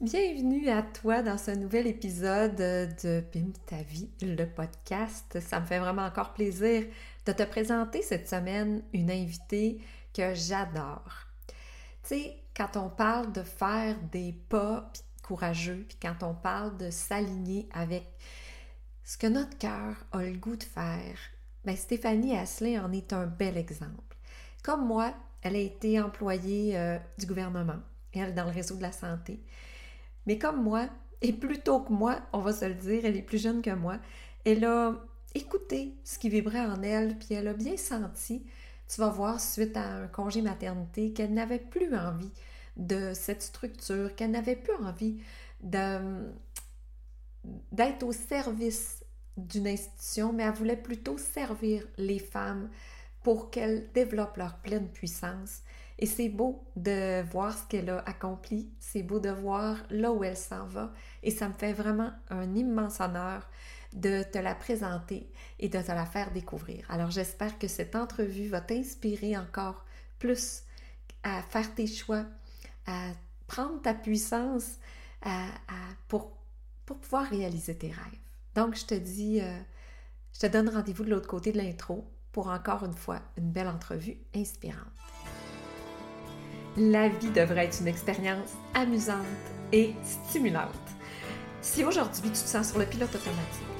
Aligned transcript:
Bienvenue 0.00 0.70
à 0.70 0.80
toi 0.80 1.20
dans 1.20 1.36
ce 1.36 1.50
nouvel 1.50 1.86
épisode 1.86 2.56
de 2.56 3.20
Pim 3.20 3.50
ta 3.66 3.82
vie, 3.82 4.08
le 4.22 4.46
podcast. 4.46 5.38
Ça 5.40 5.60
me 5.60 5.66
fait 5.66 5.78
vraiment 5.78 6.06
encore 6.06 6.32
plaisir 6.32 6.86
de 7.26 7.32
te 7.32 7.42
présenter 7.42 8.00
cette 8.00 8.26
semaine 8.26 8.82
une 8.94 9.10
invitée 9.10 9.78
que 10.14 10.32
j'adore. 10.34 11.26
Tu 11.48 12.14
sais, 12.14 12.36
quand 12.56 12.78
on 12.78 12.88
parle 12.88 13.30
de 13.32 13.42
faire 13.42 13.94
des 14.10 14.32
pas 14.48 14.90
courageux, 15.22 15.84
puis 15.86 15.98
quand 16.00 16.22
on 16.22 16.32
parle 16.32 16.78
de 16.78 16.88
s'aligner 16.88 17.68
avec 17.74 18.04
ce 19.04 19.18
que 19.18 19.26
notre 19.26 19.58
cœur 19.58 19.96
a 20.12 20.22
le 20.22 20.32
goût 20.32 20.56
de 20.56 20.64
faire, 20.64 21.18
ben 21.66 21.76
Stéphanie 21.76 22.38
Asselin 22.38 22.86
en 22.86 22.92
est 22.92 23.12
un 23.12 23.26
bel 23.26 23.58
exemple. 23.58 24.16
Comme 24.62 24.86
moi, 24.86 25.12
elle 25.42 25.56
a 25.56 25.58
été 25.58 26.00
employée 26.00 26.78
euh, 26.78 26.96
du 27.18 27.26
gouvernement, 27.26 27.80
elle 28.14 28.34
dans 28.34 28.44
le 28.44 28.50
réseau 28.50 28.76
de 28.76 28.82
la 28.82 28.92
santé. 28.92 29.40
Mais 30.26 30.38
comme 30.38 30.62
moi, 30.62 30.88
et 31.22 31.32
plus 31.32 31.60
tôt 31.60 31.80
que 31.80 31.92
moi, 31.92 32.20
on 32.32 32.40
va 32.40 32.52
se 32.52 32.64
le 32.64 32.74
dire, 32.74 33.04
elle 33.04 33.16
est 33.16 33.22
plus 33.22 33.42
jeune 33.42 33.62
que 33.62 33.70
moi, 33.70 33.98
elle 34.44 34.64
a 34.64 34.94
écouté 35.34 35.94
ce 36.04 36.18
qui 36.18 36.28
vibrait 36.28 36.64
en 36.64 36.82
elle, 36.82 37.18
puis 37.18 37.34
elle 37.34 37.48
a 37.48 37.54
bien 37.54 37.76
senti, 37.76 38.44
tu 38.88 39.00
vas 39.00 39.10
voir, 39.10 39.40
suite 39.40 39.76
à 39.76 39.84
un 39.84 40.08
congé 40.08 40.42
maternité, 40.42 41.12
qu'elle 41.12 41.34
n'avait 41.34 41.58
plus 41.58 41.94
envie 41.94 42.32
de 42.76 43.12
cette 43.14 43.42
structure, 43.42 44.14
qu'elle 44.16 44.32
n'avait 44.32 44.56
plus 44.56 44.74
envie 44.74 45.20
d'être 45.60 46.02
au 48.02 48.12
service 48.12 49.04
d'une 49.36 49.68
institution, 49.68 50.32
mais 50.32 50.42
elle 50.42 50.54
voulait 50.54 50.76
plutôt 50.76 51.18
servir 51.18 51.86
les 51.96 52.18
femmes 52.18 52.68
pour 53.22 53.50
qu'elles 53.50 53.90
développent 53.92 54.36
leur 54.36 54.58
pleine 54.58 54.88
puissance 54.88 55.62
et 56.00 56.06
c'est 56.06 56.30
beau 56.30 56.64
de 56.76 57.22
voir 57.30 57.56
ce 57.56 57.66
qu'elle 57.68 57.90
a 57.90 57.98
accompli, 58.06 58.72
c'est 58.80 59.02
beau 59.02 59.20
de 59.20 59.28
voir 59.28 59.76
là 59.90 60.10
où 60.10 60.24
elle 60.24 60.36
s'en 60.36 60.66
va. 60.66 60.92
Et 61.22 61.30
ça 61.30 61.46
me 61.46 61.52
fait 61.52 61.74
vraiment 61.74 62.10
un 62.30 62.54
immense 62.54 63.00
honneur 63.00 63.46
de 63.92 64.22
te 64.22 64.38
la 64.38 64.54
présenter 64.54 65.30
et 65.58 65.68
de 65.68 65.80
te 65.80 65.92
la 65.92 66.06
faire 66.06 66.32
découvrir. 66.32 66.90
Alors 66.90 67.10
j'espère 67.10 67.58
que 67.58 67.68
cette 67.68 67.94
entrevue 67.94 68.48
va 68.48 68.62
t'inspirer 68.62 69.36
encore 69.36 69.84
plus 70.18 70.62
à 71.22 71.42
faire 71.42 71.74
tes 71.74 71.86
choix, 71.86 72.24
à 72.86 73.10
prendre 73.46 73.82
ta 73.82 73.92
puissance 73.92 74.78
pour, 76.08 76.32
pour 76.86 76.98
pouvoir 76.98 77.26
réaliser 77.26 77.76
tes 77.76 77.88
rêves. 77.88 78.18
Donc 78.54 78.74
je 78.74 78.86
te 78.86 78.94
dis, 78.94 79.40
euh, 79.42 79.60
je 80.32 80.40
te 80.40 80.46
donne 80.46 80.70
rendez-vous 80.70 81.04
de 81.04 81.10
l'autre 81.10 81.28
côté 81.28 81.52
de 81.52 81.58
l'intro 81.58 82.10
pour 82.32 82.48
encore 82.48 82.84
une 82.84 82.94
fois 82.94 83.20
une 83.36 83.50
belle 83.50 83.68
entrevue 83.68 84.16
inspirante. 84.34 84.86
La 86.76 87.08
vie 87.08 87.30
devrait 87.30 87.66
être 87.66 87.80
une 87.80 87.88
expérience 87.88 88.50
amusante 88.74 89.16
et 89.72 89.94
stimulante. 90.04 90.70
Si 91.62 91.84
aujourd'hui 91.84 92.30
tu 92.30 92.30
te 92.30 92.48
sens 92.48 92.70
sur 92.70 92.78
le 92.78 92.86
pilote 92.86 93.14
automatique, 93.14 93.79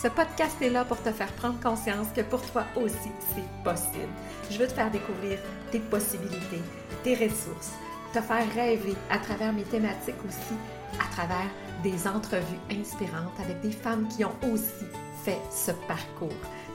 Ce 0.00 0.06
podcast 0.06 0.62
est 0.62 0.70
là 0.70 0.84
pour 0.84 1.02
te 1.02 1.10
faire 1.10 1.32
prendre 1.32 1.58
conscience 1.58 2.06
que 2.14 2.20
pour 2.20 2.40
toi 2.52 2.62
aussi, 2.76 3.10
c'est 3.34 3.64
possible. 3.64 4.12
Je 4.48 4.56
veux 4.56 4.68
te 4.68 4.72
faire 4.72 4.92
découvrir 4.92 5.40
tes 5.72 5.80
possibilités, 5.80 6.62
tes 7.02 7.16
ressources, 7.16 7.72
te 8.12 8.20
faire 8.20 8.46
rêver 8.54 8.94
à 9.10 9.18
travers 9.18 9.52
mes 9.52 9.64
thématiques 9.64 10.24
aussi, 10.24 10.54
à 11.00 11.12
travers 11.12 11.50
des 11.82 12.06
entrevues 12.06 12.60
inspirantes 12.70 13.40
avec 13.42 13.60
des 13.60 13.72
femmes 13.72 14.06
qui 14.06 14.24
ont 14.24 14.36
aussi 14.52 14.86
fait 15.24 15.40
ce 15.50 15.72
parcours 15.88 16.28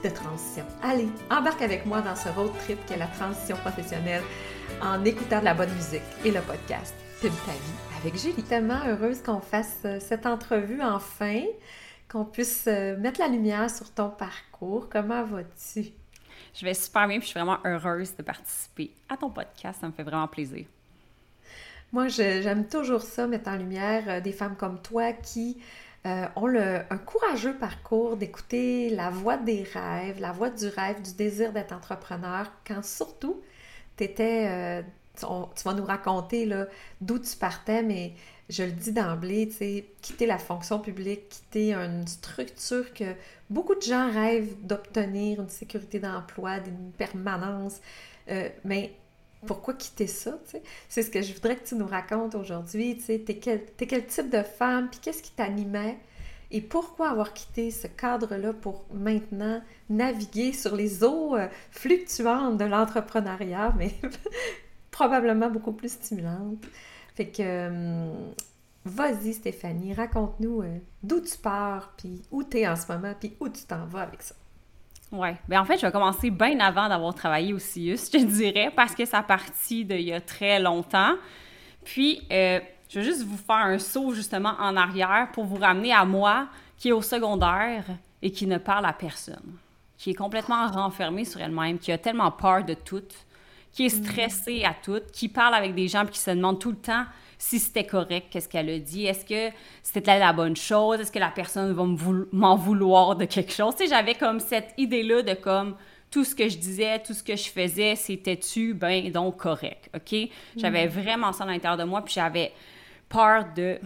de 0.04 0.10
transition. 0.10 0.66
Allez, 0.82 1.08
embarque 1.30 1.62
avec 1.62 1.86
moi 1.86 2.02
dans 2.02 2.16
ce 2.16 2.28
road 2.28 2.52
trip 2.64 2.78
qu'est 2.84 2.98
la 2.98 3.06
transition 3.06 3.56
professionnelle 3.56 4.22
en 4.82 5.02
écoutant 5.02 5.40
de 5.40 5.46
la 5.46 5.54
bonne 5.54 5.72
musique 5.72 6.02
et 6.26 6.30
le 6.30 6.42
podcast 6.42 6.94
Pub 7.22 7.32
ta 7.46 7.52
vie 7.52 8.02
avec 8.02 8.20
Julie. 8.20 8.42
Tellement 8.42 8.84
heureuse 8.86 9.22
qu'on 9.22 9.40
fasse 9.40 9.78
euh, 9.86 9.98
cette 9.98 10.26
entrevue 10.26 10.82
enfin 10.82 11.40
qu'on 12.14 12.24
puisse 12.24 12.66
euh, 12.68 12.96
mettre 12.96 13.18
la 13.18 13.26
lumière 13.26 13.68
sur 13.68 13.90
ton 13.90 14.08
parcours. 14.08 14.88
Comment 14.88 15.24
vas-tu? 15.24 15.86
Je 16.54 16.64
vais 16.64 16.72
super 16.72 17.08
bien, 17.08 17.18
puis 17.18 17.26
je 17.26 17.30
suis 17.30 17.40
vraiment 17.40 17.58
heureuse 17.64 18.14
de 18.14 18.22
participer 18.22 18.92
à 19.08 19.16
ton 19.16 19.30
podcast. 19.30 19.80
Ça 19.80 19.88
me 19.88 19.92
fait 19.92 20.04
vraiment 20.04 20.28
plaisir. 20.28 20.64
Moi, 21.92 22.06
j'aime 22.06 22.68
toujours 22.68 23.02
ça, 23.02 23.26
mettre 23.26 23.50
en 23.50 23.56
lumière 23.56 24.04
euh, 24.06 24.20
des 24.20 24.30
femmes 24.30 24.54
comme 24.54 24.80
toi 24.80 25.12
qui 25.12 25.60
euh, 26.06 26.26
ont 26.36 26.46
le, 26.46 26.82
un 26.88 26.98
courageux 26.98 27.56
parcours 27.56 28.16
d'écouter 28.16 28.90
la 28.90 29.10
voix 29.10 29.36
des 29.36 29.64
rêves, 29.64 30.20
la 30.20 30.30
voix 30.30 30.50
du 30.50 30.68
rêve, 30.68 31.02
du 31.02 31.14
désir 31.14 31.52
d'être 31.52 31.72
entrepreneur, 31.72 32.46
quand 32.64 32.84
surtout 32.84 33.42
tu 33.96 34.04
étais, 34.04 34.84
tu 35.16 35.24
vas 35.64 35.74
nous 35.74 35.84
raconter 35.84 36.48
d'où 37.00 37.18
tu 37.18 37.36
partais, 37.36 37.82
mais 37.82 38.12
je 38.48 38.62
le 38.62 38.72
dis 38.72 38.92
d'emblée, 38.92 39.48
tu 39.48 39.54
sais, 39.54 39.86
quitter 40.02 40.26
la 40.26 40.38
fonction 40.38 40.78
publique, 40.78 41.28
quitter 41.28 41.74
une 41.74 42.06
structure 42.06 42.92
que 42.92 43.14
beaucoup 43.48 43.74
de 43.74 43.82
gens 43.82 44.10
rêvent 44.10 44.54
d'obtenir, 44.62 45.40
une 45.40 45.48
sécurité 45.48 45.98
d'emploi, 45.98 46.58
une 46.58 46.92
permanence. 46.92 47.80
Euh, 48.30 48.48
mais 48.64 48.92
pourquoi 49.46 49.74
quitter 49.74 50.06
ça? 50.06 50.38
C'est 50.88 51.02
ce 51.02 51.10
que 51.10 51.22
je 51.22 51.32
voudrais 51.32 51.56
que 51.56 51.66
tu 51.66 51.74
nous 51.74 51.86
racontes 51.86 52.34
aujourd'hui. 52.34 52.98
Tu 52.98 53.22
t'es 53.24 53.36
quel, 53.36 53.62
es 53.80 53.86
quel 53.86 54.06
type 54.06 54.30
de 54.30 54.42
femme, 54.42 54.88
puis 54.90 55.00
qu'est-ce 55.00 55.22
qui 55.22 55.32
t'animait? 55.32 55.98
Et 56.50 56.60
pourquoi 56.60 57.10
avoir 57.10 57.32
quitté 57.32 57.70
ce 57.70 57.86
cadre-là 57.86 58.52
pour 58.52 58.84
maintenant 58.92 59.62
naviguer 59.88 60.52
sur 60.52 60.76
les 60.76 61.02
eaux 61.02 61.34
euh, 61.34 61.48
fluctuantes 61.70 62.58
de 62.58 62.64
l'entrepreneuriat, 62.64 63.74
mais 63.76 63.94
probablement 64.90 65.50
beaucoup 65.50 65.72
plus 65.72 65.92
stimulantes? 65.92 66.64
Fait 67.14 67.26
que, 67.26 67.42
euh, 67.42 68.12
vas-y 68.84 69.34
Stéphanie, 69.34 69.94
raconte-nous 69.94 70.62
euh, 70.62 70.78
d'où 71.02 71.20
tu 71.20 71.36
pars, 71.38 71.92
puis 71.96 72.22
où 72.30 72.42
tu 72.42 72.58
es 72.58 72.68
en 72.68 72.76
ce 72.76 72.90
moment, 72.92 73.14
puis 73.18 73.36
où 73.40 73.48
tu 73.48 73.64
t'en 73.64 73.86
vas 73.86 74.02
avec 74.02 74.22
ça. 74.22 74.34
Ouais. 75.12 75.36
Bien, 75.48 75.60
en 75.60 75.64
fait, 75.64 75.78
je 75.78 75.86
vais 75.86 75.92
commencer 75.92 76.30
bien 76.30 76.58
avant 76.58 76.88
d'avoir 76.88 77.14
travaillé 77.14 77.52
au 77.52 77.58
CIUS, 77.58 78.10
je 78.12 78.24
dirais, 78.24 78.72
parce 78.74 78.94
que 78.94 79.04
ça 79.04 79.22
partit 79.22 79.84
d'il 79.84 80.00
y 80.00 80.12
a 80.12 80.20
très 80.20 80.58
longtemps. 80.58 81.14
Puis, 81.84 82.26
euh, 82.32 82.58
je 82.88 82.98
vais 82.98 83.04
juste 83.04 83.22
vous 83.22 83.36
faire 83.36 83.56
un 83.56 83.78
saut 83.78 84.12
justement 84.12 84.54
en 84.58 84.76
arrière 84.76 85.28
pour 85.32 85.44
vous 85.44 85.56
ramener 85.56 85.92
à 85.92 86.04
moi 86.04 86.48
qui 86.76 86.88
est 86.88 86.92
au 86.92 87.02
secondaire 87.02 87.84
et 88.22 88.30
qui 88.30 88.46
ne 88.46 88.58
parle 88.58 88.86
à 88.86 88.92
personne, 88.92 89.56
qui 89.98 90.10
est 90.10 90.14
complètement 90.14 90.66
renfermée 90.66 91.24
sur 91.24 91.40
elle-même, 91.40 91.78
qui 91.78 91.92
a 91.92 91.98
tellement 91.98 92.30
peur 92.30 92.64
de 92.64 92.74
tout, 92.74 93.02
qui 93.74 93.86
est 93.86 93.88
stressée 93.88 94.64
à 94.64 94.72
tout, 94.72 95.02
qui 95.12 95.28
parle 95.28 95.54
avec 95.54 95.74
des 95.74 95.88
gens 95.88 96.04
et 96.04 96.08
qui 96.08 96.20
se 96.20 96.30
demande 96.30 96.60
tout 96.60 96.70
le 96.70 96.76
temps 96.76 97.04
si 97.36 97.58
c'était 97.58 97.84
correct, 97.84 98.28
qu'est-ce 98.30 98.48
qu'elle 98.48 98.70
a 98.70 98.78
dit, 98.78 99.04
est-ce 99.04 99.24
que 99.24 99.54
c'était 99.82 100.18
la 100.18 100.32
bonne 100.32 100.56
chose, 100.56 101.00
est-ce 101.00 101.12
que 101.12 101.18
la 101.18 101.30
personne 101.30 101.72
va 101.72 101.84
m'en 102.32 102.56
vouloir 102.56 103.16
de 103.16 103.24
quelque 103.24 103.52
chose. 103.52 103.74
Tu 103.76 103.84
sais, 103.84 103.90
j'avais 103.90 104.14
comme 104.14 104.40
cette 104.40 104.72
idée-là 104.78 105.22
de 105.22 105.34
comme 105.34 105.76
tout 106.10 106.24
ce 106.24 106.34
que 106.34 106.48
je 106.48 106.56
disais, 106.56 107.00
tout 107.00 107.12
ce 107.12 107.22
que 107.22 107.34
je 107.34 107.50
faisais, 107.50 107.96
c'était-tu, 107.96 108.72
ben 108.72 109.10
donc 109.10 109.38
correct, 109.38 109.90
OK? 109.94 110.30
J'avais 110.56 110.86
mm. 110.86 110.90
vraiment 110.90 111.32
ça 111.32 111.42
à 111.42 111.48
l'intérieur 111.48 111.76
de 111.76 111.84
moi, 111.84 112.02
puis 112.02 112.14
j'avais 112.14 112.52
peur 113.08 113.46
de... 113.54 113.78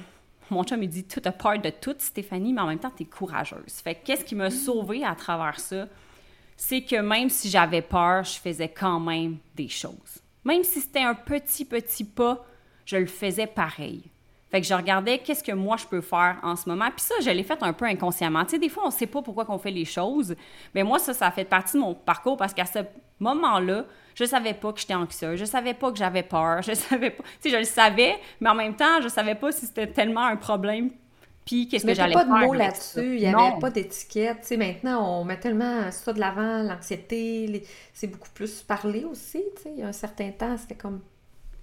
Mon 0.50 0.62
chum 0.62 0.78
me 0.78 0.86
dit, 0.86 1.04
tu 1.04 1.20
as 1.24 1.32
peur 1.32 1.58
de 1.58 1.70
tout, 1.70 1.96
Stéphanie, 1.98 2.52
mais 2.52 2.60
en 2.60 2.66
même 2.66 2.78
temps, 2.78 2.92
tu 2.94 3.04
es 3.04 3.06
courageuse. 3.06 3.80
Fait 3.82 3.94
qu'est-ce 3.94 4.24
qui 4.24 4.34
m'a 4.34 4.48
mm. 4.48 4.52
sauvée 4.52 5.04
à 5.04 5.14
travers 5.14 5.58
ça? 5.58 5.88
C'est 6.58 6.82
que 6.82 6.96
même 6.96 7.30
si 7.30 7.48
j'avais 7.48 7.82
peur, 7.82 8.24
je 8.24 8.38
faisais 8.38 8.68
quand 8.68 8.98
même 8.98 9.38
des 9.54 9.68
choses. 9.68 10.18
Même 10.44 10.64
si 10.64 10.80
c'était 10.80 11.04
un 11.04 11.14
petit, 11.14 11.64
petit 11.64 12.02
pas, 12.04 12.44
je 12.84 12.96
le 12.96 13.06
faisais 13.06 13.46
pareil. 13.46 14.02
Fait 14.50 14.60
que 14.60 14.66
je 14.66 14.74
regardais 14.74 15.18
qu'est-ce 15.18 15.44
que 15.44 15.52
moi 15.52 15.76
je 15.76 15.86
peux 15.86 16.00
faire 16.00 16.38
en 16.42 16.56
ce 16.56 16.68
moment. 16.68 16.86
Puis 16.90 17.04
ça, 17.04 17.14
je 17.22 17.30
l'ai 17.30 17.44
fait 17.44 17.62
un 17.62 17.72
peu 17.72 17.84
inconsciemment. 17.84 18.44
Tu 18.44 18.52
sais, 18.52 18.58
des 18.58 18.68
fois, 18.68 18.84
on 18.84 18.88
ne 18.88 18.92
sait 18.92 19.06
pas 19.06 19.22
pourquoi 19.22 19.46
on 19.50 19.58
fait 19.58 19.70
les 19.70 19.84
choses. 19.84 20.34
Mais 20.74 20.82
moi, 20.82 20.98
ça, 20.98 21.14
ça 21.14 21.30
fait 21.30 21.44
partie 21.44 21.76
de 21.76 21.82
mon 21.82 21.94
parcours 21.94 22.36
parce 22.36 22.52
qu'à 22.52 22.64
ce 22.64 22.80
moment-là, 23.20 23.84
je 24.16 24.24
savais 24.24 24.54
pas 24.54 24.72
que 24.72 24.80
j'étais 24.80 24.94
anxieuse. 24.94 25.38
Je 25.38 25.44
savais 25.44 25.74
pas 25.74 25.92
que 25.92 25.98
j'avais 25.98 26.24
peur. 26.24 26.62
Je 26.62 26.72
savais 26.74 27.10
pas. 27.10 27.22
Tu 27.40 27.50
sais, 27.50 27.50
je 27.50 27.56
le 27.58 27.64
savais, 27.64 28.16
mais 28.40 28.50
en 28.50 28.54
même 28.56 28.74
temps, 28.74 29.00
je 29.00 29.08
savais 29.08 29.36
pas 29.36 29.52
si 29.52 29.66
c'était 29.66 29.86
tellement 29.86 30.24
un 30.24 30.36
problème 30.36 30.90
qu'est-ce 31.68 31.86
que 31.86 31.94
j'allais 31.94 32.12
faire. 32.12 32.24
Il 32.24 32.28
n'y 32.28 32.36
avait 32.36 32.40
pas 32.40 32.42
de 32.42 32.46
mots 32.46 32.54
là-dessus, 32.54 33.14
il 33.16 33.20
n'y 33.20 33.26
avait 33.26 33.58
pas 33.60 33.70
d'étiquette. 33.70 34.38
Tu 34.42 34.48
sais, 34.48 34.56
maintenant, 34.56 35.20
on 35.20 35.24
met 35.24 35.38
tellement 35.38 35.90
ça 35.90 36.12
de 36.12 36.20
l'avant, 36.20 36.62
l'anxiété, 36.62 37.62
c'est 37.92 38.06
beaucoup 38.06 38.30
plus 38.34 38.62
parlé 38.62 39.04
aussi. 39.04 39.42
Tu 39.56 39.62
sais, 39.62 39.70
il 39.72 39.80
y 39.80 39.82
a 39.82 39.88
un 39.88 39.92
certain 39.92 40.30
temps, 40.30 40.56
c'était 40.56 40.74
comme. 40.74 41.00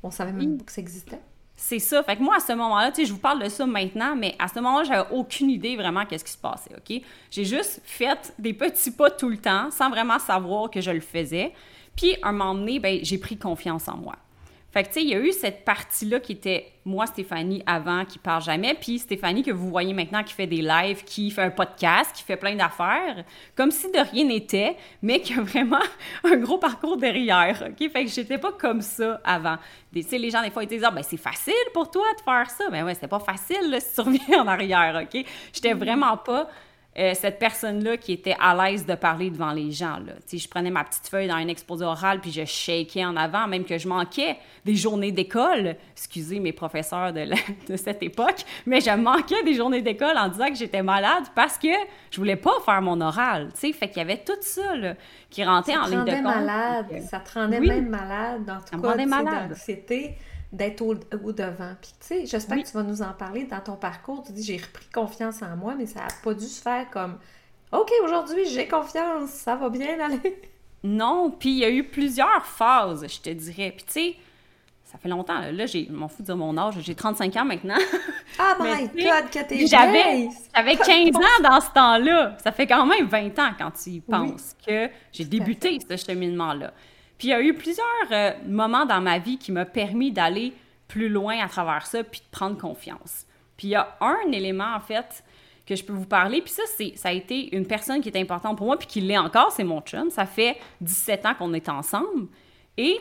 On 0.04 0.12
savait 0.12 0.34
même 0.34 0.58
pas 0.58 0.66
que 0.66 0.72
ça 0.72 0.82
existait. 0.82 1.20
c'est 1.56 1.80
ça. 1.80 2.04
Fait 2.04 2.16
que 2.18 2.22
moi, 2.22 2.36
à 2.36 2.40
ce 2.40 2.54
moment-là, 2.54 2.92
tu 2.92 3.02
sais, 3.02 3.06
je 3.06 3.14
vous 3.14 3.20
parle 3.20 3.42
de 3.44 3.50
ça 3.50 3.66
maintenant, 3.66 4.16
mais 4.16 4.36
à 4.40 4.48
ce 4.48 4.56
moment-là, 4.60 4.84
j'avais 4.84 5.10
aucune 5.12 5.50
idée 5.50 5.76
vraiment 5.76 6.06
qu'est-ce 6.06 6.26
qui 6.26 6.34
se 6.34 6.38
passait, 6.38 6.72
OK? 6.76 7.02
J'ai 7.32 7.46
juste 7.46 7.82
fait 7.84 8.34
des 8.38 8.54
petits 8.54 8.92
pas 8.92 9.10
tout 9.10 9.30
le 9.30 9.38
temps, 9.38 9.72
sans 9.72 9.90
vraiment 9.90 10.20
savoir 10.20 10.70
que 10.70 10.82
je 10.82 10.92
le 10.92 11.00
faisais. 11.00 11.54
Puis, 11.96 12.18
un 12.24 12.34
moment 12.34 12.56
donné, 12.56 12.80
ben, 12.80 13.00
j'ai 13.04 13.18
pris 13.18 13.38
confiance 13.38 13.88
en 13.88 13.98
moi. 13.98 14.16
Fait 14.76 14.84
que, 14.84 14.88
tu 14.90 14.94
sais, 14.96 15.04
il 15.04 15.10
y 15.10 15.16
a 15.16 15.20
eu 15.20 15.32
cette 15.32 15.64
partie-là 15.64 16.20
qui 16.20 16.34
était 16.34 16.74
moi, 16.84 17.06
Stéphanie, 17.06 17.64
avant, 17.66 18.04
qui 18.04 18.20
parle 18.20 18.44
jamais, 18.44 18.74
puis 18.74 19.00
Stéphanie 19.00 19.42
que 19.42 19.52
vous 19.52 19.70
voyez 19.70 19.94
maintenant 19.94 20.22
qui 20.22 20.34
fait 20.34 20.48
des 20.48 20.62
lives, 20.62 21.06
qui 21.06 21.32
fait 21.32 21.44
un 21.44 21.50
podcast, 21.50 22.14
qui 22.14 22.24
fait 22.24 22.36
plein 22.36 22.58
d'affaires, 22.58 23.24
comme 23.56 23.72
si 23.72 23.90
de 23.90 24.00
rien 24.00 24.26
n'était, 24.26 24.76
mais 25.02 25.22
qui 25.22 25.34
a 25.34 25.42
vraiment 25.42 25.80
un 26.26 26.36
gros 26.36 26.58
parcours 26.58 26.98
derrière, 26.98 27.70
OK? 27.70 27.90
Fait 27.90 28.04
que 28.04 28.12
j'étais 28.12 28.38
pas 28.38 28.52
comme 28.52 28.82
ça 28.82 29.22
avant. 29.24 29.56
Tu 29.94 30.02
sais, 30.02 30.18
les 30.18 30.30
gens, 30.30 30.42
des 30.42 30.50
fois, 30.50 30.64
ils 30.64 30.68
disent 30.68 30.84
«Ah, 30.86 30.92
ben 30.92 31.04
c'est 31.04 31.16
facile 31.16 31.54
pour 31.74 31.90
toi 31.90 32.04
de 32.18 32.22
faire 32.22 32.50
ça.» 32.50 32.70
Ben 32.70 32.84
ouais, 32.84 32.96
c'était 32.96 33.08
pas 33.08 33.22
facile, 33.22 33.70
là, 33.70 33.80
si 33.80 33.96
tu 33.96 34.02
reviens 34.02 34.42
en 34.44 34.48
arrière, 34.48 35.02
OK? 35.02 35.26
J'étais 35.54 35.74
vraiment 35.74 36.18
pas 36.18 36.50
euh, 36.98 37.14
cette 37.14 37.40
personne-là 37.40 37.98
qui 37.98 38.14
était 38.14 38.38
à 38.40 38.56
l'aise 38.56 38.86
de 38.86 38.96
parler 38.96 39.30
devant 39.30 39.52
les 39.52 39.72
gens. 39.72 39.98
Là. 39.98 40.14
je 40.32 40.48
prenais 40.48 40.70
ma 40.72 40.84
petite 40.84 41.08
feuille 41.08 41.28
dans 41.28 41.36
un 41.36 41.48
exposé 41.50 41.84
oral 41.84 42.22
puis 42.22 42.32
je 42.32 42.46
shakais 42.46 43.04
en 43.04 43.18
avant, 43.18 43.48
même 43.48 43.66
que 43.66 43.78
je 43.78 43.88
manquais 43.88 44.38
des 44.64 44.76
journées 44.76 45.12
d'école. 45.12 45.76
Excusez 45.92 46.40
mes 46.40 46.54
professeurs 46.54 47.12
de, 47.12 47.26
de, 47.70 47.76
cette 47.76 48.02
époque, 48.02 48.46
mais 48.66 48.80
je 48.80 48.92
manquais 48.92 49.44
des 49.44 49.56
journées 49.56 49.82
d'école 49.82 50.18
en 50.18 50.30
disant 50.30 50.48
que 50.48 50.56
j'étais 50.56 50.84
malade 50.84 51.26
parce 51.36 51.58
que 51.58 51.68
je 52.12 52.18
voulais 52.18 52.38
pas 52.38 52.54
faire 52.64 52.82
mon 52.82 53.00
oral. 53.02 53.50
Fait 53.56 53.74
qu'il 53.90 53.98
y 53.98 54.02
avait 54.02 54.24
tout 54.24 54.34
ça 54.40 54.76
là, 54.76 54.94
qui 55.30 55.44
rentrait 55.44 55.76
en 55.76 55.88
ligne 55.88 56.06
de 56.06 56.12
compte. 56.12 56.24
Malade, 56.24 57.02
ça 57.10 57.20
te 57.20 57.38
rendait 57.38 57.60
même 57.60 57.90
malade 57.90 58.46
dans 58.46 58.60
tout 58.62 58.82
cas 58.82 59.06
malade. 59.06 59.54
D'être 60.56 60.82
au, 60.82 60.94
devant. 60.94 61.76
Puis, 61.82 61.92
tu 62.00 62.08
sais, 62.08 62.26
j'espère 62.26 62.58
que 62.58 62.68
tu 62.68 62.74
vas 62.74 62.84
nous 62.84 63.02
en 63.02 63.12
parler 63.14 63.44
dans 63.46 63.60
ton 63.60 63.76
parcours. 63.76 64.24
Tu 64.26 64.32
dis, 64.32 64.44
j'ai 64.44 64.58
repris 64.58 64.86
confiance 64.94 65.42
en 65.42 65.56
moi, 65.58 65.76
mais 65.78 65.86
ça 65.86 66.00
n'a 66.00 66.08
pas 66.24 66.34
dû 66.34 66.46
se 66.46 66.62
faire 66.62 66.90
comme, 66.92 67.18
OK, 67.72 67.92
aujourd'hui, 68.04 68.46
j'ai 68.48 68.68
confiance, 68.68 69.32
ça 69.32 69.56
va 69.56 69.70
bien 69.70 70.00
aller. 70.00 70.42
Non, 70.88 71.32
puis 71.32 71.50
il 71.50 71.58
y 71.58 71.66
a 71.66 71.72
eu 71.72 71.84
plusieurs 71.84 72.46
phases, 72.46 73.08
je 73.10 73.20
te 73.20 73.32
dirais. 73.32 73.74
Puis, 73.76 73.86
tu 73.88 73.94
sais, 73.94 74.16
ça 74.84 75.00
fait 75.00 75.10
longtemps, 75.10 75.42
là, 75.52 75.66
j'ai, 75.66 75.88
je 75.88 75.92
m'en 75.92 76.08
fous 76.08 76.22
de 76.22 76.28
dire 76.28 76.38
mon 76.38 76.56
âge, 76.58 76.76
j'ai 76.80 76.94
35 76.94 77.36
ans 77.38 77.46
maintenant. 77.46 77.78
Ah, 78.38 78.58
my 78.60 78.88
God, 78.88 79.30
que 79.32 79.48
t'es 79.48 79.66
J'avais, 79.66 80.28
j'avais 80.54 80.76
15 80.76 81.16
ans 81.16 81.42
dans 81.42 81.62
ce 81.62 81.70
temps-là. 81.72 82.36
Ça 82.44 82.52
fait 82.52 82.68
quand 82.68 82.86
même 82.86 83.08
20 83.08 83.40
ans 83.40 83.52
quand 83.58 83.72
tu 83.72 83.92
y 83.92 84.02
penses 84.02 84.54
que 84.66 84.90
j'ai 85.14 85.24
débuté 85.24 85.80
ce 85.90 85.96
cheminement-là. 85.96 86.74
Puis 87.18 87.30
il 87.30 87.32
y 87.32 87.34
a 87.34 87.42
eu 87.42 87.54
plusieurs 87.54 87.86
euh, 88.12 88.32
moments 88.48 88.86
dans 88.86 89.02
ma 89.02 89.20
vie 89.20 89.38
qui 89.38 89.52
m'ont 89.52 89.66
permis 89.66 90.12
d'aller 90.12 90.54
plus 90.88 91.10
loin 91.10 91.40
à 91.44 91.48
travers 91.48 91.86
ça, 91.86 92.04
puis 92.04 92.22
de 92.22 92.26
prendre 92.32 92.58
confiance. 92.58 93.26
Puis 93.58 93.68
il 93.68 93.72
y 93.72 93.76
a 93.76 93.98
un 94.02 94.32
élément, 94.32 94.76
en 94.76 94.80
fait, 94.80 95.24
que 95.66 95.76
je 95.76 95.84
peux 95.84 95.94
vous 95.94 96.06
parler, 96.06 96.42
puis 96.42 96.52
ça, 96.52 96.64
c'est, 96.78 96.94
ça 96.96 97.10
a 97.10 97.12
été 97.12 97.56
une 97.56 97.66
personne 97.66 98.02
qui 98.02 98.10
est 98.10 98.20
importante 98.20 98.58
pour 98.58 98.68
moi, 98.68 98.78
puis 98.78 98.88
qui 98.88 99.02
l'est 99.02 99.18
encore, 99.18 99.52
c'est 99.52 99.64
mon 99.64 99.82
chum. 99.82 100.10
Ça 100.10 100.26
fait 100.26 100.58
17 100.82 101.26
ans 101.26 101.34
qu'on 101.34 101.54
est 101.54 101.70
ensemble. 101.70 102.28
Et 102.78 103.00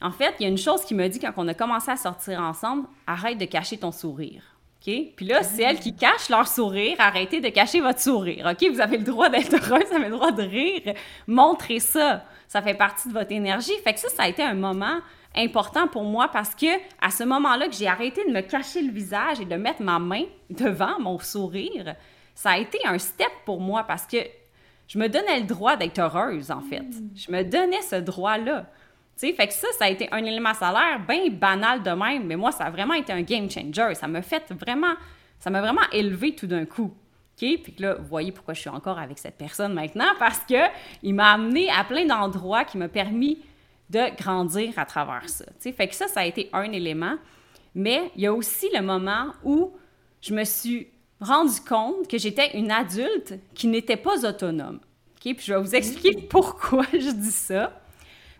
en 0.00 0.10
fait, 0.10 0.34
il 0.38 0.44
y 0.44 0.46
a 0.46 0.48
une 0.48 0.58
chose 0.58 0.84
qui 0.84 0.94
me 0.94 1.08
dit 1.08 1.18
quand 1.18 1.32
on 1.36 1.48
a 1.48 1.54
commencé 1.54 1.90
à 1.90 1.96
sortir 1.96 2.40
ensemble, 2.40 2.86
arrête 3.06 3.38
de 3.38 3.46
cacher 3.46 3.78
ton 3.78 3.90
sourire. 3.90 4.42
OK? 4.86 4.94
Puis 5.16 5.26
là, 5.26 5.42
c'est 5.42 5.62
elle 5.62 5.80
qui 5.80 5.96
cache 5.96 6.28
leur 6.28 6.46
sourire. 6.46 6.96
Arrêtez 6.98 7.40
de 7.40 7.48
cacher 7.48 7.80
votre 7.80 8.00
sourire. 8.00 8.52
OK? 8.52 8.70
Vous 8.70 8.80
avez 8.80 8.98
le 8.98 9.04
droit 9.04 9.28
d'être 9.28 9.54
heureuse, 9.54 9.84
vous 9.88 9.96
avez 9.96 10.08
le 10.08 10.16
droit 10.16 10.30
de 10.30 10.42
rire. 10.42 10.94
Montrez 11.26 11.80
ça 11.80 12.22
ça 12.54 12.62
fait 12.62 12.74
partie 12.74 13.08
de 13.08 13.12
votre 13.12 13.32
énergie. 13.32 13.72
Fait 13.82 13.94
que 13.94 13.98
ça, 13.98 14.08
ça 14.10 14.22
a 14.22 14.28
été 14.28 14.40
un 14.40 14.54
moment 14.54 15.00
important 15.34 15.88
pour 15.88 16.04
moi 16.04 16.28
parce 16.28 16.54
que 16.54 16.68
à 17.00 17.10
ce 17.10 17.24
moment-là 17.24 17.66
que 17.66 17.74
j'ai 17.74 17.88
arrêté 17.88 18.24
de 18.24 18.30
me 18.30 18.42
cacher 18.42 18.80
le 18.80 18.92
visage 18.92 19.40
et 19.40 19.44
de 19.44 19.56
mettre 19.56 19.82
ma 19.82 19.98
main 19.98 20.22
devant 20.50 21.00
mon 21.00 21.18
sourire, 21.18 21.96
ça 22.32 22.50
a 22.50 22.58
été 22.58 22.78
un 22.84 22.96
step 22.98 23.32
pour 23.44 23.60
moi 23.60 23.82
parce 23.82 24.06
que 24.06 24.18
je 24.86 24.98
me 25.00 25.08
donnais 25.08 25.40
le 25.40 25.46
droit 25.46 25.74
d'être 25.74 25.98
heureuse, 25.98 26.52
en 26.52 26.60
fait. 26.60 26.82
Mm. 26.82 27.10
Je 27.16 27.32
me 27.32 27.42
donnais 27.42 27.82
ce 27.82 27.96
droit-là. 27.96 28.70
Tu 29.18 29.26
sais, 29.26 29.32
fait 29.32 29.48
que 29.48 29.54
ça, 29.54 29.66
ça 29.76 29.86
a 29.86 29.88
été 29.88 30.08
un 30.12 30.24
élément 30.24 30.54
salaire 30.54 31.00
bien 31.08 31.28
banal 31.30 31.82
de 31.82 31.90
même, 31.90 32.24
mais 32.24 32.36
moi, 32.36 32.52
ça 32.52 32.66
a 32.66 32.70
vraiment 32.70 32.94
été 32.94 33.12
un 33.12 33.22
game 33.22 33.50
changer. 33.50 33.96
Ça 33.96 34.06
m'a 34.06 34.22
fait 34.22 34.44
vraiment, 34.52 34.94
ça 35.40 35.50
m'a 35.50 35.60
vraiment 35.60 35.90
élevé 35.90 36.36
tout 36.36 36.46
d'un 36.46 36.66
coup. 36.66 36.94
OK? 37.34 37.62
Puis 37.62 37.74
là, 37.78 37.94
vous 37.94 38.06
voyez 38.06 38.32
pourquoi 38.32 38.54
je 38.54 38.60
suis 38.60 38.70
encore 38.70 38.98
avec 38.98 39.18
cette 39.18 39.36
personne 39.36 39.74
maintenant, 39.74 40.12
parce 40.18 40.40
que 40.40 40.68
il 41.02 41.14
m'a 41.14 41.32
amené 41.32 41.68
à 41.70 41.84
plein 41.84 42.06
d'endroits 42.06 42.64
qui 42.64 42.78
m'ont 42.78 42.88
permis 42.88 43.38
de 43.90 44.16
grandir 44.16 44.72
à 44.78 44.84
travers 44.84 45.28
ça. 45.28 45.44
Fait 45.60 45.88
que 45.88 45.94
ça, 45.94 46.08
ça 46.08 46.20
a 46.20 46.24
été 46.24 46.48
un 46.52 46.70
élément. 46.72 47.16
Mais 47.74 48.10
il 48.16 48.22
y 48.22 48.26
a 48.26 48.32
aussi 48.32 48.68
le 48.72 48.82
moment 48.82 49.32
où 49.42 49.72
je 50.20 50.32
me 50.32 50.44
suis 50.44 50.88
rendu 51.20 51.60
compte 51.60 52.08
que 52.08 52.18
j'étais 52.18 52.56
une 52.56 52.70
adulte 52.70 53.34
qui 53.54 53.66
n'était 53.66 53.96
pas 53.96 54.24
autonome. 54.26 54.76
OK? 54.76 55.34
Puis 55.34 55.44
je 55.44 55.54
vais 55.54 55.60
vous 55.60 55.74
expliquer 55.74 56.22
pourquoi 56.28 56.84
je 56.92 57.10
dis 57.10 57.32
ça. 57.32 57.80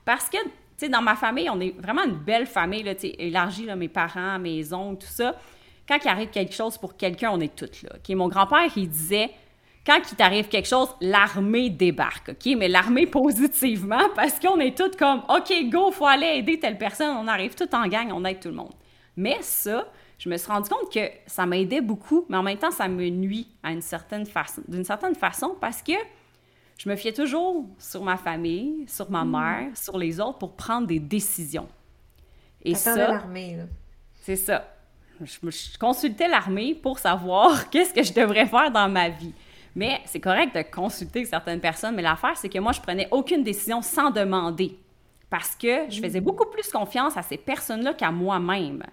Parce 0.05 0.29
que, 0.29 0.37
tu 0.37 0.51
sais, 0.77 0.89
dans 0.89 1.03
ma 1.03 1.17
famille, 1.17 1.51
on 1.51 1.61
est 1.61 1.75
vraiment 1.81 2.05
une 2.05 2.17
belle 2.17 2.47
famille, 2.47 2.83
là, 2.85 2.93
élargie, 3.03 3.65
là, 3.65 3.75
mes 3.75 3.89
parents, 3.89 4.39
mes 4.39 4.73
oncles, 4.73 5.05
tout 5.05 5.13
ça 5.13 5.35
quand 5.87 5.99
il 6.03 6.09
arrive 6.09 6.31
quelque 6.31 6.55
chose 6.55 6.79
pour 6.79 6.97
quelqu'un, 6.97 7.31
on 7.33 7.41
est 7.41 7.55
toutes 7.55 7.83
là. 7.83 7.91
Mon 8.17 8.29
grand-père, 8.29 8.71
il 8.77 8.89
disait 8.89 9.31
quand 9.87 10.01
il 10.11 10.17
t'arrive 10.17 10.49
quelque 10.49 10.69
chose, 10.69 10.89
l'armée 11.01 11.69
débarque, 11.69 12.31
OK? 12.31 12.55
Mais 12.57 12.69
l'armée 12.69 13.07
positivement, 13.21 14.09
parce 14.15 14.41
qu'on 14.41 14.59
est 14.59 14.77
toutes 14.77 14.97
comme, 14.97 15.23
OK, 15.29 15.53
go, 15.71 15.91
faut 15.91 16.07
aller 16.07 16.39
aider 16.39 16.59
telle 16.59 16.79
personne, 16.79 17.17
on 17.17 17.29
arrive 17.29 17.55
tout 17.55 17.73
en 17.75 17.87
gang, 17.87 18.11
on 18.13 18.25
aide 18.25 18.41
tout 18.41 18.49
le 18.49 18.55
monde. 18.55 18.73
Mais 19.17 19.37
ça, 19.43 19.87
je 20.19 20.29
me 20.29 20.37
suis 20.37 20.51
rendu 20.51 20.71
compte 20.71 20.91
que 20.93 21.11
ça 21.27 21.45
m'aidait 21.45 21.83
beaucoup, 21.83 22.25
mais 22.29 22.37
en 22.37 22.43
même 22.43 22.59
temps, 22.59 22.71
ça 22.71 22.89
me 22.89 23.09
nuit 23.11 23.49
à 23.63 23.73
une 23.73 23.83
certaine 23.83 24.25
façon, 24.25 24.63
d'une 24.67 24.85
certaine 24.85 25.15
façon, 25.15 25.55
parce 25.61 25.83
que 25.83 25.93
je 26.79 26.89
me 26.89 26.97
fiais 26.97 27.13
toujours 27.13 27.67
sur 27.79 28.03
ma 28.03 28.17
famille, 28.17 28.87
sur 28.89 29.11
ma 29.11 29.25
mm. 29.25 29.31
mère, 29.31 29.77
sur 29.77 29.99
les 29.99 30.19
autres 30.19 30.39
pour 30.39 30.57
prendre 30.57 30.87
des 30.87 30.99
décisions. 30.99 31.69
Et 32.63 32.75
ça, 32.75 32.97
l'armée, 32.97 33.59
c'est 34.23 34.37
ça 34.37 34.74
je, 35.23 35.79
consultais 35.79 36.29
l'armée 36.29 36.75
pour 36.75 36.99
savoir 36.99 37.69
qu'est-ce 37.71 37.95
que 37.95 38.03
je 38.03 38.13
devrais 38.13 38.47
faire 38.47 38.71
dans 38.71 38.89
ma 38.89 39.09
vie. 39.09 39.33
Mais 39.77 40.01
c'est 40.07 40.21
correct 40.21 40.55
de 40.55 40.63
consulter 40.63 41.25
certaines 41.25 41.61
personnes, 41.61 41.95
mais 41.97 42.03
l'affaire, 42.03 42.37
c'est 42.37 42.49
que 42.49 42.59
moi, 42.59 42.73
je 42.73 42.81
prenais 42.81 43.09
aucune 43.11 43.43
décision 43.43 43.83
sans 43.83 44.11
demander. 44.11 44.79
Parce 45.31 45.57
que 45.57 45.91
je 45.91 46.01
faisais 46.01 46.21
mm. 46.21 46.25
beaucoup 46.25 46.49
plus 46.49 46.69
confiance 46.71 47.17
à 47.17 47.23
ces 47.23 47.37
personnes-là 47.37 47.95
qu'à 47.95 48.13
moi-même. 48.13 48.85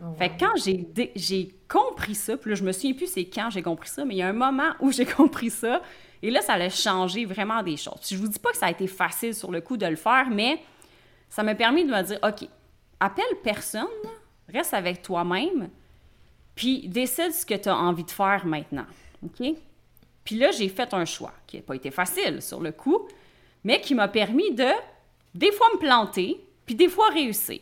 Oh, 0.00 0.06
fait 0.18 0.30
que 0.30 0.40
quand 0.40 0.54
j'ai 0.56 1.54
compris 1.68 2.14
ça, 2.14 2.36
puis 2.36 2.50
là, 2.50 2.56
je 2.56 2.64
me 2.64 2.72
souviens 2.72 2.94
plus 2.94 3.06
c'est 3.06 3.24
quand 3.26 3.48
j'ai 3.50 3.62
compris 3.62 3.88
ça, 3.88 4.04
mais 4.04 4.14
il 4.14 4.18
y 4.18 4.22
a 4.22 4.28
un 4.28 4.32
moment 4.32 4.72
où 4.80 4.90
j'ai 4.90 5.06
compris 5.06 5.50
ça, 5.50 5.80
et 6.22 6.30
là, 6.30 6.40
ça 6.40 6.54
a 6.54 6.68
changé 6.68 7.24
vraiment 7.24 7.62
des 7.62 7.76
choses. 7.76 8.00
Je 8.10 8.16
vous 8.16 8.28
dis 8.28 8.38
pas 8.38 8.50
que 8.50 8.56
ça 8.56 8.66
a 8.66 8.70
été 8.70 8.86
facile 8.86 9.34
sur 9.34 9.50
le 9.50 9.60
coup 9.60 9.76
de 9.76 9.86
le 9.86 9.96
faire, 9.96 10.28
mais 10.30 10.60
ça 11.28 11.42
m'a 11.42 11.54
permis 11.54 11.84
de 11.84 11.90
me 11.90 12.02
dire, 12.02 12.18
OK, 12.22 12.48
appelle 12.98 13.24
personne, 13.42 13.86
Reste 14.54 14.72
avec 14.72 15.02
toi-même, 15.02 15.68
puis 16.54 16.88
décide 16.88 17.32
ce 17.32 17.44
que 17.44 17.54
tu 17.54 17.68
as 17.68 17.76
envie 17.76 18.04
de 18.04 18.10
faire 18.10 18.46
maintenant. 18.46 18.86
OK? 19.24 19.46
Puis 20.24 20.36
là, 20.36 20.52
j'ai 20.52 20.68
fait 20.68 20.94
un 20.94 21.04
choix 21.04 21.34
qui 21.46 21.56
n'a 21.56 21.62
pas 21.62 21.74
été 21.74 21.90
facile 21.90 22.40
sur 22.40 22.60
le 22.60 22.72
coup, 22.72 23.08
mais 23.64 23.80
qui 23.80 23.94
m'a 23.94 24.08
permis 24.08 24.54
de, 24.54 24.70
des 25.34 25.50
fois, 25.52 25.66
me 25.74 25.78
planter, 25.78 26.40
puis 26.64 26.74
des 26.74 26.88
fois 26.88 27.08
réussir. 27.10 27.60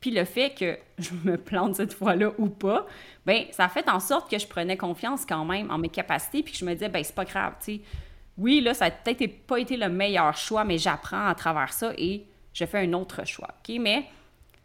Puis 0.00 0.10
le 0.10 0.24
fait 0.24 0.54
que 0.58 0.78
je 0.98 1.10
me 1.24 1.36
plante 1.36 1.76
cette 1.76 1.92
fois-là 1.92 2.32
ou 2.38 2.48
pas, 2.48 2.86
ben 3.26 3.44
ça 3.50 3.66
a 3.66 3.68
fait 3.68 3.88
en 3.88 4.00
sorte 4.00 4.30
que 4.30 4.38
je 4.38 4.46
prenais 4.46 4.78
confiance 4.78 5.26
quand 5.26 5.44
même 5.44 5.70
en 5.70 5.78
mes 5.78 5.90
capacités, 5.90 6.42
puis 6.42 6.52
que 6.52 6.58
je 6.58 6.64
me 6.64 6.72
disais, 6.72 6.88
ben 6.88 7.04
c'est 7.04 7.14
pas 7.14 7.24
grave, 7.26 7.54
tu 7.60 7.76
sais. 7.76 7.80
Oui, 8.38 8.62
là, 8.62 8.72
ça 8.72 8.86
n'a 8.86 8.90
peut-être 8.92 9.46
pas 9.46 9.60
été 9.60 9.76
le 9.76 9.90
meilleur 9.90 10.34
choix, 10.34 10.64
mais 10.64 10.78
j'apprends 10.78 11.26
à 11.26 11.34
travers 11.34 11.74
ça 11.74 11.92
et 11.98 12.24
je 12.54 12.64
fais 12.64 12.78
un 12.78 12.92
autre 12.94 13.26
choix, 13.26 13.48
OK? 13.48 13.76
Mais 13.78 14.06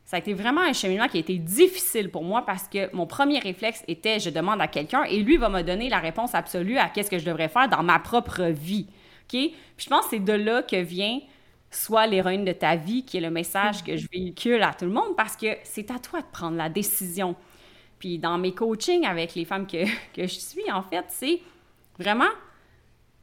ça 0.06 0.18
a 0.18 0.20
été 0.20 0.34
vraiment 0.34 0.62
un 0.62 0.74
cheminement 0.74 1.08
qui 1.08 1.18
a 1.18 1.20
été 1.20 1.38
difficile 1.40 2.12
pour 2.12 2.24
moi 2.24 2.46
parce 2.46 2.68
que 2.68 2.96
mon 2.96 3.08
premier 3.08 3.40
réflexe 3.40 3.84
était 3.88 4.20
je 4.20 4.30
demande 4.30 4.62
à 4.62 4.68
quelqu'un 4.68 5.04
et 5.04 5.20
lui 5.20 5.38
va 5.38 5.50
me 5.50 5.64
donner 5.64 5.90
la 5.90 6.00
réponse 6.00 6.36
absolue 6.36 6.78
à 6.78 6.90
qu'est-ce 6.90 7.10
que 7.10 7.18
je 7.18 7.26
devrais 7.26 7.50
faire 7.50 7.68
dans 7.68 7.82
ma 7.82 7.98
propre 7.98 8.44
vie. 8.44 8.88
OK? 9.24 9.30
Puis 9.32 9.54
je 9.78 9.90
pense 9.90 10.04
que 10.06 10.12
c'est 10.12 10.20
de 10.20 10.34
là 10.34 10.62
que 10.62 10.76
vient 10.76 11.20
soit 11.72 12.08
l'héroïne 12.08 12.46
de 12.46 12.52
ta 12.52 12.76
vie, 12.76 13.04
qui 13.04 13.18
est 13.18 13.22
le 13.22 13.32
message 13.32 13.84
que 13.84 13.98
je 13.98 14.08
véhicule 14.12 14.62
à 14.62 14.74
tout 14.74 14.86
le 14.86 14.92
monde 14.92 15.16
parce 15.18 15.36
que 15.36 15.48
c'est 15.64 15.90
à 15.92 16.00
toi 16.00 16.22
de 16.22 16.28
prendre 16.32 16.56
la 16.56 16.70
décision. 16.70 17.36
Puis 17.98 18.20
dans 18.20 18.38
mes 18.38 18.54
coachings 18.54 19.06
avec 19.06 19.34
les 19.34 19.44
femmes 19.44 19.66
que, 19.66 19.86
que 20.16 20.28
je 20.28 20.40
suis, 20.40 20.72
en 20.72 20.84
fait, 20.84 21.06
c'est 21.10 21.42
vraiment 21.98 22.30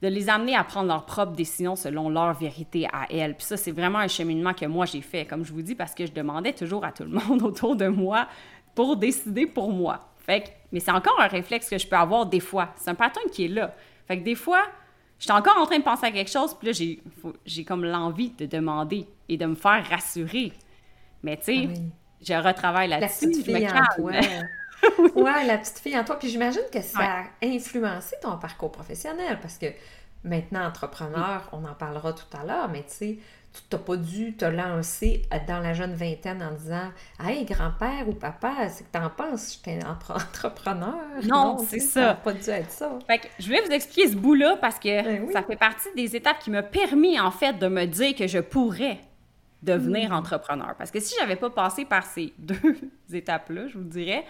de 0.02 0.08
les 0.08 0.28
amener 0.28 0.56
à 0.56 0.64
prendre 0.64 0.88
leurs 0.88 1.06
propres 1.06 1.32
décisions 1.32 1.76
selon 1.76 2.10
leur 2.10 2.34
vérité 2.34 2.88
à 2.92 3.06
elles. 3.08 3.36
Puis 3.36 3.46
ça, 3.46 3.56
c'est 3.56 3.70
vraiment 3.70 4.00
un 4.00 4.08
cheminement 4.08 4.52
que 4.52 4.66
moi, 4.66 4.84
j'ai 4.84 5.00
fait, 5.00 5.24
comme 5.24 5.44
je 5.44 5.52
vous 5.52 5.62
dis, 5.62 5.76
parce 5.76 5.94
que 5.94 6.04
je 6.04 6.12
demandais 6.12 6.52
toujours 6.52 6.84
à 6.84 6.90
tout 6.90 7.04
le 7.04 7.10
monde 7.28 7.42
autour 7.42 7.76
de 7.76 7.86
moi 7.86 8.26
pour 8.74 8.96
décider 8.96 9.46
pour 9.46 9.70
moi. 9.70 10.08
Fait 10.18 10.40
que, 10.42 10.48
mais 10.72 10.80
c'est 10.80 10.90
encore 10.90 11.20
un 11.20 11.28
réflexe 11.28 11.68
que 11.68 11.78
je 11.78 11.86
peux 11.86 11.96
avoir 11.96 12.26
des 12.26 12.40
fois. 12.40 12.70
C'est 12.76 12.90
un 12.90 12.96
pattern 12.96 13.30
qui 13.30 13.44
est 13.44 13.48
là. 13.48 13.74
Fait 14.08 14.18
que 14.18 14.24
des 14.24 14.34
fois, 14.34 14.64
j'étais 15.20 15.32
encore 15.32 15.56
en 15.58 15.66
train 15.66 15.78
de 15.78 15.84
penser 15.84 16.06
à 16.06 16.10
quelque 16.10 16.30
chose, 16.30 16.54
puis 16.54 16.66
là, 16.68 16.72
j'ai, 16.72 17.00
j'ai 17.46 17.64
comme 17.64 17.84
l'envie 17.84 18.30
de 18.30 18.46
demander 18.46 19.06
et 19.28 19.36
de 19.36 19.46
me 19.46 19.54
faire 19.54 19.86
rassurer. 19.88 20.52
Mais 21.22 21.36
tu 21.36 21.44
sais, 21.44 21.68
ah 21.68 21.78
je 22.22 22.34
retravaille 22.34 22.88
là-dessus. 22.88 23.32
je 23.46 23.52
me 23.52 23.60
calme. 23.60 24.20
Ouais, 25.14 25.44
la 25.46 25.58
petite 25.58 25.78
fille 25.78 25.98
en 25.98 26.04
toi. 26.04 26.18
Puis 26.18 26.28
j'imagine 26.28 26.62
que 26.72 26.80
ça 26.80 26.98
a 27.00 27.22
influencé 27.44 28.16
ton 28.22 28.36
parcours 28.38 28.72
professionnel 28.72 29.38
parce 29.40 29.58
que 29.58 29.66
maintenant, 30.24 30.64
entrepreneur, 30.66 31.48
on 31.52 31.64
en 31.64 31.74
parlera 31.74 32.12
tout 32.12 32.36
à 32.40 32.44
l'heure, 32.44 32.68
mais 32.68 32.82
tu 32.82 32.92
sais, 32.94 33.18
tu 33.54 33.60
t'as 33.68 33.76
pas 33.78 33.96
dû 33.96 34.34
te 34.34 34.46
lancer 34.46 35.22
dans 35.46 35.58
la 35.60 35.74
jeune 35.74 35.92
vingtaine 35.94 36.42
en 36.42 36.52
disant 36.52 36.90
Hey, 37.22 37.44
grand-père 37.44 38.08
ou 38.08 38.12
papa, 38.14 38.68
c'est 38.70 38.84
que 38.84 38.90
t'en 38.92 39.10
penses, 39.10 39.58
j'étais 39.62 39.78
empre- 39.84 40.14
entrepreneur. 40.16 40.94
Non, 41.24 41.58
c'est 41.58 41.78
ça. 41.80 42.14
pas 42.14 42.32
dû 42.32 42.48
être 42.48 42.70
ça. 42.70 42.98
Fait 43.06 43.18
que 43.18 43.26
je 43.38 43.46
voulais 43.46 43.60
vous 43.60 43.70
expliquer 43.72 44.08
ce 44.10 44.16
bout-là 44.16 44.56
parce 44.60 44.78
que 44.78 45.02
Ben 45.02 45.24
oui. 45.26 45.32
ça 45.34 45.42
fait 45.42 45.56
partie 45.56 45.88
des 45.94 46.16
étapes 46.16 46.38
qui 46.38 46.50
m'ont 46.50 46.62
permis, 46.62 47.20
en 47.20 47.30
fait, 47.30 47.52
de 47.58 47.68
me 47.68 47.84
dire 47.84 48.14
que 48.14 48.26
je 48.26 48.38
pourrais 48.38 48.98
devenir 49.62 50.10
Hmm. 50.10 50.14
entrepreneur. 50.14 50.74
Parce 50.78 50.90
que 50.90 50.98
si 50.98 51.14
j'avais 51.20 51.36
pas 51.36 51.50
passé 51.50 51.84
par 51.84 52.04
ces 52.06 52.32
deux 52.38 52.74
étapes-là, 53.12 53.68
je 53.68 53.76
vous 53.76 53.84
dirais, 53.84 54.24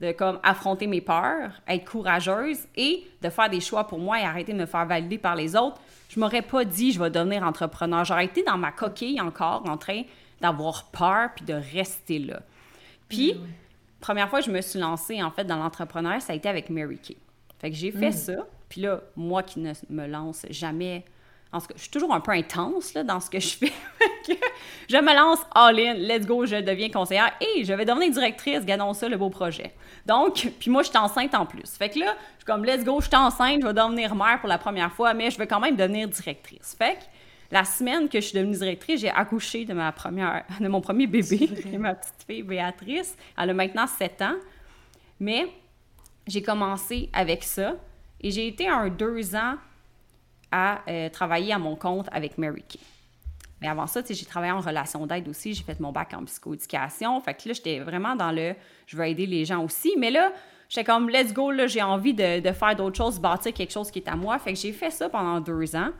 de 0.00 0.12
comme 0.12 0.38
affronter 0.42 0.86
mes 0.86 1.00
peurs, 1.00 1.52
être 1.68 1.84
courageuse 1.84 2.60
et 2.76 3.06
de 3.22 3.28
faire 3.28 3.50
des 3.50 3.60
choix 3.60 3.86
pour 3.86 3.98
moi 3.98 4.20
et 4.20 4.24
arrêter 4.24 4.52
de 4.52 4.58
me 4.58 4.66
faire 4.66 4.86
valider 4.86 5.18
par 5.18 5.36
les 5.36 5.54
autres, 5.56 5.80
je 6.08 6.18
m'aurais 6.18 6.42
pas 6.42 6.64
dit 6.64 6.92
je 6.92 7.00
vais 7.00 7.10
devenir 7.10 7.42
entrepreneur. 7.42 8.04
J'aurais 8.04 8.24
été 8.24 8.42
dans 8.42 8.56
ma 8.56 8.72
coquille 8.72 9.20
encore 9.20 9.68
en 9.68 9.76
train 9.76 10.02
d'avoir 10.40 10.86
peur 10.86 11.30
puis 11.36 11.44
de 11.44 11.54
rester 11.54 12.18
là. 12.18 12.40
Puis, 13.08 13.34
première 14.00 14.30
fois 14.30 14.40
que 14.40 14.46
je 14.46 14.50
me 14.50 14.60
suis 14.60 14.78
lancée 14.78 15.22
en 15.22 15.30
fait 15.30 15.44
dans 15.44 15.56
l'entrepreneuriat, 15.56 16.20
ça 16.20 16.32
a 16.32 16.36
été 16.36 16.48
avec 16.48 16.70
Mary 16.70 16.98
Kay. 16.98 17.16
Fait 17.58 17.70
que 17.70 17.76
j'ai 17.76 17.92
fait 17.92 18.12
ça. 18.12 18.46
Puis 18.70 18.80
là, 18.80 19.00
moi 19.16 19.42
qui 19.42 19.60
ne 19.60 19.72
me 19.90 20.06
lance 20.06 20.46
jamais. 20.48 21.04
En 21.52 21.60
cas, 21.60 21.74
je 21.74 21.80
suis 21.80 21.90
toujours 21.90 22.14
un 22.14 22.20
peu 22.20 22.30
intense 22.30 22.94
là, 22.94 23.02
dans 23.02 23.18
ce 23.18 23.28
que 23.28 23.40
je 23.40 23.48
fais. 23.48 23.72
Je 24.88 24.96
me 24.96 25.14
lance 25.14 25.40
all-in, 25.54 25.94
let's 25.94 26.26
go, 26.26 26.46
je 26.46 26.56
deviens 26.56 26.90
conseillère 26.90 27.32
et 27.40 27.64
je 27.64 27.72
vais 27.72 27.84
devenir 27.84 28.10
directrice, 28.10 28.64
gagnons 28.64 28.92
ça, 28.92 29.08
le 29.08 29.16
beau 29.16 29.30
projet. 29.30 29.72
Donc, 30.04 30.48
puis 30.58 30.68
moi, 30.68 30.82
je 30.82 30.88
suis 30.88 30.98
enceinte 30.98 31.32
en 31.34 31.46
plus. 31.46 31.76
Fait 31.76 31.88
que 31.90 32.00
là, 32.00 32.16
je 32.32 32.38
suis 32.38 32.44
comme, 32.44 32.64
let's 32.64 32.84
go, 32.84 33.00
je 33.00 33.06
suis 33.06 33.16
enceinte, 33.16 33.62
je 33.62 33.66
vais 33.66 33.72
devenir 33.72 34.16
mère 34.16 34.40
pour 34.40 34.48
la 34.48 34.58
première 34.58 34.92
fois, 34.92 35.14
mais 35.14 35.30
je 35.30 35.38
vais 35.38 35.46
quand 35.46 35.60
même 35.60 35.76
devenir 35.76 36.08
directrice. 36.08 36.74
Fait 36.76 36.94
que 36.94 37.04
la 37.52 37.64
semaine 37.64 38.08
que 38.08 38.20
je 38.20 38.26
suis 38.26 38.38
devenue 38.38 38.56
directrice, 38.56 39.00
j'ai 39.00 39.10
accouché 39.10 39.64
de, 39.64 39.74
ma 39.74 39.92
première, 39.92 40.44
de 40.60 40.68
mon 40.68 40.80
premier 40.80 41.06
bébé, 41.06 41.50
ma 41.78 41.94
petite 41.94 42.24
fille 42.26 42.42
Béatrice. 42.42 43.16
Elle 43.38 43.50
a 43.50 43.54
maintenant 43.54 43.86
7 43.86 44.22
ans. 44.22 44.36
Mais 45.20 45.48
j'ai 46.26 46.42
commencé 46.42 47.10
avec 47.12 47.44
ça 47.44 47.74
et 48.20 48.30
j'ai 48.30 48.46
été 48.46 48.68
un 48.68 48.88
deux 48.88 49.34
ans 49.34 49.56
à 50.50 50.82
euh, 50.88 51.08
travailler 51.08 51.52
à 51.52 51.58
mon 51.58 51.76
compte 51.76 52.08
avec 52.12 52.38
Mary 52.38 52.62
Kay. 52.68 52.80
Mais 53.60 53.68
avant 53.68 53.86
ça, 53.86 54.00
j'ai 54.08 54.24
travaillé 54.24 54.52
en 54.52 54.60
relation 54.60 55.06
d'aide 55.06 55.28
aussi. 55.28 55.52
J'ai 55.52 55.64
fait 55.64 55.78
mon 55.80 55.92
bac 55.92 56.14
en 56.14 56.24
psychoéducation. 56.24 57.20
Fait 57.20 57.34
que 57.34 57.48
là, 57.48 57.54
j'étais 57.54 57.80
vraiment 57.80 58.16
dans 58.16 58.32
le 58.32 58.54
je 58.86 58.96
veux 58.96 59.06
aider 59.06 59.26
les 59.26 59.44
gens 59.44 59.62
aussi. 59.62 59.92
Mais 59.98 60.10
là, 60.10 60.32
j'étais 60.68 60.84
comme 60.84 61.10
let's 61.10 61.34
go, 61.34 61.50
là, 61.50 61.66
j'ai 61.66 61.82
envie 61.82 62.14
de, 62.14 62.40
de 62.40 62.52
faire 62.52 62.74
d'autres 62.74 62.96
choses, 62.96 63.18
bâtir 63.18 63.52
quelque 63.52 63.72
chose 63.72 63.90
qui 63.90 63.98
est 63.98 64.08
à 64.08 64.16
moi. 64.16 64.38
Fait 64.38 64.54
que 64.54 64.58
j'ai 64.58 64.72
fait 64.72 64.90
ça 64.90 65.08
pendant 65.10 65.40
deux 65.40 65.76
ans. 65.76 65.90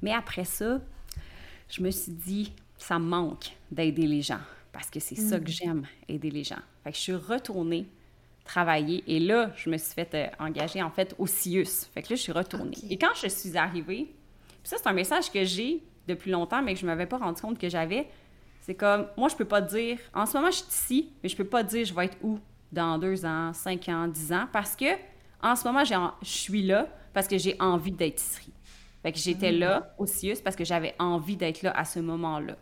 Mais 0.00 0.12
après 0.12 0.44
ça, 0.44 0.80
je 1.68 1.82
me 1.82 1.90
suis 1.90 2.12
dit, 2.12 2.52
ça 2.78 2.98
me 2.98 3.04
manque 3.04 3.52
d'aider 3.70 4.06
les 4.06 4.22
gens. 4.22 4.40
Parce 4.72 4.90
que 4.90 4.98
c'est 4.98 5.14
ça 5.14 5.38
que 5.38 5.50
j'aime, 5.50 5.86
aider 6.08 6.30
les 6.30 6.42
gens. 6.42 6.58
Fait 6.82 6.90
que 6.90 6.96
je 6.96 7.02
suis 7.02 7.14
retournée 7.14 7.86
travailler. 8.44 9.02
Et 9.06 9.20
là, 9.20 9.50
je 9.56 9.70
me 9.70 9.76
suis 9.76 9.94
fait 9.94 10.14
euh, 10.14 10.26
engager, 10.44 10.82
en 10.82 10.90
fait, 10.90 11.14
au 11.18 11.26
CIUS. 11.26 11.86
Fait 11.92 12.02
que 12.02 12.10
là, 12.10 12.16
je 12.16 12.22
suis 12.22 12.32
retournée. 12.32 12.76
Et 12.90 12.98
quand 12.98 13.14
je 13.20 13.28
suis 13.28 13.56
arrivée, 13.56 14.14
puis 14.62 14.70
ça, 14.70 14.76
c'est 14.78 14.88
un 14.88 14.92
message 14.92 15.30
que 15.30 15.44
j'ai 15.44 15.82
depuis 16.06 16.30
longtemps, 16.30 16.62
mais 16.62 16.74
que 16.74 16.80
je 16.80 16.84
ne 16.84 16.90
m'avais 16.90 17.06
pas 17.06 17.18
rendu 17.18 17.40
compte 17.40 17.58
que 17.58 17.68
j'avais. 17.68 18.06
C'est 18.60 18.74
comme, 18.74 19.06
moi, 19.16 19.28
je 19.28 19.36
peux 19.36 19.44
pas 19.44 19.60
dire, 19.60 19.98
en 20.14 20.26
ce 20.26 20.36
moment, 20.36 20.50
je 20.50 20.58
suis 20.58 20.66
ici, 20.68 21.10
mais 21.22 21.28
je 21.28 21.36
peux 21.36 21.44
pas 21.44 21.62
dire 21.62 21.84
je 21.84 21.94
vais 21.94 22.06
être 22.06 22.16
où 22.22 22.38
dans 22.72 22.98
deux 22.98 23.24
ans, 23.24 23.52
cinq 23.52 23.88
ans, 23.88 24.08
dix 24.08 24.32
ans, 24.32 24.46
parce 24.52 24.74
que 24.74 24.86
en 25.42 25.54
ce 25.54 25.64
moment, 25.64 25.84
je 25.84 26.26
suis 26.26 26.62
là 26.62 26.88
parce 27.12 27.28
que 27.28 27.36
j'ai 27.36 27.56
envie 27.60 27.92
d'être 27.92 28.20
ici. 28.20 28.52
Fait 29.02 29.12
que 29.12 29.18
j'étais 29.18 29.52
là 29.52 29.94
au 29.98 30.06
CIUS 30.06 30.36
parce 30.42 30.56
que 30.56 30.64
j'avais 30.64 30.94
envie 30.98 31.36
d'être 31.36 31.60
là 31.60 31.70
à 31.76 31.84
ce 31.84 32.00
moment-là. 32.00 32.56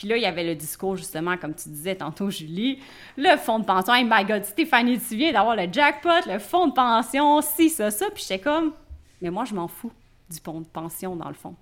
Puis 0.00 0.08
là, 0.08 0.16
il 0.16 0.22
y 0.22 0.26
avait 0.26 0.44
le 0.44 0.54
discours, 0.54 0.96
justement, 0.96 1.36
comme 1.36 1.54
tu 1.54 1.68
disais 1.68 1.94
tantôt, 1.94 2.30
Julie, 2.30 2.78
le 3.18 3.36
fonds 3.36 3.58
de 3.58 3.66
pension. 3.66 3.92
Hey, 3.92 4.02
my 4.08 4.24
God, 4.24 4.46
Stéphanie, 4.46 4.98
tu 4.98 5.14
viens 5.14 5.30
d'avoir 5.30 5.54
le 5.54 5.70
jackpot, 5.70 6.26
le 6.26 6.38
fonds 6.38 6.68
de 6.68 6.72
pension, 6.72 7.42
ci, 7.42 7.68
ça, 7.68 7.90
ça. 7.90 8.06
Puis 8.08 8.22
j'étais 8.26 8.38
comme, 8.38 8.72
mais 9.20 9.28
moi, 9.28 9.44
je 9.44 9.54
m'en 9.54 9.68
fous 9.68 9.92
du 10.30 10.38
fonds 10.42 10.62
de 10.62 10.66
pension, 10.66 11.16
dans 11.16 11.28
le 11.28 11.34
fond. 11.34 11.54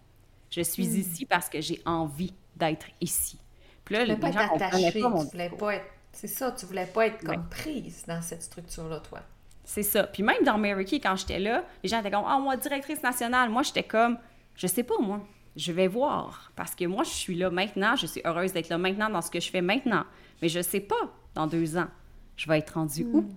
Je 0.52 0.60
suis 0.60 0.84
ici 0.86 1.26
parce 1.26 1.48
que 1.48 1.60
j'ai 1.60 1.82
envie 1.84 2.32
d'être 2.54 2.86
ici. 3.00 3.40
Puis 3.84 3.96
là, 3.96 4.02
Tu 4.02 4.06
les 4.10 4.14
voulais 4.14 4.32
pas 4.32 4.46
gens 4.46 4.54
attachée, 4.54 5.00
pas 5.00 5.08
mon 5.08 5.24
tu 5.24 5.30
voulais 5.32 5.50
pas 5.50 5.74
être... 5.74 5.86
C'est 6.12 6.28
ça, 6.28 6.52
tu 6.52 6.66
voulais 6.66 6.86
pas 6.86 7.06
être 7.08 7.18
comme 7.18 7.30
Ouais. 7.34 7.42
prise 7.50 8.04
dans 8.06 8.22
cette 8.22 8.44
structure-là, 8.44 9.00
toi. 9.00 9.18
C'est 9.64 9.82
ça. 9.82 10.04
Puis 10.04 10.22
même 10.22 10.44
dans 10.44 10.58
Mary 10.58 10.84
Kay, 10.84 11.00
quand 11.00 11.16
j'étais 11.16 11.40
là, 11.40 11.64
les 11.82 11.88
gens 11.88 11.98
étaient 11.98 12.12
comme 12.12 12.24
Ah, 12.24 12.38
moi, 12.38 12.56
directrice 12.56 13.02
nationale. 13.02 13.50
Moi, 13.50 13.64
j'étais 13.64 13.82
comme 13.82 14.16
Je 14.54 14.68
sais 14.68 14.84
pas, 14.84 14.94
moi. 15.00 15.20
Je 15.58 15.72
vais 15.72 15.88
voir. 15.88 16.52
Parce 16.54 16.74
que 16.74 16.84
moi, 16.84 17.02
je 17.02 17.10
suis 17.10 17.34
là 17.34 17.50
maintenant. 17.50 17.96
Je 17.96 18.06
suis 18.06 18.20
heureuse 18.24 18.52
d'être 18.52 18.68
là 18.68 18.78
maintenant 18.78 19.10
dans 19.10 19.20
ce 19.20 19.30
que 19.30 19.40
je 19.40 19.50
fais 19.50 19.60
maintenant. 19.60 20.04
Mais 20.40 20.48
je 20.48 20.62
sais 20.62 20.80
pas, 20.80 21.12
dans 21.34 21.48
deux 21.48 21.76
ans, 21.76 21.88
je 22.36 22.48
vais 22.48 22.58
être 22.58 22.70
rendue 22.74 23.04
où. 23.12 23.22
Tu 23.22 23.28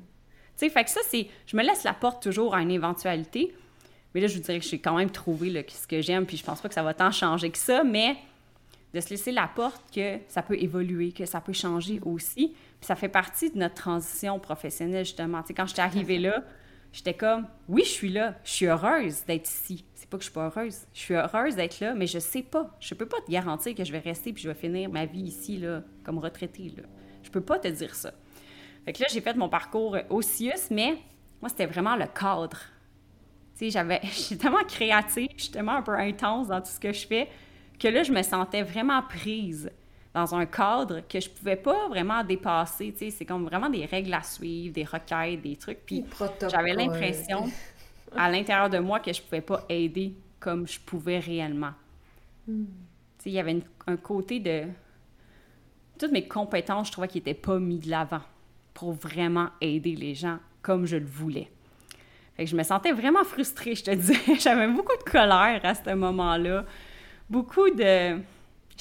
sais, 0.56 0.70
fait 0.70 0.84
que 0.84 0.92
ça, 0.92 1.02
c'est. 1.10 1.28
Je 1.48 1.58
me 1.58 1.64
laisse 1.64 1.84
la 1.84 1.94
porte 1.94 2.22
toujours 2.22 2.54
à 2.54 2.62
une 2.62 2.70
éventualité. 2.70 3.54
Mais 4.14 4.22
là, 4.22 4.28
je 4.28 4.36
vous 4.36 4.44
dirais 4.44 4.60
que 4.60 4.66
j'ai 4.66 4.78
quand 4.78 4.96
même 4.96 5.10
trouvé 5.10 5.50
là, 5.50 5.62
ce 5.68 5.88
que 5.88 6.00
j'aime. 6.02 6.28
Puis 6.28 6.38
je 6.38 6.44
pense 6.44 6.62
pas 6.62 6.68
que 6.68 6.76
ça 6.76 6.84
va 6.84 6.94
tant 6.94 7.12
changer 7.12 7.50
que 7.50 7.58
ça. 7.58 7.84
Mais 7.84 8.16
de 8.94 9.00
se 9.02 9.10
laisser 9.10 9.32
la 9.32 9.48
porte 9.48 9.82
que 9.92 10.20
ça 10.28 10.44
peut 10.44 10.62
évoluer, 10.62 11.12
que 11.14 11.26
ça 11.26 11.42
peut 11.42 11.54
changer 11.54 12.00
aussi. 12.04 12.50
Puis 12.50 12.86
ça 12.86 12.96
fait 12.96 13.10
partie 13.10 13.50
de 13.50 13.58
notre 13.58 13.76
transition 13.76 14.38
professionnelle, 14.38 15.06
justement. 15.06 15.42
Tu 15.42 15.48
sais, 15.48 15.54
quand 15.56 15.66
j'étais 15.66 15.82
arrivée 15.82 16.20
là, 16.20 16.44
j'étais 16.92 17.14
comme, 17.14 17.48
oui, 17.68 17.84
je 17.86 17.90
suis 17.90 18.10
là, 18.10 18.36
je 18.44 18.52
suis 18.52 18.66
heureuse 18.66 19.24
d'être 19.26 19.50
ici. 19.50 19.86
C'est 19.96 20.10
pas 20.10 20.18
que 20.18 20.24
je 20.24 20.30
suis 20.30 20.34
pas 20.34 20.46
heureuse. 20.48 20.80
Je 20.94 21.00
suis 21.00 21.14
heureuse 21.14 21.56
d'être 21.56 21.80
là, 21.80 21.94
mais 21.94 22.08
je 22.08 22.20
sais 22.20 22.44
pas. 22.44 22.76
Je 22.80 22.94
peux 22.94 23.06
pas 23.06 23.22
te 23.26 23.32
garantir 23.32 23.76
que 23.76 23.84
je 23.84 23.92
vais 23.92 24.00
rester 24.00 24.34
puis 24.34 24.44
je 24.44 24.50
vais 24.50 24.56
finir 24.56 24.90
ma 24.90 25.06
vie 25.06 25.22
ici, 25.22 25.58
là, 25.58 25.84
comme 26.04 26.20
retraitée, 26.20 26.74
là. 26.76 26.84
Je 27.24 27.30
peux 27.30 27.42
pas 27.42 27.60
te 27.60 27.68
dire 27.68 27.96
ça. 27.96 28.12
Fait 28.84 28.94
que 28.94 29.02
là, 29.02 29.08
j'ai 29.12 29.22
fait 29.22 29.36
mon 29.36 29.48
parcours 29.48 29.98
au 30.10 30.22
CIUS, 30.22 30.70
mais 30.72 30.98
moi, 31.40 31.50
c'était 31.50 31.68
vraiment 31.68 31.96
le 31.96 32.08
cadre. 32.08 32.58
Tu 33.56 33.66
sais, 33.66 33.70
j'avais, 33.70 34.02
j'étais 34.04 34.38
tellement 34.38 34.64
créative, 34.64 35.30
je 35.38 35.44
suis 35.44 35.52
tellement 35.52 35.78
un 35.78 35.82
peu 35.82 35.96
intense 35.98 36.48
dans 36.48 36.62
tout 36.62 36.72
ce 36.72 36.80
que 36.80 36.92
je 36.92 37.06
fais, 37.06 37.30
que 37.80 37.88
là, 37.88 38.04
je 38.04 38.12
me 38.12 38.22
sentais 38.22 38.64
vraiment 38.64 39.02
prise 39.02 39.72
dans 40.14 40.36
un 40.36 40.46
cadre 40.46 41.02
que 41.08 41.20
je 41.20 41.30
pouvais 41.30 41.56
pas 41.56 41.88
vraiment 41.88 42.24
dépasser. 42.24 42.92
Tu 42.92 43.06
sais, 43.06 43.12
c'est 43.12 43.26
comme 43.26 43.46
vraiment 43.46 43.70
des 43.70 43.86
règles 43.86 44.14
à 44.14 44.24
suivre, 44.24 44.74
des 44.74 44.84
requêtes, 44.84 45.42
des 45.42 45.56
trucs. 45.56 45.80
Puis 45.86 46.04
j'avais 46.50 46.74
l'impression 46.74 47.50
à 48.16 48.30
l'intérieur 48.30 48.70
de 48.70 48.80
moi 48.80 49.00
que 49.00 49.14
je 49.14 49.22
pouvais 49.22 49.42
pas 49.42 49.64
aider 49.70 50.14
comme 50.40 50.68
je 50.68 50.80
pouvais 50.80 51.20
réellement. 51.20 51.72
Tu 52.46 53.24
sais, 53.24 53.30
il 53.30 53.34
y 53.34 53.40
avait 53.40 53.52
une- 53.52 53.64
un 53.88 53.96
côté 53.98 54.40
de... 54.40 54.64
Toutes 56.00 56.12
mes 56.12 56.28
compétences, 56.28 56.88
je 56.88 56.92
trouvais 56.94 57.08
qu'ils 57.08 57.20
n'étaient 57.20 57.34
pas 57.40 57.60
mis 57.60 57.78
de 57.80 57.90
l'avant 57.90 58.22
pour 58.74 58.92
vraiment 58.94 59.50
aider 59.62 59.96
les 59.96 60.16
gens 60.16 60.40
comme 60.62 60.86
je 60.86 60.98
le 60.98 61.06
voulais. 61.06 61.50
Fait 62.36 62.46
que 62.46 62.50
je 62.50 62.56
me 62.56 62.64
sentais 62.64 62.92
vraiment 62.92 63.24
frustrée, 63.24 63.76
je 63.76 63.84
te 63.84 63.92
dis. 63.96 64.18
J'avais 64.40 64.68
beaucoup 64.68 64.98
de 64.98 65.10
colère 65.10 65.62
à 65.64 65.76
ce 65.76 65.94
moment-là. 65.94 66.66
Beaucoup 67.30 67.70
de... 67.70 68.18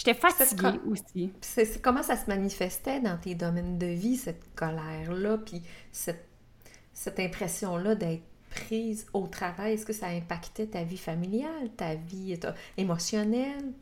J'étais 0.02 0.14
fatiguée 0.19 0.80
aussi. 0.87 1.30
C'est- 1.42 1.83
comment 1.83 2.02
ça 2.02 2.16
se 2.16 2.26
manifestait 2.26 3.00
dans 3.00 3.19
tes 3.19 3.35
domaines 3.35 3.76
de 3.76 3.87
vie, 3.87 4.16
cette 4.16 4.54
colère-là, 4.54 5.37
puis 5.37 5.62
cette, 5.92 6.26
cette 6.95 7.21
impression-là 7.21 7.95
d'être 7.97 8.23
prise 8.50 9.07
au 9.12 9.26
travail? 9.26 9.75
Est-ce 9.75 9.85
que 9.85 9.92
ça 9.92 10.07
impactait 10.07 10.69
ta 10.69 10.85
vie 10.85 10.97
familiale, 10.97 11.69
ta 11.76 11.97
vie 11.97 12.38
ta- 12.38 12.54
émotionnelle? 12.78 13.73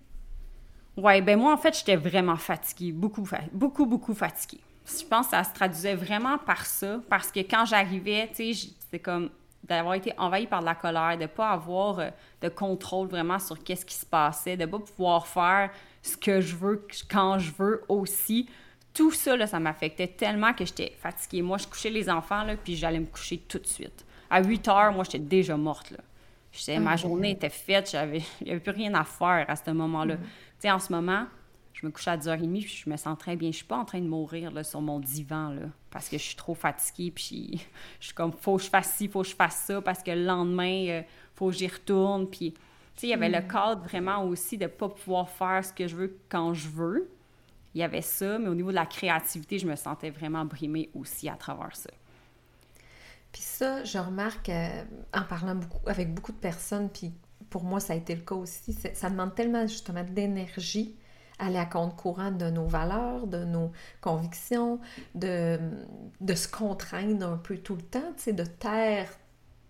Ouais, 0.96 1.22
ben 1.22 1.38
moi, 1.38 1.52
en 1.52 1.56
fait, 1.56 1.76
j'étais 1.78 1.94
vraiment 1.94 2.37
fatiguée. 2.37 2.90
Beaucoup, 2.90 3.22
beaucoup, 3.52 3.87
beaucoup 3.87 4.14
fatiguée. 4.14 4.60
Je 4.84 5.04
pense 5.04 5.26
que 5.26 5.30
ça 5.32 5.44
se 5.44 5.52
traduisait 5.54 5.94
vraiment 5.94 6.38
par 6.38 6.66
ça. 6.66 7.00
Parce 7.08 7.30
que 7.30 7.40
quand 7.40 7.64
j'arrivais, 7.64 8.28
tu 8.34 8.52
sais, 8.52 8.70
c'était 8.80 8.98
comme 8.98 9.30
d'avoir 9.62 9.94
été 9.94 10.12
envahie 10.18 10.46
par 10.46 10.60
de 10.60 10.64
la 10.64 10.75
colère, 10.75 11.16
de 11.18 11.26
pas 11.26 11.50
avoir 11.50 11.98
euh, 11.98 12.10
de 12.40 12.48
contrôle 12.48 13.08
vraiment 13.08 13.38
sur 13.38 13.62
qu'est-ce 13.62 13.84
qui 13.84 13.94
se 13.94 14.06
passait, 14.06 14.56
de 14.56 14.64
pas 14.66 14.78
pouvoir 14.78 15.26
faire 15.26 15.70
ce 16.08 16.16
que 16.16 16.40
je 16.40 16.56
veux 16.56 16.86
quand 17.10 17.38
je 17.38 17.52
veux 17.56 17.84
aussi. 17.88 18.48
Tout 18.92 19.12
ça, 19.12 19.36
là, 19.36 19.46
ça 19.46 19.60
m'affectait 19.60 20.08
tellement 20.08 20.52
que 20.52 20.64
j'étais 20.64 20.92
fatiguée. 20.98 21.42
Moi, 21.42 21.58
je 21.58 21.66
couchais 21.68 21.90
les 21.90 22.10
enfants, 22.10 22.42
là, 22.42 22.56
puis 22.56 22.74
j'allais 22.74 22.98
me 22.98 23.06
coucher 23.06 23.38
tout 23.38 23.58
de 23.58 23.66
suite. 23.66 24.04
À 24.28 24.42
8 24.42 24.68
heures, 24.68 24.92
moi, 24.92 25.04
j'étais 25.04 25.20
déjà 25.20 25.56
morte, 25.56 25.92
là. 25.92 25.98
Ma 26.80 26.96
journée 26.96 27.32
était 27.32 27.50
faite, 27.50 27.90
j'avais, 27.92 28.22
il 28.40 28.46
n'y 28.46 28.50
avait 28.50 28.60
plus 28.60 28.72
rien 28.72 28.92
à 28.94 29.04
faire 29.04 29.44
à 29.48 29.54
ce 29.54 29.70
moment-là. 29.70 30.16
Sais, 30.58 30.70
en 30.70 30.80
ce 30.80 30.92
moment, 30.92 31.26
je 31.72 31.86
me 31.86 31.92
couche 31.92 32.08
à 32.08 32.16
10h30, 32.16 32.62
puis 32.62 32.82
je 32.84 32.90
me 32.90 32.96
sens 32.96 33.16
très 33.16 33.36
bien. 33.36 33.52
Je 33.52 33.56
suis 33.58 33.66
pas 33.66 33.76
en 33.76 33.84
train 33.84 34.00
de 34.00 34.08
mourir 34.08 34.50
là, 34.50 34.64
sur 34.64 34.80
mon 34.80 34.98
divan, 34.98 35.50
là, 35.50 35.68
parce 35.90 36.08
que 36.08 36.18
je 36.18 36.22
suis 36.24 36.36
trop 36.36 36.54
fatiguée, 36.54 37.12
puis 37.12 37.60
je 38.00 38.06
suis 38.06 38.14
comme, 38.16 38.32
faut 38.32 38.56
que 38.56 38.64
je 38.64 38.68
fasse 38.68 38.94
ci, 38.96 39.06
faut 39.06 39.22
que 39.22 39.28
je 39.28 39.36
fasse 39.36 39.64
ça, 39.66 39.80
parce 39.80 40.02
que 40.02 40.10
le 40.10 40.24
lendemain, 40.24 40.86
euh, 40.88 41.02
faut 41.34 41.48
que 41.50 41.56
j'y 41.56 41.68
retourne, 41.68 42.28
puis... 42.28 42.54
Il 43.02 43.09
y 43.09 43.14
avait 43.14 43.28
le 43.28 43.40
cadre 43.40 43.83
vraiment 43.83 44.25
aussi 44.25 44.59
de 44.59 44.67
pas 44.67 44.88
pouvoir 44.88 45.28
faire 45.28 45.64
ce 45.64 45.73
que 45.73 45.87
je 45.87 45.97
veux 45.97 46.19
quand 46.28 46.55
je 46.55 46.69
veux. 46.69 47.11
il 47.75 47.81
y 47.81 47.85
avait 47.85 48.02
ça, 48.02 48.38
mais 48.38 48.49
au 48.49 48.55
niveau 48.55 48.71
de 48.71 48.75
la 48.76 48.87
créativité, 48.87 49.59
je 49.59 49.67
me 49.67 49.76
sentais 49.76 50.11
vraiment 50.11 50.45
brimée 50.45 50.90
aussi 50.95 51.28
à 51.28 51.35
travers 51.35 51.76
ça. 51.76 51.90
Puis 53.31 53.43
ça, 53.43 53.85
je 53.85 53.99
remarque 53.99 54.49
euh, 54.49 54.85
en 55.14 55.23
parlant 55.23 55.55
beaucoup 55.55 55.88
avec 55.88 56.12
beaucoup 56.12 56.33
de 56.33 56.38
personnes, 56.38 56.88
puis 56.88 57.12
pour 57.50 57.62
moi, 57.62 57.78
ça 57.78 57.93
a 57.93 57.97
été 57.97 58.14
le 58.14 58.23
cas 58.23 58.35
aussi, 58.35 58.73
ça 58.73 59.11
demande 59.11 59.35
tellement 59.35 59.67
justement 59.67 60.02
d'énergie 60.02 60.97
aller 61.38 61.59
à 61.59 61.67
compte 61.67 61.97
courant 61.97 62.31
de 62.31 62.50
nos 62.50 62.67
valeurs, 62.67 63.26
de 63.26 63.45
nos 63.45 63.71
convictions, 64.00 64.81
de, 65.14 65.59
de 66.21 66.35
se 66.35 66.49
contraindre 66.49 67.26
un 67.26 67.37
peu 67.37 67.59
tout 67.59 67.76
le 67.76 67.83
temps, 67.83 68.12
tu 68.17 68.25
sais, 68.25 68.33
de 68.33 68.45
taire. 68.45 69.09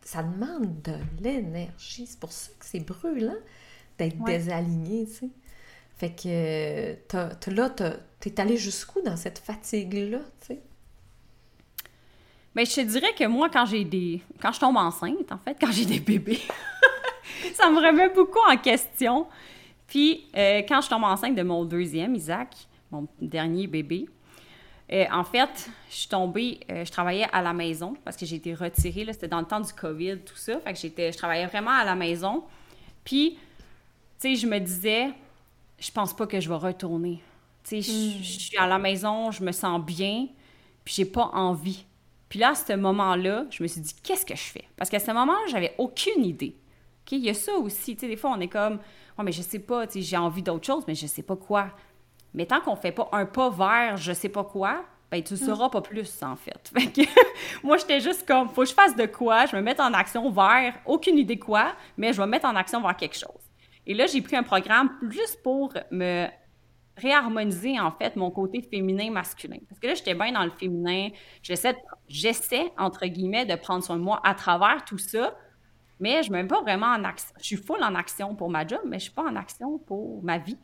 Ça 0.09 0.23
demande 0.23 0.81
de 0.81 0.95
l'énergie. 1.23 2.07
C'est 2.07 2.19
pour 2.19 2.33
ça 2.33 2.51
que 2.59 2.65
c'est 2.65 2.81
brûlant 2.81 3.37
d'être 3.99 4.17
désaligné, 4.25 5.05
tu 5.05 5.13
sais. 5.13 5.29
Fait 5.99 6.11
que 6.11 6.95
t'as, 7.09 7.51
là, 7.51 7.69
t'es 8.19 8.41
allé 8.41 8.57
jusqu'où 8.57 9.03
dans 9.03 9.19
cette 9.19 9.39
fatigue-là, 9.39 10.21
tu 10.41 10.47
sais? 10.47 10.63
Mais 12.55 12.65
je 12.65 12.77
te 12.77 12.81
dirais 12.81 13.13
que 13.19 13.25
moi, 13.25 13.51
quand 13.51 13.67
j'ai 13.67 13.85
des. 13.85 14.23
Quand 14.41 14.51
je 14.53 14.61
tombe 14.61 14.79
enceinte, 14.79 15.31
en 15.31 15.37
fait, 15.37 15.59
quand 15.61 15.73
j'ai 15.73 15.85
des 15.85 16.01
bébés, 16.01 16.41
ça 17.53 17.69
me 17.69 17.77
remet 17.77 18.09
beaucoup 18.09 18.41
en 18.51 18.57
question. 18.57 19.27
Puis, 19.87 20.25
euh, 20.35 20.63
quand 20.67 20.81
je 20.81 20.89
tombe 20.89 21.05
enceinte 21.05 21.35
de 21.35 21.43
mon 21.43 21.67
deuxième, 21.67 22.15
Isaac, 22.15 22.57
mon 22.91 23.07
dernier 23.21 23.67
bébé, 23.67 24.09
euh, 24.91 25.05
en 25.13 25.25
fait, 25.25 25.71
je 25.91 25.95
suis 25.95 26.09
tombée, 26.09 26.61
euh, 26.71 26.85
je 26.85 26.91
travaillais 26.91 27.27
à 27.31 27.43
la 27.43 27.53
maison 27.53 27.95
parce 28.05 28.17
que 28.17 28.25
j'ai 28.25 28.37
été 28.37 28.55
retirée, 28.55 29.07
c'était 29.13 29.29
dans 29.29 29.41
le 29.41 29.47
temps 29.47 29.61
du 29.61 29.73
COVID, 29.73 30.19
tout 30.21 30.37
ça. 30.37 30.59
Fait 30.61 30.73
que 30.73 30.79
j'étais, 30.79 31.13
je 31.13 31.19
travaillais 31.19 31.47
vraiment 31.47 31.73
à 31.73 31.85
la 31.85 31.95
maison. 31.95 32.45
Puis, 33.05 33.39
tu 34.19 34.35
sais, 34.35 34.35
je 34.35 34.47
me 34.47 34.59
disais, 34.59 35.11
je 35.79 35.91
pense 35.91 36.15
pas 36.15 36.27
que 36.27 36.41
je 36.41 36.49
vais 36.49 36.57
retourner. 36.57 37.23
Tu 37.65 37.83
sais, 37.83 37.93
je, 37.93 38.19
hmm. 38.19 38.23
suis 38.23 38.57
à 38.57 38.67
la 38.67 38.79
maison, 38.79 39.31
je 39.31 39.45
me 39.45 39.53
sens 39.53 39.85
bien, 39.85 40.27
puis 40.85 40.95
j'ai 40.95 41.05
pas 41.05 41.31
envie. 41.35 41.85
Puis 42.31 42.39
là, 42.39 42.51
à 42.51 42.55
ce 42.55 42.73
moment-là, 42.73 43.45
je 43.51 43.63
me 43.63 43.69
suis 43.69 43.83
dit, 43.83 43.95
qu'est-ce 44.03 44.25
que 44.25 44.37
je 44.37 44.43
fais? 44.43 44.65
Parce 44.77 44.89
qu'à 44.89 45.01
ce 45.01 45.11
moment-là, 45.13 45.39
j'avais 45.51 45.75
aucune 45.77 46.25
idée. 46.25 46.55
OK? 47.03 47.13
Il 47.13 47.25
y 47.25 47.31
a 47.31 47.35
ça 47.35 47.53
aussi. 47.55 47.95
Tu 47.95 48.01
sais, 48.01 48.09
des 48.09 48.17
fois, 48.17 48.35
on 48.37 48.41
est 48.41 48.49
comme, 48.49 48.79
oh, 49.19 49.23
mais 49.23 49.33
je 49.33 49.43
sais 49.43 49.59
pas, 49.59 49.87
tu 49.87 49.95
sais, 49.95 50.03
j'ai 50.03 50.17
envie 50.17 50.43
d'autre 50.43 50.67
chose, 50.67 50.85
mais 50.87 50.95
je 50.95 51.07
sais 51.07 51.23
pas 51.23 51.37
quoi. 51.37 51.71
Mais 52.35 52.47
tant 52.47 52.61
qu'on 52.61 52.77
fait 52.77 52.93
pas 52.93 53.09
un 53.13 53.27
pas 53.27 53.51
vers 53.51 53.97
je 53.97 54.13
sais 54.13 54.29
pas 54.29 54.45
quoi, 54.45 54.85
ben 55.11 55.23
tu 55.23 55.35
ne 55.35 55.39
sauras 55.39 55.71
pas 55.71 55.81
plus, 55.81 56.23
en 56.23 56.37
fait. 56.37 56.71
fait 56.73 56.87
que, 56.93 57.09
moi, 57.63 57.77
j'étais 57.79 58.01
juste 58.01 58.27
comme, 58.27 58.49
faut 58.49 58.63
que 58.63 58.69
je 58.69 58.75
fasse 58.75 58.95
de 58.95 59.07
quoi, 59.07 59.47
je 59.47 59.57
me 59.57 59.63
mette 59.63 59.81
en 59.81 59.93
action 59.95 60.31
vers 60.31 60.75
aucune 60.85 61.19
idée 61.19 61.39
quoi, 61.39 61.75
mais 61.97 62.13
je 62.13 62.19
vais 62.19 62.27
me 62.27 62.31
mettre 62.31 62.47
en 62.47 62.57
action 62.57 62.81
vers 62.81 62.97
quelque 62.97 63.17
chose. 63.17 63.51
Et 63.87 63.95
là, 63.95 64.07
j'ai 64.07 64.21
pris 64.21 64.37
un 64.37 64.43
programme 64.43 64.91
juste 65.09 65.43
pour 65.43 65.73
me 65.91 66.27
réharmoniser, 66.99 67.81
en 67.81 67.91
fait, 67.91 68.17
mon 68.17 68.31
côté 68.31 68.61
féminin-masculin. 68.61 69.59
Parce 69.69 69.81
que 69.81 69.87
là, 69.87 69.95
j'étais 69.95 70.15
bien 70.15 70.33
dans 70.33 70.45
le 70.45 70.51
féminin. 70.51 71.09
J'essaie, 71.43 71.77
j'essaie, 72.07 72.71
entre 72.77 73.07
guillemets, 73.07 73.47
de 73.47 73.55
prendre 73.55 73.83
soin 73.83 73.97
de 73.97 74.03
moi 74.03 74.21
à 74.25 74.35
travers 74.35 74.85
tout 74.85 74.99
ça, 74.99 75.35
mais 76.01 76.23
je 76.23 76.31
ne 76.31 76.37
me 76.37 76.43
mets 76.43 76.49
pas 76.49 76.61
vraiment 76.61 76.89
en 76.89 77.05
action. 77.05 77.35
Je 77.39 77.45
suis 77.45 77.57
full 77.57 77.83
en 77.83 77.95
action 77.95 78.35
pour 78.35 78.51
ma 78.51 78.67
job, 78.67 78.81
mais 78.85 78.99
je 78.99 79.05
ne 79.05 79.11
suis 79.11 79.11
pas 79.13 79.23
en 79.23 79.37
action 79.37 79.79
pour 79.79 80.23
ma 80.23 80.39
vie. 80.39 80.59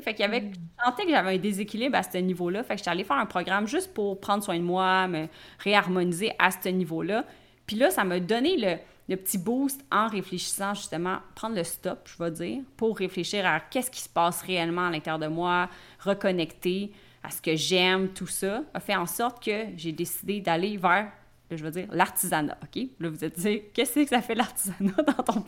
Fait 0.00 0.14
qu'il 0.14 0.20
y 0.20 0.24
avait, 0.24 0.40
mm. 0.40 0.52
je 0.54 0.84
sentais 0.84 1.04
que 1.04 1.10
j'avais 1.10 1.34
un 1.34 1.38
déséquilibre 1.38 1.96
à 1.96 2.02
ce 2.02 2.18
niveau-là. 2.18 2.62
Fait 2.62 2.74
que 2.74 2.78
j'étais 2.78 2.90
allée 2.90 3.04
faire 3.04 3.18
un 3.18 3.26
programme 3.26 3.66
juste 3.66 3.92
pour 3.92 4.20
prendre 4.20 4.42
soin 4.42 4.56
de 4.56 4.64
moi, 4.64 5.06
me 5.08 5.26
réharmoniser 5.58 6.32
à 6.38 6.50
ce 6.50 6.68
niveau-là. 6.68 7.24
Puis 7.66 7.76
là, 7.76 7.90
ça 7.90 8.04
m'a 8.04 8.18
donné 8.18 8.56
le, 8.56 8.76
le 9.08 9.16
petit 9.16 9.38
boost 9.38 9.84
en 9.90 10.08
réfléchissant 10.08 10.74
justement, 10.74 11.18
prendre 11.34 11.56
le 11.56 11.64
stop, 11.64 12.06
je 12.06 12.22
vais 12.22 12.30
dire, 12.30 12.62
pour 12.76 12.96
réfléchir 12.96 13.46
à 13.46 13.60
qu'est-ce 13.60 13.90
qui 13.90 14.00
se 14.00 14.08
passe 14.08 14.42
réellement 14.42 14.86
à 14.86 14.90
l'intérieur 14.90 15.18
de 15.18 15.26
moi, 15.26 15.68
reconnecter 16.00 16.92
à 17.22 17.30
ce 17.30 17.40
que 17.40 17.54
j'aime, 17.54 18.08
tout 18.08 18.26
ça, 18.26 18.62
a 18.74 18.80
fait 18.80 18.96
en 18.96 19.06
sorte 19.06 19.44
que 19.44 19.66
j'ai 19.76 19.92
décidé 19.92 20.40
d'aller 20.40 20.76
vers, 20.76 21.10
je 21.50 21.62
veux 21.62 21.70
dire, 21.70 21.86
l'artisanat, 21.90 22.58
OK? 22.62 22.82
Là, 22.98 23.10
vous 23.10 23.24
êtes 23.24 23.38
dit, 23.38 23.62
qu'est-ce 23.72 24.00
que 24.00 24.08
ça 24.08 24.22
fait 24.22 24.34
l'artisanat 24.34 25.02
dans 25.06 25.22
ton, 25.22 25.44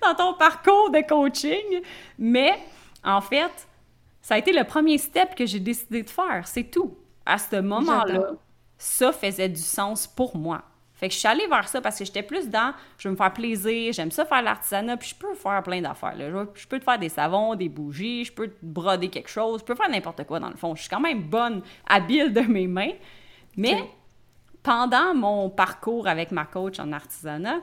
dans 0.00 0.14
ton 0.14 0.34
parcours 0.34 0.90
de 0.90 1.06
coaching? 1.06 1.82
Mais, 2.18 2.58
en 3.04 3.20
fait, 3.20 3.68
ça 4.20 4.34
a 4.34 4.38
été 4.38 4.52
le 4.52 4.64
premier 4.64 4.98
step 4.98 5.34
que 5.34 5.46
j'ai 5.46 5.60
décidé 5.60 6.02
de 6.02 6.10
faire, 6.10 6.46
c'est 6.46 6.64
tout. 6.64 6.96
À 7.24 7.38
ce 7.38 7.56
moment-là, 7.56 8.32
ça 8.76 9.12
faisait 9.12 9.48
du 9.48 9.60
sens 9.60 10.06
pour 10.06 10.36
moi. 10.36 10.62
Fait 10.98 11.06
que 11.06 11.14
je 11.14 11.18
suis 11.20 11.28
allée 11.28 11.46
vers 11.46 11.68
ça 11.68 11.80
parce 11.80 11.96
que 11.96 12.04
j'étais 12.04 12.24
plus 12.24 12.48
dans 12.48 12.74
je 12.98 13.06
veux 13.06 13.12
me 13.12 13.16
faire 13.16 13.32
plaisir, 13.32 13.92
j'aime 13.92 14.10
ça 14.10 14.24
faire 14.24 14.42
l'artisanat, 14.42 14.96
puis 14.96 15.10
je 15.10 15.14
peux 15.14 15.32
faire 15.34 15.62
plein 15.62 15.80
d'affaires. 15.80 16.14
Je, 16.16 16.66
peux 16.66 16.80
te 16.80 16.84
faire 16.84 16.98
des 16.98 17.08
savons, 17.08 17.54
des 17.54 17.68
bougies, 17.68 18.24
je 18.24 18.32
peux 18.32 18.48
te 18.48 18.56
broder 18.62 19.08
quelque 19.08 19.30
chose, 19.30 19.60
je 19.60 19.64
peux 19.64 19.76
faire 19.76 19.88
n'importe 19.88 20.24
quoi 20.24 20.40
dans 20.40 20.50
le 20.50 20.56
fond. 20.56 20.74
Je 20.74 20.80
suis 20.80 20.90
quand 20.90 20.98
même 20.98 21.22
bonne, 21.22 21.62
habile 21.86 22.32
de 22.32 22.40
mes 22.40 22.66
mains. 22.66 22.92
Mais 23.56 23.88
pendant 24.64 25.14
mon 25.14 25.50
parcours 25.50 26.08
avec 26.08 26.32
ma 26.32 26.46
coach 26.46 26.80
en 26.80 26.90
artisanat, 26.92 27.60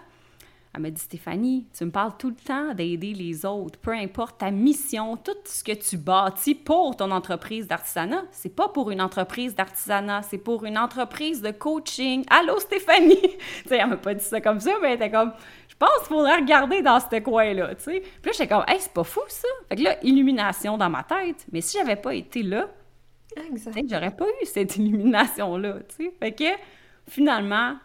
elle 0.75 0.81
m'a 0.81 0.89
dit 0.89 1.01
Stéphanie, 1.01 1.67
tu 1.77 1.85
me 1.85 1.91
parles 1.91 2.13
tout 2.19 2.29
le 2.29 2.35
temps 2.35 2.73
d'aider 2.73 3.13
les 3.13 3.45
autres, 3.45 3.79
peu 3.79 3.91
importe 3.91 4.39
ta 4.39 4.51
mission, 4.51 5.15
tout 5.15 5.31
ce 5.45 5.63
que 5.63 5.71
tu 5.71 5.97
bâtis 5.97 6.55
pour 6.55 6.97
ton 6.97 7.11
entreprise 7.11 7.67
d'artisanat, 7.67 8.23
c'est 8.31 8.53
pas 8.53 8.67
pour 8.67 8.91
une 8.91 9.01
entreprise 9.01 9.55
d'artisanat, 9.55 10.23
c'est 10.23 10.37
pour 10.37 10.65
une 10.65 10.77
entreprise 10.77 11.41
de 11.41 11.51
coaching. 11.51 12.25
Allô 12.29 12.59
Stéphanie? 12.59 13.15
Tu 13.63 13.69
sais, 13.69 13.77
elle 13.77 13.87
m'a 13.87 13.97
pas 13.97 14.13
dit 14.13 14.23
ça 14.23 14.41
comme 14.41 14.59
ça, 14.59 14.71
mais 14.81 14.89
elle 14.89 14.95
était 14.95 15.11
comme 15.11 15.31
je 15.67 15.75
pense 15.77 15.97
qu'il 15.99 16.07
faudrait 16.07 16.37
regarder 16.37 16.81
dans 16.81 16.99
ce 16.99 17.19
coin-là, 17.19 17.75
tu 17.75 17.83
sais. 17.83 17.99
Puis 17.99 18.25
là, 18.25 18.31
j'étais 18.31 18.47
comme, 18.47 18.63
hey, 18.67 18.79
c'est 18.79 18.93
pas 18.93 19.03
fou, 19.03 19.21
ça. 19.27 19.47
Fait 19.67 19.75
que 19.75 19.83
là, 19.83 19.97
illumination 20.03 20.77
dans 20.77 20.89
ma 20.89 21.03
tête. 21.03 21.45
Mais 21.51 21.59
si 21.59 21.77
j'avais 21.77 21.97
pas 21.97 22.13
été 22.13 22.43
là, 22.43 22.69
j'aurais 23.89 24.15
pas 24.15 24.25
eu 24.25 24.45
cette 24.45 24.75
illumination-là, 24.77 25.79
tu 25.89 26.05
sais. 26.05 26.13
Fait 26.19 26.31
que, 26.31 26.45
finalement, 27.09 27.75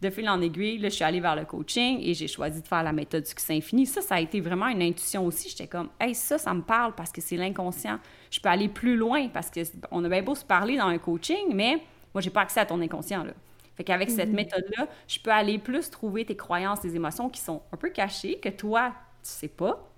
de 0.00 0.10
fil 0.10 0.28
en 0.28 0.40
aiguille, 0.40 0.78
là, 0.78 0.88
je 0.88 0.94
suis 0.94 1.04
allée 1.04 1.20
vers 1.20 1.36
le 1.36 1.44
coaching 1.44 1.98
et 2.00 2.14
j'ai 2.14 2.26
choisi 2.26 2.62
de 2.62 2.66
faire 2.66 2.82
la 2.82 2.92
méthode 2.92 3.22
du 3.24 3.28
succès 3.28 3.54
infini. 3.54 3.84
Ça, 3.84 4.00
ça 4.00 4.14
a 4.14 4.20
été 4.20 4.40
vraiment 4.40 4.68
une 4.68 4.82
intuition 4.82 5.26
aussi. 5.26 5.50
J'étais 5.50 5.66
comme, 5.66 5.90
hey, 6.00 6.14
ça, 6.14 6.38
ça 6.38 6.54
me 6.54 6.62
parle 6.62 6.94
parce 6.94 7.12
que 7.12 7.20
c'est 7.20 7.36
l'inconscient. 7.36 7.98
Je 8.30 8.40
peux 8.40 8.48
aller 8.48 8.68
plus 8.68 8.96
loin 8.96 9.28
parce 9.28 9.50
que 9.50 9.60
on 9.90 10.02
a 10.04 10.08
bien 10.08 10.22
beau 10.22 10.34
se 10.34 10.44
parler 10.44 10.78
dans 10.78 10.86
un 10.86 10.98
coaching, 10.98 11.52
mais 11.54 11.82
moi, 12.14 12.22
j'ai 12.22 12.30
pas 12.30 12.40
accès 12.40 12.60
à 12.60 12.66
ton 12.66 12.80
inconscient, 12.80 13.24
là. 13.24 13.32
Fait 13.76 13.84
qu'avec 13.84 14.10
cette 14.10 14.28
mhm. 14.28 14.36
méthode-là, 14.36 14.88
je 15.08 15.18
peux 15.20 15.30
aller 15.30 15.58
plus 15.58 15.88
trouver 15.88 16.24
tes 16.26 16.36
croyances, 16.36 16.80
tes 16.80 16.94
émotions 16.94 17.30
qui 17.30 17.40
sont 17.40 17.62
un 17.72 17.76
peu 17.78 17.88
cachées, 17.88 18.38
que 18.38 18.50
toi, 18.50 18.92
tu 19.22 19.30
sais 19.30 19.48
pas, 19.48 19.88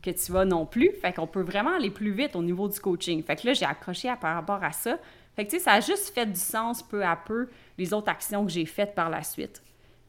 que 0.00 0.10
tu 0.10 0.30
vas 0.30 0.44
non 0.44 0.64
plus. 0.64 0.92
Fait 1.00 1.12
qu'on 1.12 1.26
peut 1.26 1.42
vraiment 1.42 1.74
aller 1.74 1.90
plus 1.90 2.12
vite 2.12 2.36
au 2.36 2.42
niveau 2.42 2.68
du 2.68 2.78
coaching. 2.78 3.24
Fait 3.24 3.34
que 3.34 3.48
là, 3.48 3.52
j'ai 3.52 3.64
accroché 3.64 4.08
à, 4.08 4.16
par 4.16 4.34
rapport 4.34 4.62
à 4.62 4.70
ça. 4.70 4.98
Fait 5.34 5.44
que, 5.44 5.50
tu 5.50 5.58
sais, 5.58 5.64
ça 5.64 5.72
a 5.72 5.80
juste 5.80 6.14
fait 6.14 6.26
du 6.26 6.38
sens 6.38 6.82
peu 6.82 7.04
à 7.04 7.16
peu, 7.16 7.48
les 7.78 7.92
autres 7.92 8.08
actions 8.08 8.44
que 8.44 8.50
j'ai 8.50 8.66
faites 8.66 8.94
par 8.94 9.10
la 9.10 9.22
suite. 9.22 9.62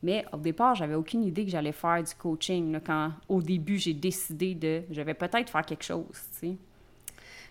Mais 0.03 0.25
au 0.31 0.37
départ, 0.37 0.75
j'avais 0.75 0.93
aucune 0.95 1.23
idée 1.23 1.43
que 1.43 1.51
j'allais 1.51 1.71
faire 1.71 2.03
du 2.03 2.13
coaching. 2.13 2.79
quand 2.85 3.11
au 3.27 3.41
début, 3.41 3.77
j'ai 3.77 3.93
décidé 3.93 4.53
de. 4.53 4.83
Je 4.91 5.01
vais 5.01 5.13
peut-être 5.13 5.49
faire 5.49 5.65
quelque 5.65 5.83
chose, 5.83 6.05
tu 6.33 6.39
sais. 6.39 6.55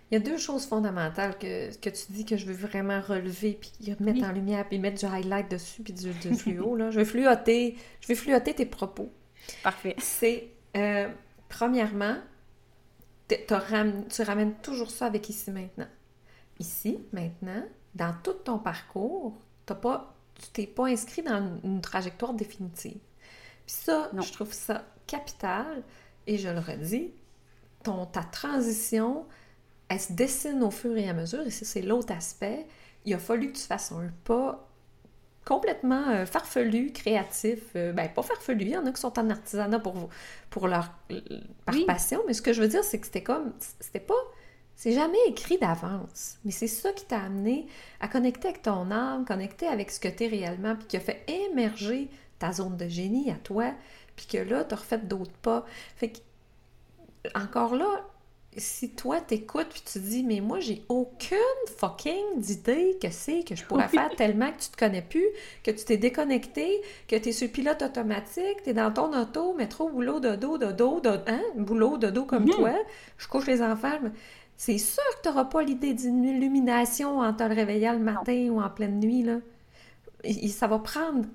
Il 0.09 0.15
y 0.15 0.17
a 0.17 0.21
deux 0.21 0.39
choses 0.39 0.67
fondamentales 0.67 1.37
que, 1.37 1.77
que, 1.79 1.91
tu 1.91 2.13
dis 2.13 2.25
que 2.25 2.37
je 2.37 2.47
veux 2.47 2.55
vraiment 2.55 3.01
relever, 3.01 3.59
puis 3.61 3.73
mettre 3.99 4.23
en 4.23 4.31
lumière, 4.31 4.65
puis 4.69 4.79
mettre 4.79 5.01
du 5.01 5.05
highlight 5.05 5.51
dessus, 5.51 5.83
puis 5.83 5.93
du, 5.93 6.13
fluo. 6.13 6.77
Là. 6.77 6.93
Je 6.93 7.01
vais 7.01 7.05
fluoter, 7.05 7.77
je 8.01 8.15
fluoter 8.15 8.55
tes 8.55 8.67
propos. 8.67 9.11
Parfait. 9.65 9.97
C'est, 9.99 10.47
euh, 10.77 11.09
premièrement, 11.49 12.19
tu 13.29 14.23
ramènes 14.23 14.55
toujours 14.63 14.93
ça 14.93 15.07
avec 15.07 15.29
ici 15.29 15.51
maintenant 15.51 15.89
ici, 16.59 16.99
maintenant, 17.13 17.63
dans 17.95 18.15
tout 18.23 18.33
ton 18.33 18.59
parcours, 18.59 19.37
pas, 19.75 20.15
tu 20.35 20.49
t'es 20.51 20.67
pas 20.67 20.87
inscrit 20.87 21.23
dans 21.23 21.59
une 21.65 21.81
trajectoire 21.81 22.35
définitive. 22.35 22.99
Puis 23.67 23.77
ça, 23.85 24.11
je 24.17 24.33
trouve 24.33 24.53
ça 24.53 24.85
capital, 25.07 25.83
et 26.27 26.39
je 26.39 26.49
le 26.49 26.59
redis, 26.59 27.13
ton, 27.83 28.07
ta 28.07 28.23
transition, 28.23 29.27
elle 29.89 30.01
se 30.01 30.13
dessine 30.13 30.63
au 30.63 30.71
fur 30.71 30.97
et 30.97 31.09
à 31.09 31.13
mesure, 31.13 31.47
et 31.47 31.51
c'est 31.51 31.83
l'autre 31.83 32.13
aspect. 32.13 32.67
Il 33.05 33.15
a 33.15 33.19
fallu 33.19 33.53
que 33.53 33.57
tu 33.57 33.63
fasses 33.63 33.93
un 33.93 34.11
pas 34.25 34.69
complètement 35.45 36.09
euh, 36.09 36.27
farfelu, 36.27 36.93
créatif. 36.93 37.61
Euh, 37.77 37.93
ben, 37.93 38.09
pas 38.09 38.23
farfelu, 38.23 38.63
il 38.63 38.71
y 38.71 38.77
en 38.77 38.85
a 38.85 38.91
qui 38.91 39.01
sont 39.01 39.17
en 39.19 39.31
artisanat 39.31 39.79
pour, 39.79 40.09
pour 40.51 40.67
leur 40.67 40.91
par 41.65 41.77
passion, 41.87 42.21
mais 42.27 42.35
ce 42.35 42.43
que 42.43 42.53
je 42.53 42.61
veux 42.61 42.69
dire, 42.69 42.83
c'est 42.83 42.99
que 42.99 43.07
c'était 43.07 43.23
comme, 43.23 43.53
c'était 43.81 44.01
pas 44.01 44.15
c'est 44.77 44.93
jamais 44.93 45.19
écrit 45.27 45.57
d'avance, 45.57 46.37
mais 46.45 46.51
c'est 46.51 46.67
ça 46.67 46.93
qui 46.93 47.07
t'a 47.07 47.21
amené 47.21 47.67
à 48.01 48.09
connecter 48.09 48.49
avec 48.49 48.63
ton 48.63 48.91
âme, 48.91 49.25
connecter 49.25 49.67
avec 49.67 49.91
ce 49.91 49.99
que 49.99 50.09
tu 50.09 50.25
es 50.25 50.29
réellement, 50.29 50.77
puis 50.77 50.87
qui 50.87 50.97
a 50.99 51.01
fait 51.01 51.25
émerger 51.29 52.11
ta 52.39 52.53
zone 52.53 52.77
de 52.77 52.87
génie 52.87 53.31
à 53.31 53.37
toi, 53.37 53.73
puis 54.17 54.27
que 54.27 54.39
là, 54.39 54.65
tu 54.65 54.75
as 54.75 54.77
refait 54.77 54.99
d'autres 54.99 55.33
pas. 55.41 55.65
Fait 55.97 56.11
que, 56.11 56.19
encore 57.35 57.75
là, 57.75 58.05
si 58.59 58.91
toi 58.91 59.21
t'écoutes 59.21 59.69
puis 59.69 59.83
tu 59.85 59.99
dis 59.99 60.23
mais 60.23 60.41
moi 60.41 60.61
j'ai 60.61 60.83
aucune 60.89 61.37
fucking 61.77 62.43
idée 62.49 62.97
que 63.01 63.11
c'est 63.11 63.45
que 63.45 63.55
je 63.55 63.65
pourrais 63.65 63.89
faire 63.89 64.11
tellement 64.17 64.51
que 64.51 64.61
tu 64.61 64.71
te 64.71 64.77
connais 64.77 65.03
plus, 65.03 65.27
que 65.63 65.71
tu 65.71 65.85
t'es 65.85 65.97
déconnecté, 65.97 66.81
que 67.09 67.17
tu 67.17 67.29
es 67.29 67.33
sur 67.33 67.51
pilote 67.51 67.83
automatique, 67.83 68.63
tu 68.65 68.71
es 68.71 68.73
dans 68.73 68.93
ton 68.93 69.13
auto, 69.19 69.55
métro, 69.55 69.91
boulot, 69.91 70.21
dodo, 70.21 70.59
dodo, 70.59 71.01
dodo 71.01 71.23
hein? 71.27 71.43
boulot, 71.57 71.99
dodo 71.99 72.25
comme 72.25 72.49
toi, 72.49 72.73
je 73.19 73.29
couche 73.29 73.47
les 73.47 73.63
enfants, 73.63 74.01
c'est 74.57 74.79
sûr 74.79 75.03
que 75.17 75.23
tu 75.23 75.29
n'auras 75.29 75.45
pas 75.45 75.63
l'idée 75.63 75.95
d'une 75.95 76.25
illumination 76.25 77.19
en 77.19 77.33
te 77.33 77.43
réveillant 77.43 77.93
le 77.93 77.99
matin 77.99 78.49
ou 78.51 78.61
en 78.61 78.71
pleine 78.71 78.99
nuit. 78.99 79.23
Là. 79.23 79.39
ça 80.49 80.67
va 80.67 80.79
prendre 80.79 81.27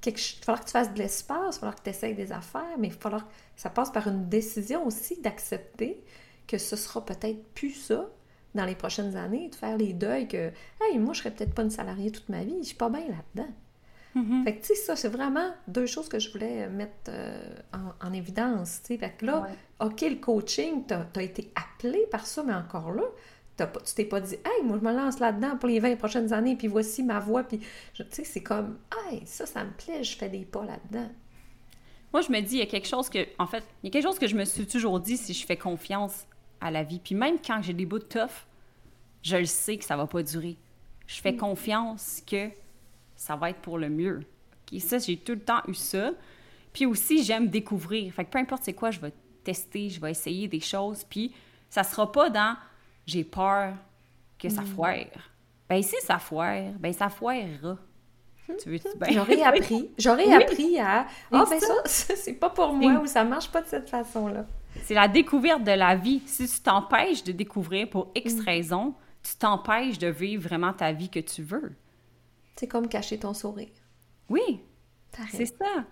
quelque 0.00 0.18
chose. 0.18 0.36
Il 0.36 0.40
va 0.40 0.44
falloir 0.44 0.60
que 0.60 0.66
tu 0.66 0.72
fasses 0.72 0.92
de 0.92 0.98
l'espace, 0.98 1.38
il 1.38 1.44
va 1.46 1.52
falloir 1.52 1.76
que 1.76 1.82
tu 1.82 1.90
essayes 1.90 2.14
des 2.14 2.32
affaires, 2.32 2.78
mais 2.78 2.88
il 2.88 2.94
va 2.94 3.00
falloir 3.00 3.26
que 3.26 3.32
ça 3.56 3.70
passe 3.70 3.90
par 3.90 4.08
une 4.08 4.28
décision 4.28 4.86
aussi 4.86 5.20
d'accepter 5.20 6.02
que 6.46 6.58
ce 6.58 6.76
sera 6.76 7.04
peut-être 7.04 7.42
plus 7.54 7.72
ça 7.72 8.08
dans 8.54 8.64
les 8.64 8.74
prochaines 8.74 9.16
années, 9.16 9.48
de 9.48 9.54
faire 9.54 9.76
les 9.76 9.92
deuils 9.92 10.28
que 10.28 10.52
Hey, 10.80 10.98
moi, 10.98 11.14
je 11.14 11.20
serais 11.20 11.30
peut-être 11.30 11.54
pas 11.54 11.62
une 11.62 11.70
salariée 11.70 12.10
toute 12.10 12.28
ma 12.28 12.44
vie, 12.44 12.56
je 12.60 12.68
suis 12.68 12.76
pas 12.76 12.90
bien 12.90 13.06
là-dedans. 13.08 13.52
Mm-hmm. 14.16 14.44
Fait 14.44 14.56
que, 14.56 14.60
tu 14.60 14.66
sais, 14.68 14.74
ça, 14.74 14.96
c'est 14.96 15.08
vraiment 15.08 15.50
deux 15.66 15.86
choses 15.86 16.08
que 16.08 16.18
je 16.18 16.30
voulais 16.30 16.68
mettre 16.68 17.08
euh, 17.08 17.54
en, 18.00 18.12
évidence, 18.12 18.80
tu 18.82 18.88
sais. 18.88 18.98
Fait 18.98 19.14
que 19.18 19.26
là, 19.26 19.48
OK, 19.80 20.02
le 20.02 20.16
coaching, 20.16 20.84
tu 20.86 20.94
as, 20.94 21.22
été 21.22 21.50
appelé 21.54 22.06
par 22.10 22.26
ça, 22.26 22.42
mais 22.44 22.54
encore 22.54 22.92
là, 22.92 23.02
pas, 23.56 23.80
tu 23.84 23.94
t'es 23.94 24.04
pas 24.04 24.20
dit, 24.20 24.34
hey, 24.34 24.64
moi, 24.64 24.78
je 24.80 24.86
me 24.86 24.92
lance 24.92 25.18
là-dedans 25.18 25.56
pour 25.56 25.68
les 25.68 25.80
20 25.80 25.96
prochaines 25.96 26.32
années, 26.32 26.56
puis 26.56 26.68
voici 26.68 27.02
ma 27.02 27.18
voix, 27.18 27.42
puis, 27.42 27.58
tu 27.58 28.04
sais, 28.10 28.24
c'est 28.24 28.42
comme, 28.42 28.78
hey, 29.10 29.22
ça, 29.26 29.46
ça 29.46 29.64
me 29.64 29.70
plaît, 29.72 30.02
je 30.04 30.16
fais 30.16 30.28
des 30.28 30.44
pas 30.44 30.64
là-dedans. 30.64 31.10
Moi, 32.12 32.20
je 32.20 32.30
me 32.30 32.40
dis, 32.40 32.56
il 32.56 32.58
y 32.60 32.62
a 32.62 32.66
quelque 32.66 32.86
chose 32.86 33.08
que, 33.08 33.26
en 33.38 33.46
fait, 33.46 33.64
il 33.82 33.86
y 33.86 33.88
a 33.88 33.92
quelque 33.92 34.04
chose 34.04 34.20
que 34.20 34.28
je 34.28 34.36
me 34.36 34.44
suis 34.44 34.66
toujours 34.66 35.00
dit 35.00 35.16
si 35.16 35.34
je 35.34 35.44
fais 35.44 35.56
confiance 35.56 36.26
à 36.60 36.70
la 36.70 36.84
vie. 36.84 37.00
Puis 37.02 37.16
même 37.16 37.38
quand 37.44 37.60
j'ai 37.60 37.74
des 37.74 37.86
bouts 37.86 37.98
de 37.98 38.04
tough, 38.04 38.46
je 39.22 39.36
le 39.36 39.46
sais 39.46 39.76
que 39.78 39.84
ça 39.84 39.96
va 39.96 40.06
pas 40.06 40.22
durer. 40.22 40.56
Je 41.08 41.20
fais 41.20 41.32
mm. 41.32 41.38
confiance 41.38 42.22
que 42.26 42.50
ça 43.16 43.36
va 43.36 43.50
être 43.50 43.60
pour 43.60 43.78
le 43.78 43.88
mieux. 43.88 44.20
Et 44.72 44.80
Ça, 44.80 44.98
j'ai 44.98 45.16
tout 45.16 45.32
le 45.32 45.40
temps 45.40 45.62
eu 45.68 45.74
ça. 45.74 46.10
Puis 46.72 46.86
aussi, 46.86 47.22
j'aime 47.22 47.48
découvrir. 47.48 48.12
Fait 48.12 48.24
que 48.24 48.30
peu 48.30 48.38
importe 48.38 48.64
c'est 48.64 48.72
quoi, 48.72 48.90
je 48.90 49.00
vais 49.00 49.12
tester, 49.44 49.88
je 49.88 50.00
vais 50.00 50.10
essayer 50.10 50.48
des 50.48 50.60
choses. 50.60 51.04
Puis 51.04 51.32
ça 51.70 51.84
sera 51.84 52.10
pas 52.10 52.30
dans 52.30 52.56
j'ai 53.06 53.24
peur 53.24 53.74
que 54.38 54.48
ça 54.48 54.62
mm. 54.62 54.66
foire. 54.66 55.30
Ben 55.68 55.82
si 55.82 55.96
ça 56.02 56.18
foire, 56.18 56.72
ben 56.78 56.92
ça 56.92 57.08
foirera. 57.08 57.78
Tu 58.62 58.70
veux 58.70 58.78
ben... 58.96 59.10
J'aurais 59.10 59.42
appris. 59.42 59.90
J'aurais 59.96 60.32
appris 60.32 60.78
à. 60.78 61.06
Ah, 61.32 61.44
ben 61.48 61.60
ça, 61.60 61.74
c'est 62.16 62.34
pas 62.34 62.50
pour 62.50 62.74
moi 62.74 63.00
ou 63.00 63.06
ça 63.06 63.24
marche 63.24 63.50
pas 63.50 63.62
de 63.62 63.68
cette 63.68 63.88
façon-là. 63.88 64.44
C'est 64.82 64.94
la 64.94 65.08
découverte 65.08 65.64
de 65.64 65.72
la 65.72 65.96
vie. 65.96 66.20
Si 66.26 66.46
tu 66.46 66.60
t'empêches 66.60 67.24
de 67.24 67.32
découvrir 67.32 67.88
pour 67.88 68.10
X 68.14 68.34
mm. 68.34 68.40
raisons, 68.40 68.94
tu 69.22 69.36
t'empêches 69.36 69.98
de 69.98 70.08
vivre 70.08 70.42
vraiment 70.42 70.72
ta 70.72 70.92
vie 70.92 71.08
que 71.08 71.20
tu 71.20 71.42
veux. 71.42 71.74
C'est 72.56 72.68
comme 72.68 72.88
cacher 72.88 73.18
ton 73.18 73.34
sourire. 73.34 73.68
Oui, 74.28 74.60
c'est 75.30 75.46
ça. 75.46 75.84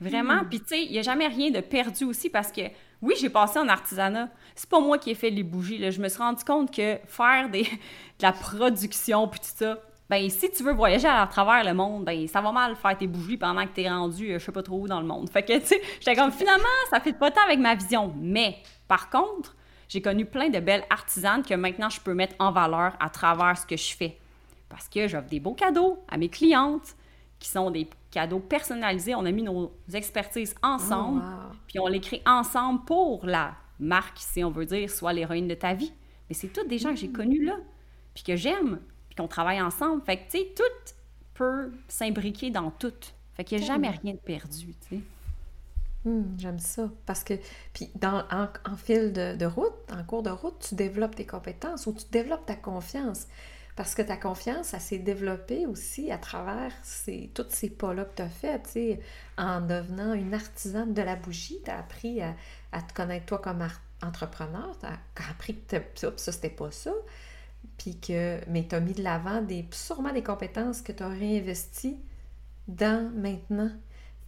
Vraiment. 0.00 0.42
Hmm. 0.42 0.48
Puis, 0.48 0.60
tu 0.60 0.68
sais, 0.68 0.84
il 0.84 0.92
n'y 0.92 0.98
a 0.98 1.02
jamais 1.02 1.26
rien 1.26 1.50
de 1.50 1.60
perdu 1.60 2.04
aussi 2.04 2.28
parce 2.28 2.50
que, 2.50 2.62
oui, 3.00 3.14
j'ai 3.20 3.30
passé 3.30 3.58
en 3.58 3.68
artisanat. 3.68 4.28
C'est 4.54 4.68
pas 4.68 4.80
moi 4.80 4.98
qui 4.98 5.10
ai 5.10 5.14
fait 5.14 5.30
les 5.30 5.42
bougies. 5.42 5.78
Là. 5.78 5.90
Je 5.90 6.00
me 6.00 6.08
suis 6.08 6.18
rendu 6.18 6.44
compte 6.44 6.74
que 6.74 6.98
faire 7.06 7.48
des, 7.48 7.62
de 8.18 8.22
la 8.22 8.32
production, 8.32 9.28
puis 9.28 9.40
tout 9.40 9.46
ça, 9.54 9.78
ben 10.10 10.28
si 10.28 10.50
tu 10.50 10.62
veux 10.62 10.74
voyager 10.74 11.08
à 11.08 11.26
travers 11.26 11.64
le 11.64 11.72
monde, 11.72 12.04
ben 12.04 12.26
ça 12.28 12.42
va 12.42 12.52
mal 12.52 12.76
faire 12.76 12.96
tes 12.96 13.06
bougies 13.06 13.38
pendant 13.38 13.66
que 13.66 13.72
tu 13.74 13.82
es 13.82 13.88
rendu, 13.88 14.32
euh, 14.32 14.38
je 14.38 14.44
sais 14.44 14.52
pas 14.52 14.62
trop 14.62 14.80
où 14.80 14.88
dans 14.88 15.00
le 15.00 15.06
monde. 15.06 15.30
Fait 15.30 15.42
que, 15.42 15.58
tu 15.58 15.66
sais, 15.66 15.80
j'étais 16.00 16.14
comme, 16.14 16.32
finalement, 16.32 16.64
ça 16.90 17.00
fait 17.00 17.14
pas 17.14 17.30
tant 17.30 17.42
avec 17.42 17.58
ma 17.58 17.74
vision. 17.74 18.12
Mais, 18.16 18.58
par 18.86 19.08
contre, 19.08 19.56
j'ai 19.88 20.02
connu 20.02 20.26
plein 20.26 20.48
de 20.50 20.60
belles 20.60 20.84
artisanes 20.90 21.42
que 21.42 21.54
maintenant 21.54 21.88
je 21.88 22.00
peux 22.00 22.14
mettre 22.14 22.34
en 22.38 22.52
valeur 22.52 22.96
à 23.00 23.08
travers 23.10 23.56
ce 23.56 23.66
que 23.66 23.76
je 23.76 23.94
fais 23.94 24.18
parce 24.74 24.88
que 24.88 25.06
j'offre 25.06 25.28
des 25.28 25.38
beaux 25.38 25.54
cadeaux 25.54 26.02
à 26.08 26.18
mes 26.18 26.28
clientes 26.28 26.96
qui 27.38 27.48
sont 27.48 27.70
des 27.70 27.88
cadeaux 28.10 28.40
personnalisés. 28.40 29.14
On 29.14 29.24
a 29.24 29.30
mis 29.30 29.44
nos 29.44 29.72
expertises 29.92 30.52
ensemble, 30.64 31.22
oh, 31.24 31.54
puis 31.68 31.78
on 31.78 31.86
les 31.86 32.00
crée 32.00 32.22
ensemble 32.26 32.84
pour 32.84 33.24
la 33.24 33.54
marque, 33.78 34.18
si 34.18 34.42
on 34.42 34.50
veut 34.50 34.66
dire, 34.66 34.90
soit 34.90 35.12
l'héroïne 35.12 35.46
de 35.46 35.54
ta 35.54 35.74
vie. 35.74 35.92
Mais 36.28 36.34
c'est 36.34 36.48
tous 36.48 36.66
des 36.66 36.78
gens 36.78 36.90
que 36.90 36.96
j'ai 36.96 37.06
mm. 37.06 37.12
connus 37.12 37.44
là, 37.44 37.56
puis 38.14 38.24
que 38.24 38.34
j'aime, 38.34 38.80
puis 39.06 39.14
qu'on 39.14 39.28
travaille 39.28 39.62
ensemble. 39.62 40.02
Fait 40.02 40.16
que, 40.16 40.24
tu 40.24 40.38
sais, 40.38 40.54
tout 40.56 40.94
peut 41.34 41.70
s'imbriquer 41.86 42.50
dans 42.50 42.72
tout. 42.72 42.92
Fait 43.34 43.44
qu'il 43.44 43.58
n'y 43.58 43.64
a 43.64 43.66
jamais 43.68 43.90
rien 43.90 44.14
de 44.14 44.18
perdu, 44.18 44.74
tu 44.88 44.88
sais. 44.88 45.00
Hmm, 46.04 46.36
j'aime 46.36 46.58
ça. 46.58 46.90
Parce 47.06 47.22
que, 47.22 47.34
puis 47.72 47.90
dans, 47.94 48.24
en, 48.32 48.76
fil 48.76 49.12
de, 49.12 49.36
de, 49.36 49.46
route, 49.46 49.72
en 49.92 50.02
cours 50.02 50.24
de 50.24 50.30
route, 50.30 50.66
tu 50.68 50.74
développes 50.74 51.14
tes 51.14 51.26
compétences 51.26 51.86
ou 51.86 51.92
tu 51.92 52.06
développes 52.10 52.44
ta 52.44 52.56
confiance. 52.56 53.28
Parce 53.76 53.96
que 53.96 54.02
ta 54.02 54.16
confiance, 54.16 54.68
ça 54.68 54.78
s'est 54.78 54.98
développée 54.98 55.66
aussi 55.66 56.12
à 56.12 56.18
travers 56.18 56.72
ces, 56.84 57.30
tous 57.34 57.46
ces 57.48 57.70
pas-là 57.70 58.04
que 58.04 58.16
tu 58.16 58.22
as 58.22 58.28
fait, 58.28 59.00
en 59.36 59.60
devenant 59.60 60.14
une 60.14 60.32
artisane 60.32 60.94
de 60.94 61.02
la 61.02 61.16
bougie. 61.16 61.58
Tu 61.64 61.70
as 61.70 61.78
appris 61.78 62.20
à, 62.20 62.34
te 62.82 62.94
connaître 62.94 63.26
toi 63.26 63.38
comme 63.38 63.66
entrepreneur. 64.00 64.76
Tu 64.78 64.86
as 64.86 65.30
appris 65.30 65.56
que 65.56 65.76
ça, 65.96 66.32
c'était 66.32 66.50
pas 66.50 66.70
ça. 66.70 66.92
Puis 67.76 67.98
que, 67.98 68.38
mais 68.48 68.64
tu 68.68 68.76
as 68.76 68.80
mis 68.80 68.92
de 68.92 69.02
l'avant 69.02 69.42
des, 69.42 69.66
sûrement 69.72 70.12
des 70.12 70.22
compétences 70.22 70.80
que 70.80 70.92
tu 70.92 71.02
as 71.02 71.08
réinvesties 71.08 71.98
dans 72.68 73.10
maintenant 73.12 73.72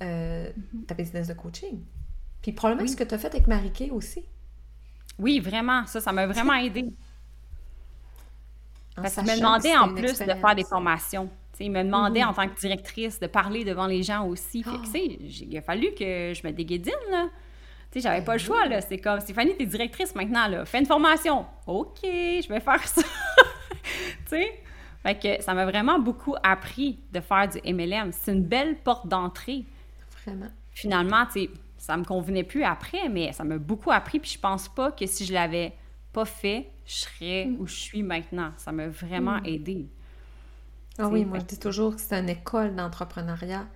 euh, 0.03 0.51
mm-hmm. 0.51 0.87
ta 0.87 0.95
business 0.95 1.29
de 1.29 1.35
coaching. 1.35 1.85
Puis 2.43 2.51
probablement 2.53 2.89
ce 2.89 2.97
que 2.97 3.05
tu 3.05 3.15
as 3.15 3.19
fait 3.19 3.29
avec 3.29 3.47
Marie 3.47 3.91
aussi. 3.93 4.25
Oui, 5.19 5.39
vraiment. 5.39 5.87
Ça, 5.87 6.01
ça 6.01 6.13
m'a 6.13 6.27
vraiment 6.27 6.55
aidé. 6.55 6.93
Parce 8.97 9.17
me 9.19 9.37
demandait 9.37 9.77
en 9.77 9.95
plus 9.95 10.19
de 10.19 10.35
faire 10.35 10.55
des 10.55 10.65
formations. 10.65 11.29
il 11.61 11.71
me 11.71 11.83
demandait 11.83 12.21
mm-hmm. 12.21 12.27
en 12.27 12.33
tant 12.33 12.49
que 12.49 12.59
directrice 12.59 13.21
de 13.21 13.27
parler 13.27 13.65
devant 13.65 13.87
les 13.87 14.03
gens 14.03 14.27
aussi. 14.27 14.63
Fait 14.63 14.71
que, 14.71 14.87
ah. 14.95 15.45
il 15.49 15.57
a 15.57 15.63
fallu 15.63 15.93
que 15.93 16.33
je 16.35 16.47
me 16.47 16.53
déguédine, 16.53 16.93
là. 17.11 17.29
Tu 17.91 18.01
sais, 18.01 18.09
j'avais 18.09 18.25
pas 18.25 18.33
le 18.33 18.39
choix, 18.39 18.67
là. 18.67 18.81
C'est 18.81 18.99
comme, 18.99 19.21
Stéphanie, 19.21 19.57
t'es 19.57 19.67
directrice 19.67 20.15
maintenant, 20.15 20.49
là. 20.49 20.65
Fais 20.65 20.79
une 20.79 20.87
formation. 20.87 21.47
OK, 21.67 22.01
je 22.03 22.49
vais 22.49 22.61
faire 22.61 22.87
ça. 22.87 23.03
tu 23.83 24.09
sais? 24.27 24.63
Fait 25.03 25.15
que 25.15 25.43
ça 25.43 25.55
m'a 25.55 25.65
vraiment 25.65 26.01
beaucoup 26.01 26.35
appris 26.43 26.99
de 27.13 27.21
faire 27.21 27.49
du 27.49 27.59
MLM. 27.73 28.11
C'est 28.13 28.33
une 28.33 28.43
belle 28.43 28.77
porte 28.77 29.07
d'entrée. 29.07 29.65
Vraiment. 30.25 30.49
Finalement, 30.73 31.25
tu 31.27 31.45
sais, 31.45 31.51
ça 31.79 31.97
me 31.97 32.05
convenait 32.05 32.43
plus 32.43 32.65
après, 32.65 33.09
mais 33.09 33.33
ça 33.33 33.45
m'a 33.45 33.59
beaucoup 33.59 33.93
appris. 33.93 34.19
Puis 34.19 34.33
je 34.33 34.41
pense 34.41 34.69
pas 34.69 34.91
que 34.91 35.07
si 35.07 35.25
je 35.25 35.33
l'avais 35.33 35.73
pas 36.17 36.25
fait, 36.25 36.71
je 36.87 36.95
serais 36.95 37.45
mm. 37.45 37.61
où 37.61 37.67
je 37.67 37.75
suis 37.75 38.03
maintenant. 38.03 38.51
Ça 38.57 38.73
m'a 38.73 38.89
vraiment 38.89 39.39
mm. 39.43 39.47
aidé. 39.47 39.87
Ah 40.99 41.09
oui, 41.09 41.27
moi 41.27 41.41
je 41.41 41.45
dis 41.45 41.59
toujours 41.59 41.95
que 41.95 42.01
c'est 42.01 42.19
une 42.19 42.31
école 42.31 42.75
d'entrepreneuriat 42.75 43.67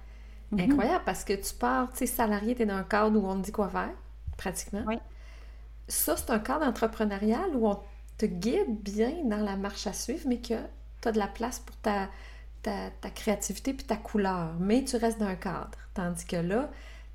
mm-hmm. 0.50 0.62
incroyable 0.62 1.02
parce 1.04 1.22
que 1.22 1.34
tu 1.34 1.54
pars, 1.54 1.92
tu 1.92 1.98
sais, 1.98 2.06
salarié, 2.06 2.54
tu 2.54 2.62
es 2.62 2.66
dans 2.66 2.76
un 2.76 2.82
cadre 2.82 3.22
où 3.22 3.28
on 3.28 3.36
te 3.36 3.44
dit 3.44 3.52
quoi 3.52 3.68
faire, 3.68 3.92
pratiquement. 4.38 4.84
Oui. 4.86 4.96
Ça, 5.86 6.16
c'est 6.16 6.30
un 6.30 6.38
cadre 6.38 6.64
entrepreneurial 6.64 7.54
où 7.54 7.68
on 7.68 7.78
te 8.16 8.24
guide 8.24 8.80
bien 8.82 9.12
dans 9.24 9.44
la 9.44 9.56
marche 9.56 9.86
à 9.86 9.92
suivre, 9.92 10.26
mais 10.26 10.38
que 10.38 10.54
tu 11.02 11.08
as 11.08 11.12
de 11.12 11.18
la 11.18 11.26
place 11.26 11.58
pour 11.58 11.76
ta, 11.76 12.08
ta, 12.62 13.10
créativité 13.14 13.74
puis 13.74 13.84
ta 13.84 13.96
couleur. 13.96 14.54
Mais 14.58 14.82
tu 14.84 14.96
restes 14.96 15.18
dans 15.18 15.26
un 15.26 15.36
cadre. 15.36 15.76
Tandis 15.92 16.24
que 16.24 16.36
là, 16.36 16.70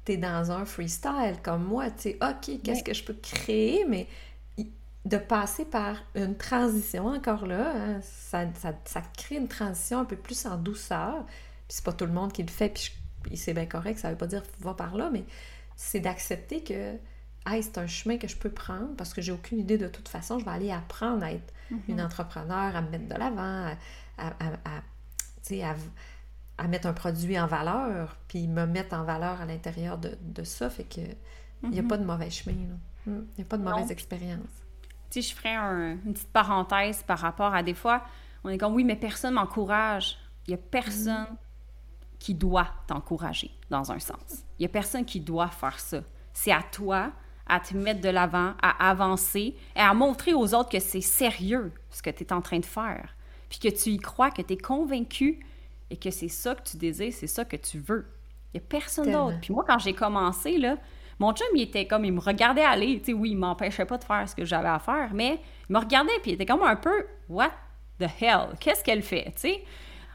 tu 0.05 0.11
es 0.11 0.17
dans 0.17 0.51
un 0.51 0.65
freestyle 0.65 1.37
comme 1.41 1.63
moi. 1.63 1.89
Tu 1.89 2.11
sais, 2.11 2.19
OK, 2.21 2.61
qu'est-ce 2.61 2.83
que 2.83 2.93
je 2.93 3.03
peux 3.03 3.15
créer, 3.15 3.85
mais 3.87 4.07
de 5.05 5.17
passer 5.17 5.65
par 5.65 5.97
une 6.15 6.35
transition, 6.35 7.07
encore 7.07 7.45
là, 7.45 7.73
hein, 7.75 7.99
ça, 8.01 8.45
ça, 8.85 9.01
crée 9.15 9.35
une 9.35 9.47
transition 9.47 9.99
un 9.99 10.05
peu 10.05 10.15
plus 10.15 10.45
en 10.47 10.57
douceur. 10.57 11.25
Puis 11.67 11.77
c'est 11.77 11.85
pas 11.85 11.93
tout 11.93 12.05
le 12.05 12.11
monde 12.11 12.33
qui 12.33 12.41
le 12.41 12.49
fait, 12.49 12.69
puis 13.23 13.37
c'est 13.37 13.53
bien 13.53 13.67
correct, 13.67 13.99
ça 13.99 14.09
veut 14.09 14.17
pas 14.17 14.27
dire 14.27 14.43
va 14.59 14.73
par 14.73 14.95
là, 14.95 15.09
mais 15.11 15.23
c'est 15.75 15.99
d'accepter 15.99 16.63
que 16.63 16.95
hey, 17.47 17.61
c'est 17.61 17.77
un 17.77 17.87
chemin 17.87 18.17
que 18.17 18.27
je 18.27 18.35
peux 18.35 18.49
prendre 18.49 18.95
parce 18.97 19.13
que 19.13 19.21
j'ai 19.21 19.31
aucune 19.31 19.59
idée 19.59 19.77
de 19.77 19.87
toute 19.87 20.09
façon, 20.09 20.39
je 20.39 20.45
vais 20.45 20.51
aller 20.51 20.71
apprendre 20.71 21.23
à 21.23 21.31
être 21.31 21.53
mm-hmm. 21.71 21.77
une 21.87 22.01
entrepreneur, 22.01 22.75
à 22.75 22.81
me 22.81 22.89
mettre 22.89 23.07
de 23.07 23.15
l'avant, 23.15 23.73
à, 24.17 24.27
à, 24.27 24.53
à, 26.57 26.67
mettre 26.67 26.87
un 26.87 26.93
produit 26.93 27.39
en 27.39 27.45
valeur, 27.45 28.17
puis 28.27 28.47
me 28.47 28.65
mettre 28.65 28.95
en 28.95 29.03
valeur 29.03 29.39
à 29.41 29.45
l'intérieur 29.45 29.99
de, 29.99 30.17
de, 30.21 30.43
ça, 30.43 30.71
fait 30.71 30.83
que 30.83 31.01
il 31.63 31.69
n'y 31.69 31.79
a 31.79 31.81
mm-hmm. 31.81 31.87
pas 31.87 31.97
de 31.97 32.05
mauvais 32.05 32.29
chemin, 32.31 32.55
il 33.05 33.13
n'y 33.37 33.43
a 33.43 33.47
pas 33.47 33.57
de 33.57 33.63
mauvaise 33.63 33.91
expérience 33.91 34.64
je 35.21 35.33
ferais 35.33 35.55
une 35.55 36.13
petite 36.13 36.31
parenthèse 36.31 37.03
par 37.03 37.19
rapport 37.19 37.53
à 37.53 37.63
des 37.63 37.73
fois, 37.73 38.03
on 38.43 38.49
est 38.49 38.57
comme 38.57 38.73
oui, 38.73 38.83
mais 38.83 38.95
personne 38.95 39.33
m'encourage. 39.35 40.17
Il 40.47 40.51
n'y 40.51 40.55
a 40.55 40.63
personne 40.69 41.27
qui 42.19 42.33
doit 42.33 42.67
t'encourager 42.87 43.51
dans 43.69 43.91
un 43.91 43.99
sens. 43.99 44.43
Il 44.57 44.61
n'y 44.61 44.65
a 44.65 44.69
personne 44.69 45.05
qui 45.05 45.19
doit 45.19 45.49
faire 45.49 45.79
ça. 45.79 46.01
C'est 46.33 46.51
à 46.51 46.61
toi 46.61 47.11
à 47.47 47.59
te 47.59 47.75
mettre 47.75 48.01
de 48.01 48.09
l'avant, 48.09 48.53
à 48.61 48.89
avancer 48.89 49.55
et 49.75 49.79
à 49.79 49.93
montrer 49.93 50.33
aux 50.33 50.53
autres 50.53 50.69
que 50.69 50.79
c'est 50.79 51.01
sérieux 51.01 51.71
ce 51.91 52.01
que 52.01 52.09
tu 52.09 52.23
es 52.23 52.33
en 52.33 52.41
train 52.41 52.59
de 52.59 52.65
faire. 52.65 53.15
Puis 53.49 53.59
que 53.59 53.67
tu 53.67 53.91
y 53.91 53.97
crois, 53.97 54.31
que 54.31 54.41
tu 54.41 54.53
es 54.53 54.57
convaincu 54.57 55.45
et 55.89 55.97
que 55.97 56.09
c'est 56.09 56.27
ça 56.27 56.55
que 56.55 56.67
tu 56.67 56.77
désires, 56.77 57.13
c'est 57.13 57.27
ça 57.27 57.45
que 57.45 57.55
tu 57.55 57.79
veux. 57.79 58.07
Il 58.53 58.59
n'y 58.59 58.65
a 58.65 58.67
personne 58.67 59.11
d'autre. 59.11 59.37
Puis 59.41 59.53
moi, 59.53 59.63
quand 59.67 59.77
j'ai 59.77 59.93
commencé, 59.93 60.57
là, 60.57 60.77
mon 61.19 61.33
chum, 61.33 61.47
il 61.55 61.63
était 61.63 61.87
comme, 61.87 62.05
il 62.05 62.13
me 62.13 62.19
regardait 62.19 62.63
aller. 62.63 62.99
Tu 62.99 63.05
sais, 63.05 63.13
oui, 63.13 63.31
il 63.31 63.37
m'empêchait 63.37 63.85
pas 63.85 63.97
de 63.97 64.03
faire 64.03 64.27
ce 64.27 64.35
que 64.35 64.45
j'avais 64.45 64.67
à 64.67 64.79
faire, 64.79 65.09
mais 65.13 65.39
il 65.69 65.73
me 65.73 65.79
regardait, 65.79 66.19
puis 66.21 66.31
il 66.31 66.33
était 66.33 66.45
comme 66.45 66.63
un 66.63 66.75
peu, 66.75 67.05
what 67.29 67.51
the 67.99 68.07
hell? 68.21 68.49
Qu'est-ce 68.59 68.83
qu'elle 68.83 69.01
fait? 69.01 69.25
Tu 69.35 69.49
sais? 69.49 69.63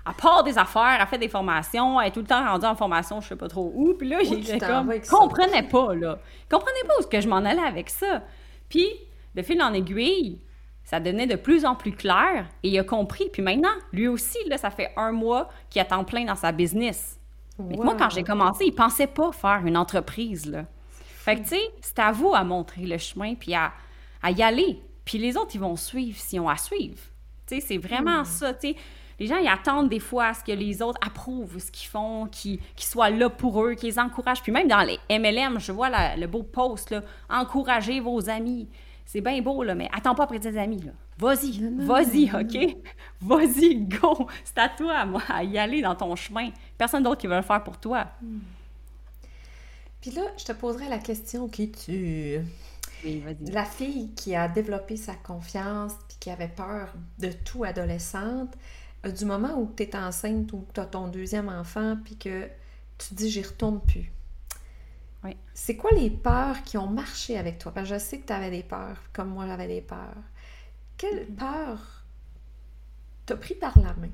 À 0.05 0.13
part 0.13 0.43
des 0.43 0.57
affaires, 0.59 0.99
elle 1.01 1.07
fait 1.07 1.19
des 1.19 1.29
formations, 1.29 2.01
elle 2.01 2.09
est 2.09 2.11
tout 2.11 2.21
le 2.21 2.27
temps 2.27 2.45
rendue 2.45 2.67
en 2.67 2.75
formation, 2.75 3.21
je 3.21 3.29
sais 3.29 3.37
pas 3.37 3.49
trop 3.49 3.71
où. 3.75 3.95
Puis 3.95 4.09
là, 4.09 4.21
il 4.23 4.49
était 4.49 4.59
comme, 4.59 4.93
comprenait 5.09 5.63
pas, 5.63 5.95
là. 5.95 6.19
Il 6.45 6.49
comprenait 6.49 6.85
pas 6.87 6.95
où 7.01 7.07
que 7.07 7.21
je 7.21 7.29
m'en 7.29 7.37
allais 7.37 7.63
avec 7.63 7.91
ça. 7.91 8.23
Puis, 8.69 8.89
de 9.35 9.43
fil 9.43 9.63
en 9.63 9.73
aiguille, 9.73 10.41
ça 10.85 11.01
devenait 11.01 11.27
de 11.27 11.37
plus 11.37 11.65
en 11.65 11.77
plus 11.77 11.93
clair 11.93 12.47
et 12.63 12.69
il 12.69 12.79
a 12.79 12.85
compris. 12.85 13.29
Puis 13.33 13.43
maintenant, 13.43 13.69
lui 13.93 14.09
aussi, 14.09 14.39
là, 14.49 14.59
ça 14.59 14.71
fait 14.71 14.93
un 14.97 15.13
mois 15.13 15.49
qu'il 15.69 15.81
attend 15.81 16.03
plein 16.05 16.25
dans 16.25 16.35
sa 16.35 16.51
business. 16.51 17.21
Mais 17.59 17.77
moi, 17.77 17.95
quand 17.97 18.11
j'ai 18.11 18.25
commencé, 18.25 18.65
il 18.65 18.75
pensait 18.75 19.07
pas 19.07 19.33
faire 19.33 19.63
une 19.65 19.77
entreprise, 19.77 20.47
là. 20.47 20.65
Fait 21.21 21.37
que, 21.37 21.43
tu 21.43 21.49
sais, 21.49 21.71
c'est 21.83 21.99
à 21.99 22.13
vous 22.13 22.35
à 22.35 22.45
montrer 22.45 22.87
le 22.87 22.97
chemin 22.97 23.35
puis 23.35 23.53
à, 23.53 23.73
à, 24.23 24.31
y 24.31 24.43
aller. 24.43 24.81
Puis 25.05 25.19
les 25.19 25.37
autres, 25.37 25.51
ils 25.55 25.61
vont 25.61 25.77
suivre 25.77 26.19
s'ils 26.19 26.41
ont 26.41 26.49
à 26.49 26.57
suivre. 26.57 26.97
Tu 27.47 27.57
sais, 27.57 27.61
c'est 27.61 27.77
vraiment 27.77 28.23
hmm. 28.23 28.25
ça, 28.25 28.55
tu 28.55 28.69
sais. 28.69 28.77
Les 29.19 29.27
gens, 29.27 29.37
ils 29.37 29.49
attendent 29.49 29.91
des 29.91 30.01
fois 30.01 30.29
à 30.29 30.35
ce 30.35 30.43
que 30.43 30.53
les 30.53 30.81
autres 30.81 30.99
approuvent 31.07 31.59
ce 31.59 31.71
qu'ils 31.71 31.91
font, 31.91 32.27
qu'ils 32.29 32.59
soient 32.79 33.11
là 33.11 33.29
pour 33.29 33.63
eux, 33.63 33.75
qu'ils 33.75 33.91
les 33.91 33.99
encouragent. 33.99 34.43
Puis 34.43 34.51
même 34.51 34.67
dans 34.67 34.81
les 34.81 34.99
MLM, 35.11 35.61
je 35.61 35.73
vois 35.73 35.91
le 36.17 36.27
beau 36.27 36.43
post, 36.43 36.89
là, 36.89 37.03
encouragez 37.29 38.01
vos 38.01 38.31
amis. 38.31 38.67
C'est 39.05 39.21
bien 39.21 39.43
beau, 39.43 39.63
là, 39.63 39.75
mais 39.75 39.91
attends 39.93 40.15
pas 40.15 40.23
après 40.23 40.41
tes 40.41 40.57
amis, 40.57 40.81
là. 40.81 40.93
Vas-y, 41.19 41.61
vas-y, 41.85 42.31
OK? 42.35 42.77
Vas-y, 43.21 43.75
go! 43.85 44.27
C'est 44.43 44.57
à 44.57 44.71
toi, 44.71 45.05
moi, 45.05 45.21
à 45.29 45.45
y 45.45 45.59
aller 45.59 45.83
dans 45.83 45.95
ton 45.95 46.17
chemin. 46.17 46.49
Personne 46.79 47.03
d'autre 47.03 47.21
qui 47.21 47.27
va 47.27 47.37
le 47.37 47.43
faire 47.43 47.63
pour 47.63 47.77
toi. 47.77 48.07
Hmm. 48.23 48.39
Puis 50.01 50.11
là, 50.13 50.23
je 50.39 50.45
te 50.45 50.53
poserai 50.53 50.89
la 50.89 50.99
question 50.99 51.49
qui 51.49 51.71
tu... 51.71 52.41
Oui, 53.05 53.25
la 53.41 53.65
fille 53.65 54.13
qui 54.15 54.35
a 54.35 54.47
développé 54.47 54.97
sa 54.97 55.15
confiance 55.15 55.95
puis 56.07 56.19
qui 56.21 56.31
avait 56.31 56.49
peur 56.49 56.93
de 57.19 57.33
tout 57.33 57.65
adolescente, 57.65 58.55
euh, 59.07 59.11
du 59.11 59.25
moment 59.25 59.59
où 59.59 59.73
tu 59.75 59.85
es 59.85 59.97
enceinte 59.97 60.53
ou 60.53 60.67
tu 60.75 60.81
as 60.81 60.85
ton 60.85 61.09
deuxième 61.09 61.49
enfant 61.49 61.97
puis 62.05 62.17
que 62.17 62.49
tu 62.99 63.15
dis 63.15 63.31
j'y 63.31 63.43
retourne 63.43 63.81
plus. 63.81 64.13
Oui. 65.25 65.37
C'est 65.55 65.77
quoi 65.77 65.91
les 65.93 66.11
peurs 66.11 66.63
qui 66.63 66.77
ont 66.77 66.89
marché 66.89 67.39
avec 67.39 67.59
toi? 67.59 67.73
Parce 67.73 67.89
que 67.89 67.95
je 67.95 68.01
sais 68.01 68.19
que 68.19 68.27
tu 68.27 68.33
avais 68.33 68.51
des 68.51 68.63
peurs, 68.63 68.99
comme 69.13 69.31
moi 69.31 69.47
j'avais 69.47 69.69
des 69.69 69.81
peurs. 69.81 70.23
Quelle 70.99 71.27
mm-hmm. 71.27 71.35
peur 71.37 72.05
t'as 73.27 73.37
pris 73.37 73.55
par 73.55 73.79
la 73.79 73.95
main 73.95 74.11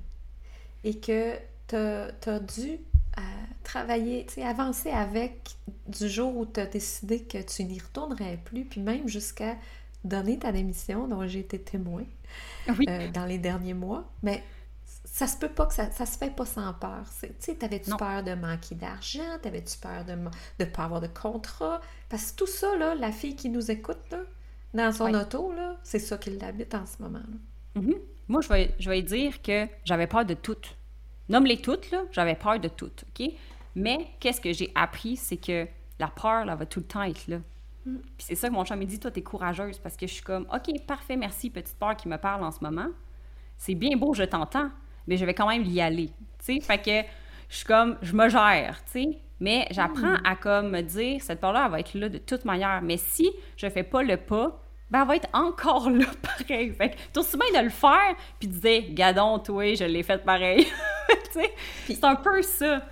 et 0.85 0.99
que 0.99 1.37
tu 1.66 1.77
as, 1.77 2.40
dû 2.40 2.79
euh, 3.19 3.23
travailler, 3.65 4.27
tu 4.27 4.43
avancer 4.43 4.91
avec 4.91 5.57
du 5.89 6.09
jour 6.09 6.37
où 6.37 6.47
tu 6.47 6.61
as 6.61 6.67
décidé 6.67 7.23
que 7.23 7.39
tu 7.39 7.65
n'y 7.65 7.79
retournerais 7.79 8.39
plus, 8.45 8.65
puis 8.65 8.81
même 8.81 9.09
jusqu'à 9.09 9.57
donner 10.05 10.39
ta 10.39 10.53
démission, 10.53 11.09
dont 11.09 11.27
j'ai 11.27 11.41
été 11.41 11.61
témoin 11.61 12.05
euh, 12.69 13.11
dans 13.11 13.27
les 13.27 13.39
derniers 13.39 13.75
mois. 13.75 14.05
Mais 14.23 14.43
ça 15.05 15.27
se 15.27 15.37
peut 15.37 15.49
pas 15.49 15.67
que 15.67 15.75
ça, 15.75 15.91
ça 15.91 16.07
se 16.07 16.19
fait 16.19 16.35
pas 16.35 16.45
sans 16.45 16.73
peur. 16.75 17.05
Tu 17.21 17.29
sais, 17.39 17.55
t'avais-tu 17.55 17.91
peur 17.97 18.23
de 18.23 18.35
manquer 18.35 18.75
d'argent? 18.75 19.39
T'avais-tu 19.43 19.79
peur 19.79 20.05
de 20.05 20.13
ne 20.13 20.65
pas 20.65 20.85
avoir 20.85 21.01
de 21.01 21.07
contrat? 21.07 21.81
Parce 22.09 22.33
que 22.33 22.37
tout 22.37 22.47
ça, 22.47 22.77
là, 22.77 22.95
la 22.95 23.13
fille 23.13 23.35
qui 23.35 23.49
nous 23.49 23.71
écoute, 23.71 23.99
là, 24.11 24.19
dans 24.75 24.93
son 24.93 25.13
auto, 25.15 25.53
là, 25.53 25.77
c'est 25.83 25.99
ça 25.99 26.19
qui 26.19 26.31
l'habite 26.31 26.75
en 26.75 26.85
ce 26.87 27.03
moment. 27.03 27.19
Là. 27.19 27.81
Mm-hmm. 27.81 27.99
Moi, 28.29 28.41
je 28.43 28.49
vais, 28.49 28.75
je 28.79 28.91
vais 28.91 29.03
dire 29.03 29.41
que 29.41 29.67
j'avais 29.85 30.07
peur 30.07 30.25
de 30.25 30.35
toutes. 30.35 30.77
Nomme-les 31.29 31.59
toutes, 31.59 31.91
là, 31.91 32.03
j'avais 32.12 32.35
peur 32.35 32.61
de 32.61 32.69
toutes, 32.69 33.05
OK? 33.09 33.31
Mais 33.75 34.09
qu'est-ce 34.21 34.41
que 34.41 34.53
j'ai 34.53 34.71
appris, 34.75 35.17
c'est 35.17 35.37
que 35.37 35.67
la 35.99 36.09
peur, 36.09 36.45
là, 36.45 36.55
va 36.55 36.67
tout 36.67 36.81
le 36.81 36.87
temps 36.87 37.03
être 37.03 37.27
là. 37.29 37.39
Mm. 37.85 37.97
Puis 38.17 38.27
c'est 38.27 38.35
ça 38.35 38.49
que 38.49 38.55
mon 38.55 38.65
chat 38.65 38.77
me 38.77 38.85
dit, 38.85 38.99
toi, 38.99 39.11
t'es 39.11 39.23
courageuse, 39.23 39.79
parce 39.79 39.97
que 39.97 40.07
je 40.07 40.15
suis 40.15 40.23
comme, 40.23 40.47
OK, 40.53 40.81
parfait, 40.87 41.17
merci, 41.17 41.51
petite 41.51 41.79
peur 41.79 41.97
qui 41.97 42.09
me 42.09 42.17
parle 42.17 42.45
en 42.45 42.51
ce 42.51 42.59
moment. 42.62 42.89
C'est 43.57 43.75
bien 43.75 43.97
beau, 43.97 44.15
je 44.15 44.25
t'entends, 44.25 44.71
mais 45.07 45.17
je 45.17 45.25
vais 45.25 45.35
quand 45.35 45.49
même 45.49 45.65
y 45.65 45.81
aller. 45.81 46.11
Tu 46.45 46.55
sais, 46.55 46.61
fait 46.61 46.79
que 46.79 47.09
je 47.49 47.57
suis 47.57 47.67
comme, 47.67 47.97
je 48.03 48.15
me 48.15 48.29
gère, 48.29 48.83
tu 48.85 48.93
sais? 48.93 49.19
Mais 49.39 49.67
j'apprends 49.71 50.15
hmm. 50.15 50.23
à 50.25 50.37
comme 50.37 50.71
me 50.71 50.81
dire, 50.81 51.21
cette 51.21 51.45
elle 51.45 51.71
va 51.71 51.81
être 51.81 51.95
là 51.95 52.09
de 52.09 52.19
toute 52.19 52.45
manière. 52.45 52.81
Mais 52.83 52.97
si 52.97 53.31
je 53.57 53.69
fais 53.69 53.83
pas 53.83 54.03
le 54.03 54.17
pas, 54.17 54.62
ben 54.90 55.03
elle 55.03 55.09
va 55.09 55.16
être 55.16 55.29
encore 55.33 55.90
là 55.90 56.07
pareil. 56.38 56.72
Fait 56.72 56.90
que 56.90 56.96
t'as 57.12 57.20
aussi 57.20 57.37
bien 57.37 57.61
de 57.61 57.64
le 57.64 57.70
faire, 57.70 58.14
puis 58.38 58.49
de 58.49 58.55
dire, 58.55 58.85
gadon, 58.90 59.38
toi, 59.38 59.75
je 59.75 59.85
l'ai 59.85 60.03
fait 60.03 60.25
pareil. 60.25 60.64
tu 61.09 61.40
sais, 61.40 61.55
c'est 61.87 62.05
un 62.05 62.16
peu 62.16 62.42
ça 62.42 62.83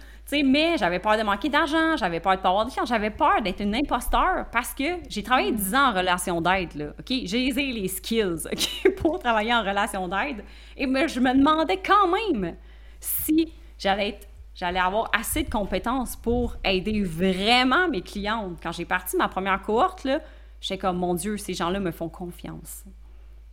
mais 0.42 0.76
j'avais 0.76 0.98
peur 0.98 1.16
de 1.16 1.22
manquer 1.22 1.48
d'argent, 1.48 1.96
j'avais 1.96 2.20
peur 2.20 2.36
de 2.36 2.40
pas 2.40 2.48
avoir 2.48 2.64
de 2.64 2.70
clients, 2.70 2.86
j'avais 2.86 3.10
peur 3.10 3.40
d'être 3.42 3.60
une 3.60 3.74
imposteur 3.74 4.46
parce 4.50 4.74
que 4.74 4.84
j'ai 5.08 5.22
travaillé 5.22 5.52
10 5.52 5.70
mm. 5.70 5.74
ans 5.74 5.90
en 5.90 5.92
relation 5.92 6.40
d'aide, 6.40 6.74
là, 6.74 6.86
OK? 6.98 7.14
J'ai 7.24 7.50
les 7.50 7.88
skills, 7.88 8.46
OK, 8.52 8.94
pour 8.96 9.18
travailler 9.18 9.54
en 9.54 9.62
relation 9.62 10.08
d'aide. 10.08 10.44
Et 10.76 10.86
mais 10.86 11.08
je 11.08 11.20
me 11.20 11.32
demandais 11.32 11.76
quand 11.76 12.08
même 12.08 12.56
si 12.98 13.52
j'allais 13.78 14.18
j'allais 14.54 14.80
avoir 14.80 15.10
assez 15.12 15.42
de 15.42 15.50
compétences 15.50 16.14
pour 16.14 16.56
aider 16.64 17.02
vraiment 17.02 17.88
mes 17.88 18.02
clientes. 18.02 18.56
Quand 18.62 18.70
j'ai 18.70 18.84
parti 18.84 19.16
ma 19.16 19.26
première 19.26 19.60
cohorte, 19.60 20.04
là, 20.04 20.20
j'étais 20.64 20.78
comme, 20.78 20.96
mon 20.96 21.12
Dieu, 21.14 21.36
ces 21.36 21.52
gens-là 21.52 21.78
me 21.78 21.90
font 21.90 22.08
confiance. 22.08 22.84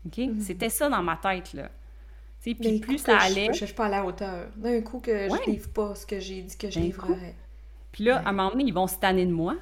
OK? 0.06 0.18
Mm. 0.18 0.40
C'était 0.40 0.70
ça 0.70 0.88
dans 0.88 1.04
ma 1.04 1.18
tête, 1.18 1.54
là. 1.54 1.70
Puis 2.40 2.56
plus 2.56 2.98
ça 2.98 3.18
allait. 3.18 3.54
Je, 3.54 3.62
ne 3.62 3.66
suis 3.68 3.76
pas 3.76 3.86
à 3.86 3.90
la 3.90 4.06
hauteur. 4.06 4.48
D'un 4.56 4.82
coup 4.82 5.00
que 5.00 5.28
je 5.30 5.52
livre 5.52 5.70
pas 5.70 5.94
ce 5.94 6.06
que 6.06 6.20
j'ai 6.20 6.42
dit 6.42 6.58
que 6.58 6.72
je 6.72 6.80
livrerais. 6.80 7.36
Puis 7.92 8.06
là, 8.06 8.20
à 8.26 8.30
un 8.30 8.32
moment 8.32 8.52
donné, 8.52 8.64
ils 8.64 8.74
vont 8.74 8.88
se 8.88 8.96
tanner 8.96 9.26
de 9.26 9.32
moi. 9.32 9.56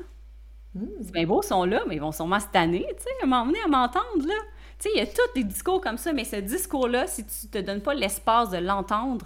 Hmm. 0.76 0.86
C'est 1.02 1.12
bien 1.12 1.26
beau, 1.26 1.42
ils 1.44 1.48
sont 1.48 1.66
là, 1.66 1.82
mais 1.88 1.96
ils 1.96 2.02
vont 2.02 2.12
sûrement 2.12 2.40
se 2.40 2.48
tanner, 2.48 2.86
tu 2.96 3.04
sais, 3.04 3.10
à 3.22 3.26
un 3.26 3.28
moment 3.28 3.48
donné, 3.48 3.60
à 3.66 3.68
m'entendre, 3.68 4.26
là. 4.26 4.36
Tu 4.78 4.84
sais, 4.84 4.90
il 4.96 5.00
y 5.00 5.02
a 5.02 5.08
tous 5.08 5.34
des 5.34 5.44
discours 5.44 5.82
comme 5.82 5.98
ça, 5.98 6.14
mais 6.14 6.24
ce 6.24 6.36
discours-là, 6.36 7.08
si 7.08 7.26
tu 7.26 7.48
te 7.48 7.58
donnes 7.58 7.82
pas 7.82 7.96
l'espace 7.96 8.52
de 8.52 8.60
l'entendre, 8.60 9.26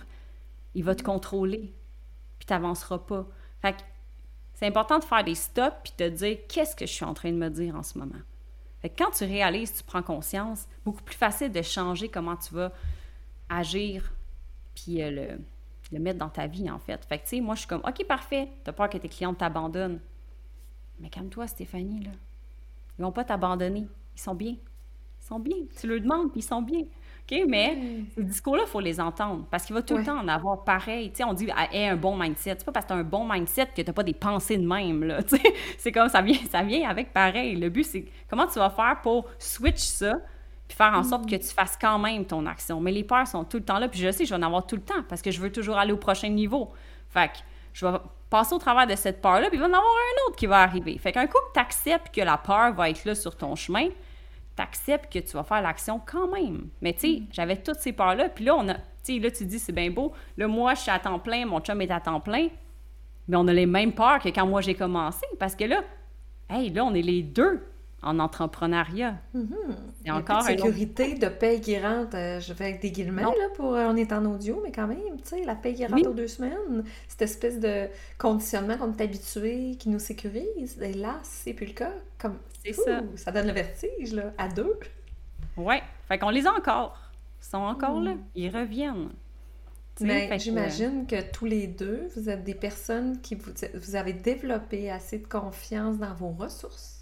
il 0.73 0.83
va 0.83 0.95
te 0.95 1.03
contrôler. 1.03 1.73
Puis 2.39 2.47
tu 2.47 2.53
n'avanceras 2.53 2.99
pas. 2.99 3.27
Fait 3.61 3.73
que 3.73 3.81
c'est 4.63 4.67
important 4.69 4.97
de 4.97 5.03
faire 5.03 5.25
des 5.25 5.35
stops 5.35 5.75
puis 5.83 5.91
de 5.97 6.07
te 6.07 6.15
dire 6.15 6.37
qu'est-ce 6.47 6.73
que 6.73 6.85
je 6.85 6.91
suis 6.93 7.03
en 7.03 7.13
train 7.13 7.33
de 7.33 7.35
me 7.35 7.49
dire 7.49 7.75
en 7.75 7.83
ce 7.83 7.97
moment? 7.97 8.21
Quand 8.97 9.11
tu 9.11 9.25
réalises, 9.25 9.73
tu 9.73 9.83
prends 9.83 10.01
conscience, 10.01 10.69
beaucoup 10.85 11.03
plus 11.03 11.17
facile 11.17 11.51
de 11.51 11.61
changer 11.61 12.07
comment 12.07 12.37
tu 12.37 12.53
vas 12.53 12.71
agir, 13.49 14.13
puis 14.73 15.03
euh, 15.03 15.35
le, 15.91 15.99
mettre 15.99 16.17
dans 16.17 16.29
ta 16.29 16.47
vie, 16.47 16.71
en 16.71 16.79
fait. 16.79 17.05
Moi, 17.41 17.55
je 17.55 17.59
suis 17.59 17.67
comme, 17.67 17.81
OK, 17.85 18.05
parfait, 18.07 18.47
t'as 18.63 18.71
peur 18.71 18.89
que 18.89 18.97
tes 18.97 19.09
clients 19.09 19.33
t'abandonnent. 19.33 19.99
Mais 21.01 21.09
calme-toi, 21.09 21.45
Stéphanie, 21.47 22.05
là. 22.05 22.11
Ils 22.97 23.01
vont 23.01 23.11
pas 23.11 23.25
t'abandonner. 23.25 23.85
Ils 24.15 24.21
sont 24.21 24.35
bien. 24.35 24.51
Ils 24.53 25.27
sont 25.27 25.39
bien. 25.39 25.57
Tu 25.77 25.87
leur 25.87 25.99
demandes, 25.99 26.31
puis 26.31 26.39
ils 26.39 26.45
sont 26.45 26.61
bien. 26.61 26.83
OK? 27.31 27.43
Mais 27.47 27.77
ces 28.15 28.23
discours-là, 28.23 28.63
il 28.65 28.69
faut 28.69 28.79
les 28.79 28.99
entendre. 28.99 29.45
Parce 29.49 29.65
qu'il 29.65 29.75
va 29.75 29.81
tout 29.81 29.97
le 29.97 30.03
temps 30.03 30.19
en 30.19 30.27
avoir 30.27 30.63
pareil. 30.63 31.09
Tu 31.11 31.17
sais, 31.17 31.23
on 31.23 31.33
dit, 31.33 31.47
aie 31.71 31.87
un 31.87 31.95
bon 31.95 32.17
mindset. 32.17 32.55
C'est 32.57 32.65
pas 32.65 32.71
parce 32.71 32.85
que 32.85 32.91
tu 32.91 32.97
as 32.97 32.99
un 32.99 33.03
bon 33.03 33.27
mindset 33.27 33.67
que 33.67 33.81
tu 33.81 33.85
n'as 33.85 33.93
pas 33.93 34.03
des 34.03 34.13
pensées 34.13 34.57
de 34.57 34.67
même, 34.67 35.03
là. 35.03 35.23
Tu 35.33 35.37
sais, 35.37 35.53
c'est 35.77 35.91
comme 35.91 36.09
ça 36.09 36.21
vient, 36.21 36.37
ça 36.49 36.63
vient 36.63 36.89
avec 36.89 37.13
pareil. 37.13 37.55
Le 37.55 37.69
but, 37.69 37.85
c'est 37.85 38.05
comment 38.29 38.47
tu 38.47 38.59
vas 38.59 38.69
faire 38.69 38.99
pour 39.01 39.27
switch 39.39 39.79
ça 39.79 40.17
puis 40.67 40.77
faire 40.77 40.93
en 40.93 41.03
sorte 41.03 41.29
que 41.29 41.35
tu 41.35 41.47
fasses 41.47 41.77
quand 41.79 41.99
même 41.99 42.25
ton 42.25 42.45
action. 42.45 42.79
Mais 42.79 42.91
les 42.91 43.03
peurs 43.03 43.27
sont 43.27 43.43
tout 43.43 43.57
le 43.57 43.63
temps 43.63 43.79
là, 43.79 43.87
puis 43.87 43.99
je 43.99 44.11
sais, 44.11 44.25
je 44.25 44.29
vais 44.29 44.39
en 44.39 44.45
avoir 44.45 44.65
tout 44.65 44.75
le 44.75 44.81
temps 44.81 45.03
parce 45.07 45.21
que 45.21 45.31
je 45.31 45.39
veux 45.41 45.51
toujours 45.51 45.77
aller 45.77 45.91
au 45.91 45.97
prochain 45.97 46.29
niveau. 46.29 46.71
Fait 47.09 47.27
que 47.27 47.37
je 47.73 47.85
vais 47.85 47.97
passer 48.29 48.55
au 48.55 48.59
travers 48.59 48.87
de 48.87 48.95
cette 48.95 49.21
peur-là, 49.21 49.49
puis 49.49 49.57
il 49.57 49.59
va 49.59 49.65
en 49.65 49.73
avoir 49.73 49.83
un 49.83 50.27
autre 50.27 50.35
qui 50.35 50.45
va 50.45 50.61
arriver. 50.61 50.97
Fait 50.97 51.11
qu'un 51.11 51.27
coup 51.27 51.37
que 51.49 51.53
tu 51.53 51.59
acceptes 51.59 52.13
que 52.13 52.21
la 52.21 52.37
peur 52.37 52.73
va 52.73 52.89
être 52.89 53.05
là 53.05 53.13
sur 53.13 53.35
ton 53.35 53.55
chemin, 53.55 53.89
tu 54.55 54.61
acceptes 54.61 55.11
que 55.11 55.19
tu 55.19 55.31
vas 55.33 55.43
faire 55.43 55.61
l'action 55.61 55.99
quand 56.05 56.27
même. 56.27 56.69
Mais 56.81 56.93
tu 56.93 56.99
sais, 56.99 57.19
mm. 57.19 57.27
j'avais 57.31 57.57
toutes 57.57 57.79
ces 57.79 57.93
peurs-là, 57.93 58.29
puis 58.29 58.45
là, 58.45 58.55
on 58.55 58.67
a, 58.69 58.75
tu 58.75 58.81
sais, 59.03 59.19
là, 59.19 59.31
tu 59.31 59.45
dis, 59.45 59.59
c'est 59.59 59.73
bien 59.73 59.89
beau. 59.89 60.13
Là, 60.37 60.47
moi, 60.47 60.73
je 60.75 60.81
suis 60.81 60.91
à 60.91 60.99
temps 60.99 61.19
plein, 61.19 61.45
mon 61.45 61.59
chum 61.59 61.81
est 61.81 61.91
à 61.91 61.99
temps 61.99 62.19
plein, 62.19 62.47
mais 63.27 63.37
on 63.37 63.47
a 63.47 63.53
les 63.53 63.65
mêmes 63.65 63.93
peurs 63.93 64.19
que 64.19 64.29
quand 64.29 64.45
moi 64.45 64.61
j'ai 64.61 64.75
commencé, 64.75 65.25
parce 65.39 65.55
que 65.55 65.65
là, 65.65 65.83
hey, 66.49 66.69
là, 66.69 66.85
on 66.85 66.93
est 66.93 67.01
les 67.01 67.23
deux 67.23 67.65
en 68.03 68.19
entrepreneuriat. 68.19 69.15
Mm 69.33 69.55
encore 70.11 70.47
une 70.47 70.57
sécurité 70.57 71.15
de 71.15 71.27
paye 71.27 71.61
qui 71.61 71.79
rentre, 71.79 72.15
euh, 72.15 72.39
je 72.39 72.53
fais 72.53 72.65
avec 72.65 72.81
des 72.81 72.91
guillemets, 72.91 73.21
là, 73.21 73.49
pour, 73.55 73.73
euh, 73.73 73.87
on 73.89 73.95
est 73.95 74.11
en 74.11 74.25
audio, 74.25 74.61
mais 74.63 74.71
quand 74.71 74.87
même, 74.87 74.99
tu 75.21 75.29
sais, 75.29 75.43
la 75.45 75.55
paye 75.55 75.75
qui 75.75 75.85
rentre 75.85 76.09
aux 76.09 76.13
deux 76.13 76.27
semaines, 76.27 76.83
cette 77.07 77.21
espèce 77.21 77.59
de 77.59 77.87
conditionnement 78.17 78.77
qu'on 78.77 78.91
est 78.91 79.01
habitué, 79.01 79.75
qui 79.77 79.89
nous 79.89 79.99
sécurise, 79.99 80.79
et 80.81 80.93
là, 80.93 81.19
c'est 81.23 81.53
plus 81.53 81.67
le 81.67 81.73
cas. 81.73 81.93
Comme, 82.17 82.37
c'est 82.63 82.73
ça. 82.73 83.01
Ça 83.15 83.31
donne 83.31 83.47
le 83.47 83.53
vertige, 83.53 84.13
là, 84.13 84.33
à 84.37 84.47
deux. 84.47 84.77
Ouais, 85.57 85.81
fait 86.07 86.17
qu'on 86.17 86.29
les 86.29 86.47
a 86.47 86.53
encore. 86.53 86.99
Ils 87.41 87.45
sont 87.45 87.57
encore 87.57 87.99
là, 87.99 88.15
mm. 88.15 88.23
ils 88.35 88.49
reviennent. 88.49 89.09
mais 89.99 90.39
j'imagine 90.39 91.05
que... 91.05 91.21
tous 91.31 91.45
les 91.45 91.67
deux, 91.67 92.07
vous 92.15 92.29
êtes 92.29 92.43
des 92.43 92.55
personnes 92.55 93.21
qui 93.21 93.35
vous, 93.35 93.51
vous 93.75 93.95
avez 93.95 94.13
développé 94.13 94.89
assez 94.89 95.19
de 95.19 95.27
confiance 95.27 95.97
dans 95.97 96.13
vos 96.13 96.29
ressources 96.31 96.92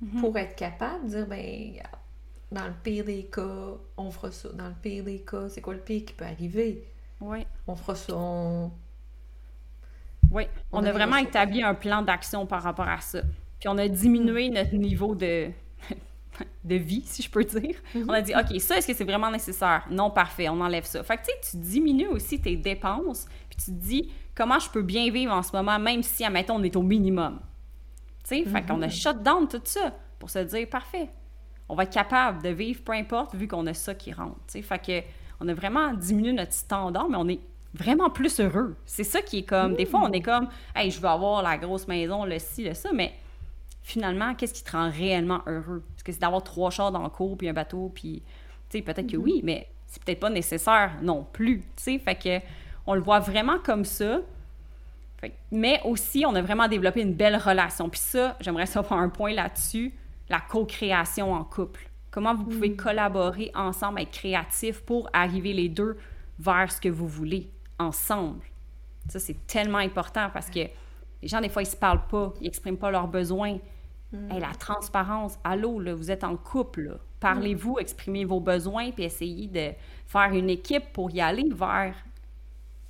Mhm. 0.00 0.20
pour 0.20 0.36
être 0.38 0.56
capable 0.56 1.04
de 1.04 1.10
dire, 1.10 1.26
ben, 1.26 1.72
dans 2.52 2.66
le 2.66 2.74
pire 2.82 3.04
des 3.04 3.24
cas, 3.24 3.74
on 3.96 4.10
fera 4.10 4.30
ça. 4.30 4.48
Dans 4.52 4.68
le 4.68 4.74
pire 4.80 5.04
des 5.04 5.20
cas, 5.20 5.48
c'est 5.48 5.60
quoi 5.60 5.74
le 5.74 5.80
pire 5.80 6.04
qui 6.04 6.14
peut 6.14 6.24
arriver? 6.24 6.84
Oui. 7.20 7.46
On 7.66 7.76
fera 7.76 7.94
ça. 7.94 8.14
On... 8.16 8.72
Oui, 10.30 10.44
on, 10.72 10.84
a 10.84 10.92
vraiment 10.92 11.16
établi 11.16 11.62
un 11.62 11.74
plan 11.74 12.02
d'action 12.02 12.46
par 12.46 12.62
rapport 12.62 12.88
à 12.88 13.00
ça. 13.00 13.20
Puis 13.58 13.68
on 13.68 13.76
a 13.78 13.88
diminué 13.88 14.48
mm. 14.48 14.54
notre 14.54 14.74
niveau 14.74 15.14
de, 15.14 15.50
de 16.64 16.74
vie, 16.76 17.02
si 17.04 17.22
je 17.22 17.30
peux 17.30 17.44
dire. 17.44 17.76
Mm-hmm. 17.94 18.04
On 18.08 18.12
a 18.12 18.22
dit, 18.22 18.32
OK, 18.34 18.60
ça, 18.60 18.78
est-ce 18.78 18.86
que 18.86 18.94
c'est 18.94 19.04
vraiment 19.04 19.30
nécessaire? 19.30 19.86
Non, 19.90 20.10
parfait, 20.10 20.48
on 20.48 20.60
enlève 20.60 20.84
ça. 20.84 21.02
Fait 21.02 21.16
que, 21.16 21.22
tu 21.22 21.32
sais, 21.32 21.50
tu 21.50 21.56
diminues 21.58 22.08
aussi 22.08 22.40
tes 22.40 22.56
dépenses, 22.56 23.26
puis 23.48 23.58
tu 23.58 23.66
te 23.66 23.76
dis, 23.76 24.12
comment 24.34 24.58
je 24.58 24.70
peux 24.70 24.82
bien 24.82 25.10
vivre 25.10 25.32
en 25.32 25.42
ce 25.42 25.54
moment, 25.54 25.78
même 25.78 26.02
si, 26.02 26.24
admettons, 26.24 26.56
on 26.56 26.62
est 26.62 26.76
au 26.76 26.82
minimum? 26.82 27.40
Tu 28.24 28.44
sais, 28.44 28.62
qu'on 28.62 28.82
a 28.82 28.86
mm-hmm. 28.86 28.90
shut 28.90 29.22
down 29.22 29.48
tout 29.48 29.60
ça 29.64 29.94
pour 30.18 30.30
se 30.30 30.40
dire, 30.40 30.68
parfait, 30.68 31.08
on 31.68 31.74
va 31.74 31.84
être 31.84 31.92
capable 31.92 32.42
de 32.42 32.50
vivre 32.50 32.82
peu 32.82 32.92
importe 32.92 33.34
vu 33.34 33.46
qu'on 33.48 33.66
a 33.66 33.74
ça 33.74 33.94
qui 33.94 34.12
rentre. 34.12 34.38
sais. 34.48 34.62
Fait 34.62 34.78
que 34.78 35.02
on 35.40 35.48
a 35.48 35.54
vraiment 35.54 35.94
diminué 35.94 36.32
notre 36.32 36.52
standard, 36.52 37.08
mais 37.08 37.16
on 37.16 37.28
est 37.28 37.40
vraiment 37.72 38.10
plus 38.10 38.40
heureux. 38.40 38.76
C'est 38.84 39.04
ça 39.04 39.22
qui 39.22 39.38
est 39.38 39.42
comme. 39.44 39.74
Des 39.74 39.86
fois, 39.86 40.00
on 40.02 40.12
est 40.12 40.20
comme, 40.20 40.48
hey, 40.74 40.90
je 40.90 41.00
veux 41.00 41.08
avoir 41.08 41.42
la 41.42 41.56
grosse 41.56 41.88
maison, 41.88 42.24
le 42.24 42.38
ci, 42.38 42.64
le 42.64 42.74
ça, 42.74 42.90
mais 42.92 43.14
finalement, 43.82 44.34
qu'est-ce 44.34 44.52
qui 44.52 44.64
te 44.64 44.72
rend 44.72 44.90
réellement 44.90 45.40
heureux? 45.46 45.82
Est-ce 45.96 46.04
que 46.04 46.12
c'est 46.12 46.20
d'avoir 46.20 46.42
trois 46.42 46.70
chars 46.70 46.92
dans 46.92 47.02
le 47.02 47.08
cours, 47.08 47.38
puis 47.38 47.48
un 47.48 47.52
bateau, 47.52 47.90
puis, 47.94 48.22
tu 48.68 48.78
sais, 48.78 48.82
peut-être 48.82 49.06
que 49.06 49.16
mm-hmm. 49.16 49.20
oui, 49.20 49.40
mais 49.44 49.68
c'est 49.86 50.02
peut-être 50.02 50.20
pas 50.20 50.30
nécessaire 50.30 50.98
non 51.02 51.26
plus, 51.32 51.60
tu 51.60 51.66
sais. 51.76 51.98
Fait 51.98 52.16
que 52.16 52.44
on 52.86 52.94
le 52.94 53.00
voit 53.00 53.20
vraiment 53.20 53.58
comme 53.58 53.84
ça. 53.84 54.20
Mais 55.50 55.80
aussi, 55.84 56.24
on 56.26 56.34
a 56.34 56.42
vraiment 56.42 56.68
développé 56.68 57.02
une 57.02 57.14
belle 57.14 57.36
relation. 57.36 57.88
Puis 57.88 58.00
ça, 58.00 58.36
j'aimerais 58.40 58.66
savoir 58.66 59.00
un 59.00 59.08
point 59.08 59.32
là-dessus, 59.32 59.94
la 60.28 60.40
co-création 60.40 61.32
en 61.32 61.44
couple. 61.44 61.88
Comment 62.10 62.34
vous 62.34 62.44
pouvez 62.44 62.70
mm. 62.70 62.76
collaborer 62.76 63.50
ensemble, 63.54 64.00
être 64.00 64.10
créatifs 64.10 64.80
pour 64.80 65.08
arriver 65.12 65.52
les 65.52 65.68
deux 65.68 65.96
vers 66.38 66.72
ce 66.72 66.80
que 66.80 66.88
vous 66.88 67.06
voulez 67.06 67.50
ensemble. 67.78 68.40
Ça, 69.08 69.18
c'est 69.18 69.46
tellement 69.46 69.78
important 69.78 70.28
parce 70.32 70.50
que 70.50 70.60
les 71.22 71.28
gens, 71.28 71.40
des 71.40 71.48
fois, 71.48 71.62
ils 71.62 71.66
se 71.66 71.76
parlent 71.76 72.06
pas, 72.06 72.32
ils 72.40 72.46
expriment 72.46 72.78
pas 72.78 72.90
leurs 72.90 73.08
besoins. 73.08 73.58
Mm. 74.12 74.38
la 74.40 74.52
transparence, 74.54 75.38
allô, 75.44 75.78
là, 75.78 75.94
vous 75.94 76.10
êtes 76.10 76.24
en 76.24 76.36
couple, 76.36 76.98
parlez-vous, 77.20 77.78
exprimez 77.78 78.24
vos 78.24 78.40
besoins, 78.40 78.90
puis 78.90 79.04
essayez 79.04 79.46
de 79.46 79.72
faire 80.06 80.32
une 80.32 80.50
équipe 80.50 80.92
pour 80.92 81.12
y 81.12 81.20
aller 81.20 81.48
vers 81.52 81.94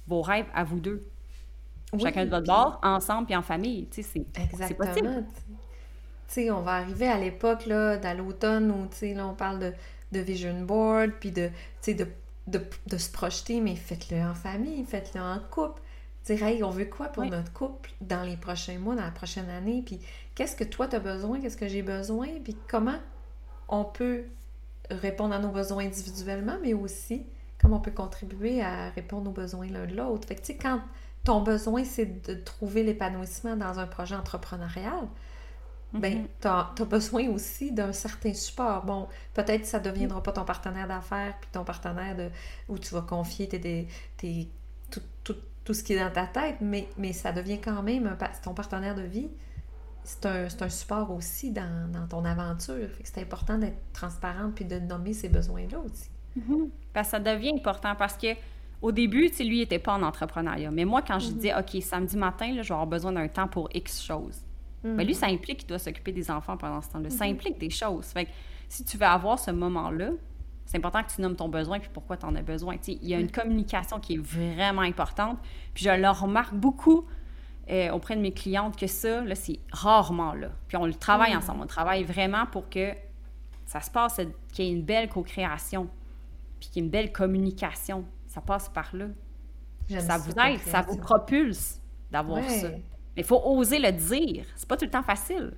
vos 0.07 0.23
rêves 0.23 0.49
à 0.55 0.65
vous 0.65 0.81
deux. 0.81 1.10
Chacun 1.99 2.25
de 2.25 2.31
votre 2.31 2.47
bord, 2.47 2.79
ensemble 2.83 3.27
puis 3.27 3.37
en 3.37 3.43
famille. 3.43 3.89
Tu 3.89 4.03
sais, 4.03 4.25
c'est 4.53 4.75
possible 4.75 5.25
on 6.51 6.61
va 6.61 6.77
arriver 6.77 7.09
à 7.09 7.19
l'époque, 7.19 7.67
là, 7.67 7.97
dans 7.97 8.17
l'automne, 8.17 8.71
où, 8.71 8.89
là, 9.03 9.27
on 9.27 9.35
parle 9.35 9.59
de, 9.59 9.73
de 10.13 10.21
vision 10.21 10.61
board, 10.63 11.13
puis 11.19 11.31
de, 11.31 11.51
de, 11.87 12.07
de, 12.47 12.61
de, 12.87 12.97
se 12.97 13.11
projeter, 13.11 13.61
mais 13.61 13.75
faites-le 13.75 14.19
en 14.23 14.35
famille, 14.35 14.85
faites-le 14.85 15.21
en 15.21 15.39
couple. 15.51 15.83
Dire, 16.27 16.43
hey, 16.43 16.63
on 16.63 16.71
veut 16.71 16.85
quoi 16.85 17.09
pour 17.09 17.25
notre 17.25 17.53
couple 17.53 17.91
dans 18.01 18.23
les 18.23 18.37
prochains 18.37 18.79
mois, 18.79 18.95
dans 18.95 19.05
la 19.05 19.11
prochaine 19.11 19.49
année, 19.49 19.83
puis 19.85 20.01
qu'est-ce 20.35 20.55
que 20.55 20.65
toi, 20.65 20.87
tu 20.87 20.97
as 20.97 21.01
besoin, 21.01 21.41
qu'est-ce 21.41 21.57
que 21.57 21.69
j'ai 21.69 21.83
besoin, 21.83 22.29
puis 22.45 22.57
comment 22.69 22.99
on 23.69 23.85
peut 23.85 24.25
répondre 24.91 25.35
à 25.35 25.39
nos 25.39 25.51
besoins 25.51 25.87
individuellement, 25.87 26.59
mais 26.63 26.75
aussi 26.75 27.25
comment 27.61 27.77
on 27.77 27.81
peut 27.81 27.91
contribuer 27.91 28.63
à 28.63 28.91
répondre 28.91 29.31
aux 29.31 29.35
besoins 29.35 29.67
l'un 29.69 29.87
de 29.87 29.95
l'autre? 29.95 30.27
Fait 30.27 30.35
que, 30.35 30.41
tu 30.41 30.47
sais, 30.47 30.57
quand 30.57 30.81
ton 31.25 31.43
besoin, 31.43 31.85
c'est 31.85 32.27
de 32.27 32.35
trouver 32.35 32.83
l'épanouissement 32.83 33.57
dans 33.57 33.79
un 33.79 33.87
projet 33.87 34.15
entrepreneurial, 34.15 35.09
ben, 35.93 36.23
mm-hmm. 36.23 36.75
tu 36.77 36.83
as, 36.83 36.87
besoin 36.87 37.29
aussi 37.31 37.73
d'un 37.73 37.93
certain 37.93 38.33
support. 38.33 38.85
Bon, 38.85 39.09
peut-être 39.35 39.63
que 39.63 39.67
ça 39.67 39.81
ne 39.81 39.85
deviendra 39.85 40.23
pas 40.23 40.33
ton 40.33 40.45
partenaire 40.45 40.87
d'affaires, 40.87 41.35
puis 41.41 41.51
ton 41.53 41.65
partenaire 41.65 42.17
de, 42.17 42.31
où 42.69 42.79
tu 42.79 42.95
vas 42.95 43.03
confier 43.03 43.49
tes, 43.49 43.89
tes, 44.17 44.49
tout, 44.91 45.03
tout, 45.25 45.37
tout, 45.65 45.75
ce 45.75 45.83
qui 45.83 45.95
est 45.95 45.99
dans 45.99 46.13
ta 46.13 46.27
tête, 46.27 46.59
mais, 46.61 46.89
mais 46.97 47.13
ça 47.13 47.33
devient 47.33 47.61
quand 47.61 47.83
même 47.83 48.17
ton 48.43 48.55
partenaire 48.55 48.95
de 48.95 49.03
vie. 49.03 49.29
C'est 50.05 50.27
un, 50.27 50.47
un, 50.47 50.69
support 50.69 51.11
aussi 51.11 51.51
dans, 51.51 51.91
dans 51.93 52.07
ton 52.07 52.25
aventure. 52.25 52.89
c'est 53.05 53.21
important 53.21 53.59
d'être 53.59 53.79
transparente 53.93 54.55
puis 54.55 54.65
de 54.65 54.79
nommer 54.79 55.13
ces 55.13 55.29
besoins-là 55.29 55.79
aussi. 55.79 56.09
Mm-hmm. 56.39 57.05
ça 57.05 57.19
devient 57.19 57.53
important 57.57 57.97
parce 57.97 58.17
que 58.17 58.29
au 58.83 58.93
début, 58.93 59.31
lui, 59.39 59.57
il 59.57 59.59
n'était 59.59 59.79
pas 59.79 59.95
en 59.95 60.03
entrepreneuriat. 60.03 60.71
Mais 60.71 60.85
moi, 60.85 61.03
quand 61.03 61.19
je 61.19 61.29
mm-hmm. 61.29 61.39
dis, 61.39 61.51
OK, 61.77 61.83
samedi 61.83 62.17
matin, 62.17 62.53
là, 62.53 62.63
je 62.63 62.69
vais 62.69 62.75
avoir 62.75 62.87
besoin 62.87 63.13
d'un 63.13 63.29
temps 63.29 63.49
pour 63.49 63.69
X 63.75 64.05
choses 64.05 64.43
ben, 64.83 65.07
lui, 65.07 65.15
ça 65.15 65.27
mhm. 65.27 65.35
implique 65.35 65.59
qu'il 65.59 65.69
doit 65.69 65.79
s'occuper 65.79 66.13
des 66.13 66.31
enfants 66.31 66.57
pendant 66.57 66.81
ce 66.81 66.91
temps-là. 66.91 67.11
Ça 67.11 67.27
mhm. 67.27 67.33
implique 67.33 67.59
des 67.59 67.71
choses. 67.71 68.07
Fait 68.07 68.27
que 68.27 68.31
si 68.69 68.85
tu 68.85 68.97
veux 68.97 69.07
avoir 69.07 69.39
ce 69.39 69.51
moment-là, 69.51 70.11
c'est 70.65 70.79
important 70.79 71.03
que 71.03 71.13
tu 71.13 71.21
nommes 71.21 71.37
ton 71.37 71.49
besoin 71.49 71.81
puis 71.81 71.91
pourquoi 71.93 72.17
tu 72.17 72.25
en 72.25 72.35
as 72.37 72.43
besoin. 72.43 72.77
il 72.87 73.07
y 73.07 73.15
a 73.15 73.19
une 73.19 73.31
communication 73.31 73.99
qui 73.99 74.15
est 74.15 74.23
vraiment 74.23 74.83
importante. 74.83 75.39
Puis 75.75 75.85
je 75.85 75.91
le 75.91 76.09
remarque 76.09 76.55
beaucoup 76.55 77.05
euh, 77.69 77.91
auprès 77.91 78.17
de 78.17 78.21
mes 78.21 78.33
clientes 78.33 78.77
que 78.77 78.87
ça, 78.87 79.23
là, 79.23 79.35
c'est 79.35 79.59
rarement 79.73 80.35
là. 80.35 80.51
Puis 80.69 80.77
on 80.77 80.87
le 80.87 80.95
travaille 80.95 81.33
mhm. 81.33 81.39
ensemble. 81.39 81.63
On 81.63 81.67
travaille 81.67 82.05
vraiment 82.05 82.47
pour 82.47 82.69
que 82.71 82.93
ça 83.67 83.81
se 83.81 83.91
passe, 83.91 84.21
qu'il 84.53 84.65
y 84.65 84.69
ait 84.69 84.73
une 84.73 84.83
belle 84.83 85.09
co-création, 85.09 85.89
puis 86.59 86.69
qu'il 86.71 86.83
y 86.83 86.85
ait 86.85 86.87
une 86.87 86.91
belle 86.91 87.13
communication. 87.13 88.05
Ça 88.31 88.41
passe 88.41 88.69
par 88.69 88.95
là. 88.95 89.07
Ça 89.89 90.19
vous 90.19 90.31
aide, 90.31 90.61
ça 90.61 90.83
vous 90.83 90.97
propulse 90.97 91.81
d'avoir 92.13 92.49
ça. 92.49 92.69
Mais 92.69 93.23
il 93.23 93.25
faut 93.25 93.43
oser 93.45 93.81
le 93.81 93.91
dire. 93.91 94.47
C'est 94.55 94.69
pas 94.69 94.77
tout 94.77 94.85
le 94.85 94.91
temps 94.91 95.03
facile. 95.03 95.53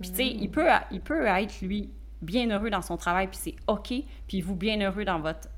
Puis, 0.00 0.10
tu 0.10 0.16
sais, 0.16 0.26
il, 0.26 0.50
peut, 0.50 0.68
il 0.90 1.00
peut 1.00 1.26
être, 1.26 1.60
lui, 1.60 1.90
bien 2.20 2.50
heureux 2.50 2.70
dans 2.70 2.82
son 2.82 2.96
travail, 2.96 3.28
puis 3.28 3.38
c'est 3.40 3.54
OK, 3.66 3.92
puis 4.26 4.40
vous 4.40 4.56
bien 4.56 4.80
heureux 4.80 5.04
dans 5.04 5.20
votre, 5.20 5.48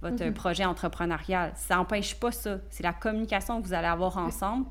votre 0.00 0.16
mm-hmm. 0.16 0.32
projet 0.32 0.64
entrepreneurial. 0.64 1.52
Ça 1.54 1.76
n'empêche 1.76 2.14
pas 2.14 2.32
ça. 2.32 2.58
C'est 2.70 2.82
la 2.82 2.92
communication 2.92 3.60
que 3.60 3.66
vous 3.66 3.74
allez 3.74 3.86
avoir 3.86 4.16
ensemble, 4.16 4.66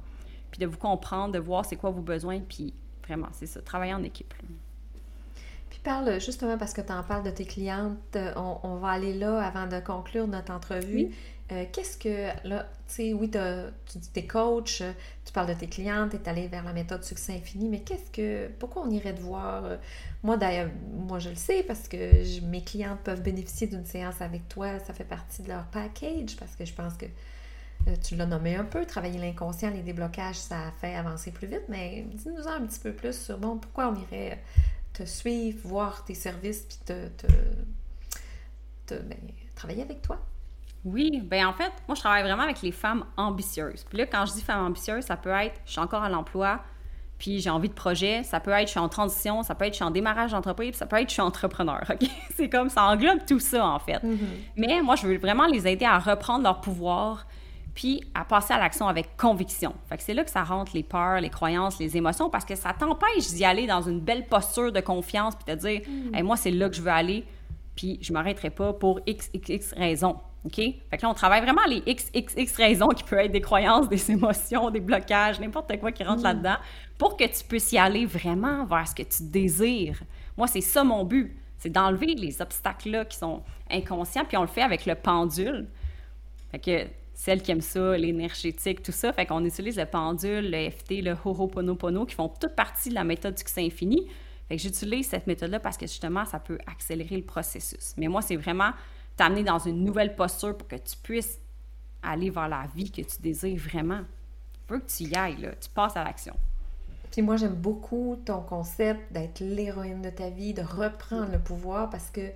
puis 0.52 0.60
de 0.60 0.66
vous 0.66 0.78
comprendre, 0.78 1.34
de 1.34 1.40
voir 1.40 1.66
c'est 1.66 1.76
quoi 1.76 1.92
vos 1.92 2.02
besoins, 2.02 2.40
puis 2.40 2.74
vraiment, 3.08 3.30
c'est 3.32 3.46
ça, 3.46 3.62
travailler 3.62 3.94
en 3.94 4.04
équipe. 4.04 4.34
Puis 5.70 5.80
parle 5.80 6.20
justement 6.20 6.58
parce 6.58 6.74
que 6.74 6.82
tu 6.82 6.92
en 6.92 7.04
parles 7.04 7.24
de 7.24 7.32
tes 7.32 7.46
clientes, 7.46 7.98
euh, 8.16 8.34
on, 8.36 8.76
va 8.78 8.90
aller 8.90 9.14
là 9.14 9.42
avant 9.42 9.68
de 9.68 9.80
conclure 9.80 10.28
notre 10.28 10.54
entrevue. 10.54 11.10
Euh, 11.52 11.66
qu'est-ce 11.72 11.98
que, 11.98 12.48
là, 12.48 12.68
tu 12.88 12.96
sais, 12.96 13.14
oui, 13.14 13.30
tu 13.30 13.98
dis 14.00 14.10
tes 14.10 14.26
coach, 14.26 14.82
tu 15.24 15.32
parles 15.32 15.48
de 15.48 15.54
tes 15.54 15.68
clientes, 15.68 16.10
tu 16.12 16.18
es 16.18 16.30
allé 16.30 16.48
vers 16.48 16.64
la 16.64 16.74
méthode 16.74 17.04
succès 17.04 17.34
infini, 17.34 17.70
mais 17.70 17.82
qu'est-ce 17.82 18.10
que, 18.10 18.48
pourquoi 18.58 18.82
on 18.84 18.90
irait 18.90 19.14
te 19.14 19.22
voir? 19.22 19.64
Euh, 19.66 19.78
moi, 20.24 20.38
d'ailleurs, 20.38 20.70
moi, 20.92 21.20
je 21.20 21.30
le 21.30 21.36
sais 21.36 21.62
parce 21.62 21.88
que 21.88 22.42
mes 22.48 22.64
clientes 22.64 23.00
peuvent 23.04 23.22
bénéficier 23.22 23.68
d'une 23.68 23.86
séance 23.86 24.22
avec 24.22 24.48
toi, 24.50 24.80
ça 24.80 24.94
fait 24.94 25.04
partie 25.04 25.44
de 25.44 25.50
leur 25.50 25.66
package 25.66 26.36
parce 26.38 26.56
que 26.56 26.66
je 26.66 26.74
pense 26.74 26.96
que 26.96 27.06
euh, 27.88 27.96
tu 28.04 28.16
l'as 28.16 28.26
nommé 28.26 28.56
un 28.56 28.64
peu, 28.64 28.84
travailler 28.86 29.20
l'inconscient, 29.20 29.70
les 29.70 29.84
déblocages, 29.84 30.38
ça 30.38 30.74
fait 30.82 30.96
avancer 30.96 31.30
plus 31.30 31.48
vite, 31.48 31.66
mais 31.70 32.08
dis-nous 32.12 32.48
un 32.48 32.66
petit 32.66 32.80
peu 32.80 32.92
plus 32.92 33.16
sur, 33.20 33.38
bon, 33.38 33.58
pourquoi 33.58 33.90
on 33.90 34.02
irait 34.02 34.42
te 34.94 35.04
suivre, 35.04 35.60
voir 35.68 36.06
tes 36.06 36.16
services, 36.16 36.62
puis 36.62 36.78
te, 36.86 37.08
te, 38.88 38.96
ben, 38.96 39.18
travailler 39.54 39.84
avec 39.84 40.02
toi? 40.02 40.20
Oui, 40.86 41.22
ben 41.24 41.48
en 41.48 41.54
fait, 41.54 41.72
moi 41.88 41.96
je 41.96 42.00
travaille 42.00 42.24
vraiment 42.24 42.44
avec 42.44 42.62
les 42.62 42.72
femmes 42.72 43.06
ambitieuses. 43.18 43.84
Puis 43.90 43.98
là, 43.98 44.06
quand 44.06 44.26
je 44.26 44.34
dis 44.34 44.42
femme 44.42 44.64
ambitieuse, 44.64 45.04
ça 45.04 45.18
peut 45.18 45.32
être 45.32 45.60
je 45.66 45.72
suis 45.72 45.82
encore 45.82 46.04
à 46.04 46.10
l'emploi, 46.10 46.62
puis 47.18 47.40
j'ai 47.40 47.50
envie 47.50 47.70
de 47.70 47.74
projet, 47.74 48.24
ça 48.24 48.40
peut 48.40 48.52
être 48.52 48.68
je 48.68 48.72
suis 48.72 48.80
en 48.80 48.90
transition, 48.90 49.42
ça 49.42 49.56
peut 49.56 49.66
être 49.66 49.74
je 49.74 49.78
suis 49.78 49.84
en 49.84 49.92
démarrage 49.92 50.32
d'entreprise, 50.32 50.76
ça 50.76 50.86
peut 50.86 50.98
être 50.98 51.10
je 51.10 51.14
suis 51.14 51.22
entrepreneur. 51.22 51.84
C'est 52.36 52.50
comme 52.50 52.70
ça 52.70 52.84
englobe 52.84 53.26
tout 53.26 53.40
ça 53.40 53.66
en 53.66 53.80
fait. 53.80 54.04
Mm-hmm. 54.04 54.18
Mais 54.58 54.82
moi, 54.82 54.96
je 54.96 55.08
veux 55.08 55.18
vraiment 55.18 55.48
les 55.48 55.68
aider 55.68 55.86
à 55.86 55.98
reprendre 55.98 56.44
leur 56.44 56.62
pouvoir 56.62 57.26
puis 57.74 58.02
à 58.14 58.24
passer 58.24 58.54
à 58.54 58.58
l'action 58.58 58.88
avec 58.88 59.18
conviction. 59.18 59.74
Fait 59.90 59.98
que 59.98 60.04
c'est 60.04 60.14
là 60.14 60.24
que 60.24 60.32
ça 60.32 60.44
rentre 60.44 60.72
les 60.74 60.84
peurs, 60.84 61.20
les 61.20 61.30
croyances, 61.30 61.78
les 61.78 61.98
émotions, 61.98 62.30
parce 62.30 62.46
que 62.46 62.56
ça 62.56 62.74
t'empêche 62.74 63.28
d'y 63.34 63.44
aller 63.44 63.68
dans 63.68 63.82
une 63.82 64.00
belle 64.00 64.26
posture 64.28 64.72
de 64.72 64.80
confiance, 64.80 65.36
puis 65.36 65.44
te 65.44 65.60
dire, 65.60 65.82
mm. 65.86 66.24
moi, 66.24 66.38
c'est 66.38 66.52
là 66.52 66.70
que 66.70 66.76
je 66.76 66.82
veux 66.82 66.92
aller, 66.92 67.26
puis 67.76 68.00
je 68.02 68.14
m'arrêterai 68.14 68.50
pas 68.50 68.72
pour 68.72 69.02
x, 69.06 69.30
x, 69.34 69.50
x 69.50 69.74
raisons. 69.74 70.16
OK? 70.46 70.56
Fait 70.56 70.98
que 70.98 71.02
là, 71.02 71.10
on 71.10 71.14
travaille 71.14 71.42
vraiment 71.42 71.66
les 71.68 71.82
XXX 71.82 72.56
raisons 72.58 72.88
qui 72.90 73.04
peuvent 73.04 73.20
être 73.20 73.32
des 73.32 73.42
croyances, 73.42 73.90
des 73.90 74.12
émotions, 74.12 74.70
des 74.70 74.80
blocages, 74.80 75.40
n'importe 75.40 75.80
quoi 75.80 75.92
qui 75.92 76.04
rentre 76.04 76.22
mm. 76.22 76.26
là-dedans, 76.26 76.58
pour 76.98 77.18
que 77.18 77.24
tu 77.24 77.44
puisses 77.44 77.72
y 77.72 77.78
aller 77.78 78.06
vraiment 78.06 78.66
vers 78.66 78.88
ce 78.88 78.96
que 78.96 79.04
tu 79.04 79.24
désires. 79.24 80.02
Moi, 80.38 80.48
c'est 80.48 80.62
ça 80.62 80.84
mon 80.84 81.04
but. 81.04 81.36
C'est 81.58 81.70
d'enlever 81.70 82.14
les 82.14 82.42
obstacles-là 82.42 83.06
qui 83.06 83.18
sont 83.18 83.42
inconscients, 83.72 84.26
puis 84.26 84.38
on 84.38 84.42
le 84.42 84.48
fait 84.48 84.62
avec 84.62 84.86
le 84.86 84.94
pendule. 84.94 85.68
Fait 86.52 86.60
que 86.60 86.88
celles 87.14 87.42
qui 87.42 87.52
aiment 87.52 87.62
ça, 87.62 87.98
l'énergétique, 87.98 88.84
tout 88.84 88.92
ça, 88.92 89.14
fait 89.14 89.26
qu'on 89.26 89.44
utilise 89.46 89.78
le 89.78 89.86
pendule, 89.86 90.52
le 90.52 90.70
FT, 90.70 91.02
le 91.02 91.16
Ho'oponopono, 91.24 92.06
qui 92.06 92.14
font 92.14 92.28
toute 92.28 92.56
partie 92.56 92.90
de 92.90 92.94
la 92.94 93.04
méthode 93.04 93.38
succès 93.38 93.66
infini. 93.66 94.08
Fait 94.48 94.58
que 94.58 94.62
j'utilise 94.62 95.08
cette 95.08 95.26
méthode-là 95.26 95.60
parce 95.60 95.78
que 95.78 95.88
justement, 95.88 96.26
ça 96.26 96.40
peut 96.40 96.60
accélérer 96.68 97.16
le 97.16 97.24
processus. 97.24 97.96
Mais 97.98 98.08
moi, 98.08 98.22
c'est 98.22 98.36
vraiment 98.36 98.72
t'amener 99.16 99.44
dans 99.44 99.60
une 99.60 99.84
nouvelle 99.84 100.16
posture 100.16 100.58
pour 100.58 100.68
que 100.68 100.76
tu 100.76 100.96
puisses 101.02 101.40
aller 102.04 102.30
vers 102.30 102.48
la 102.48 102.68
vie 102.74 102.92
que 102.92 103.02
tu 103.02 103.22
désires 103.22 103.60
vraiment. 103.60 104.02
Il 104.02 104.68
faut 104.68 104.80
que 104.80 104.86
tu 104.86 105.04
y 105.04 105.16
ailles, 105.16 105.42
là. 105.42 105.52
tu 105.60 105.70
passes 105.70 105.96
à 105.96 106.04
l'action. 106.04 106.36
Puis 107.12 107.22
moi, 107.22 107.38
j'aime 107.38 107.56
beaucoup 107.56 108.22
ton 108.26 108.42
concept 108.42 109.12
d'être 109.14 109.40
l'héroïne 109.40 110.02
de 110.02 110.10
ta 110.10 110.30
vie, 110.30 110.54
de 110.54 110.62
reprendre 110.62 111.32
le 111.32 111.40
pouvoir 111.40 111.90
parce 111.90 112.10
que 112.10 112.32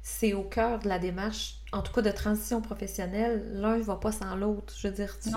c'est 0.00 0.32
au 0.32 0.42
cœur 0.42 0.78
de 0.78 0.88
la 0.88 0.98
démarche, 0.98 1.60
en 1.72 1.82
tout 1.82 1.92
cas 1.92 2.02
de 2.02 2.10
transition 2.10 2.60
professionnelle. 2.60 3.46
L'un 3.52 3.76
ne 3.76 3.82
va 3.82 3.96
pas 3.96 4.10
sans 4.10 4.34
l'autre. 4.34 4.74
Je 4.76 4.88
veux 4.88 4.94
dire, 4.94 5.16
tu, 5.20 5.30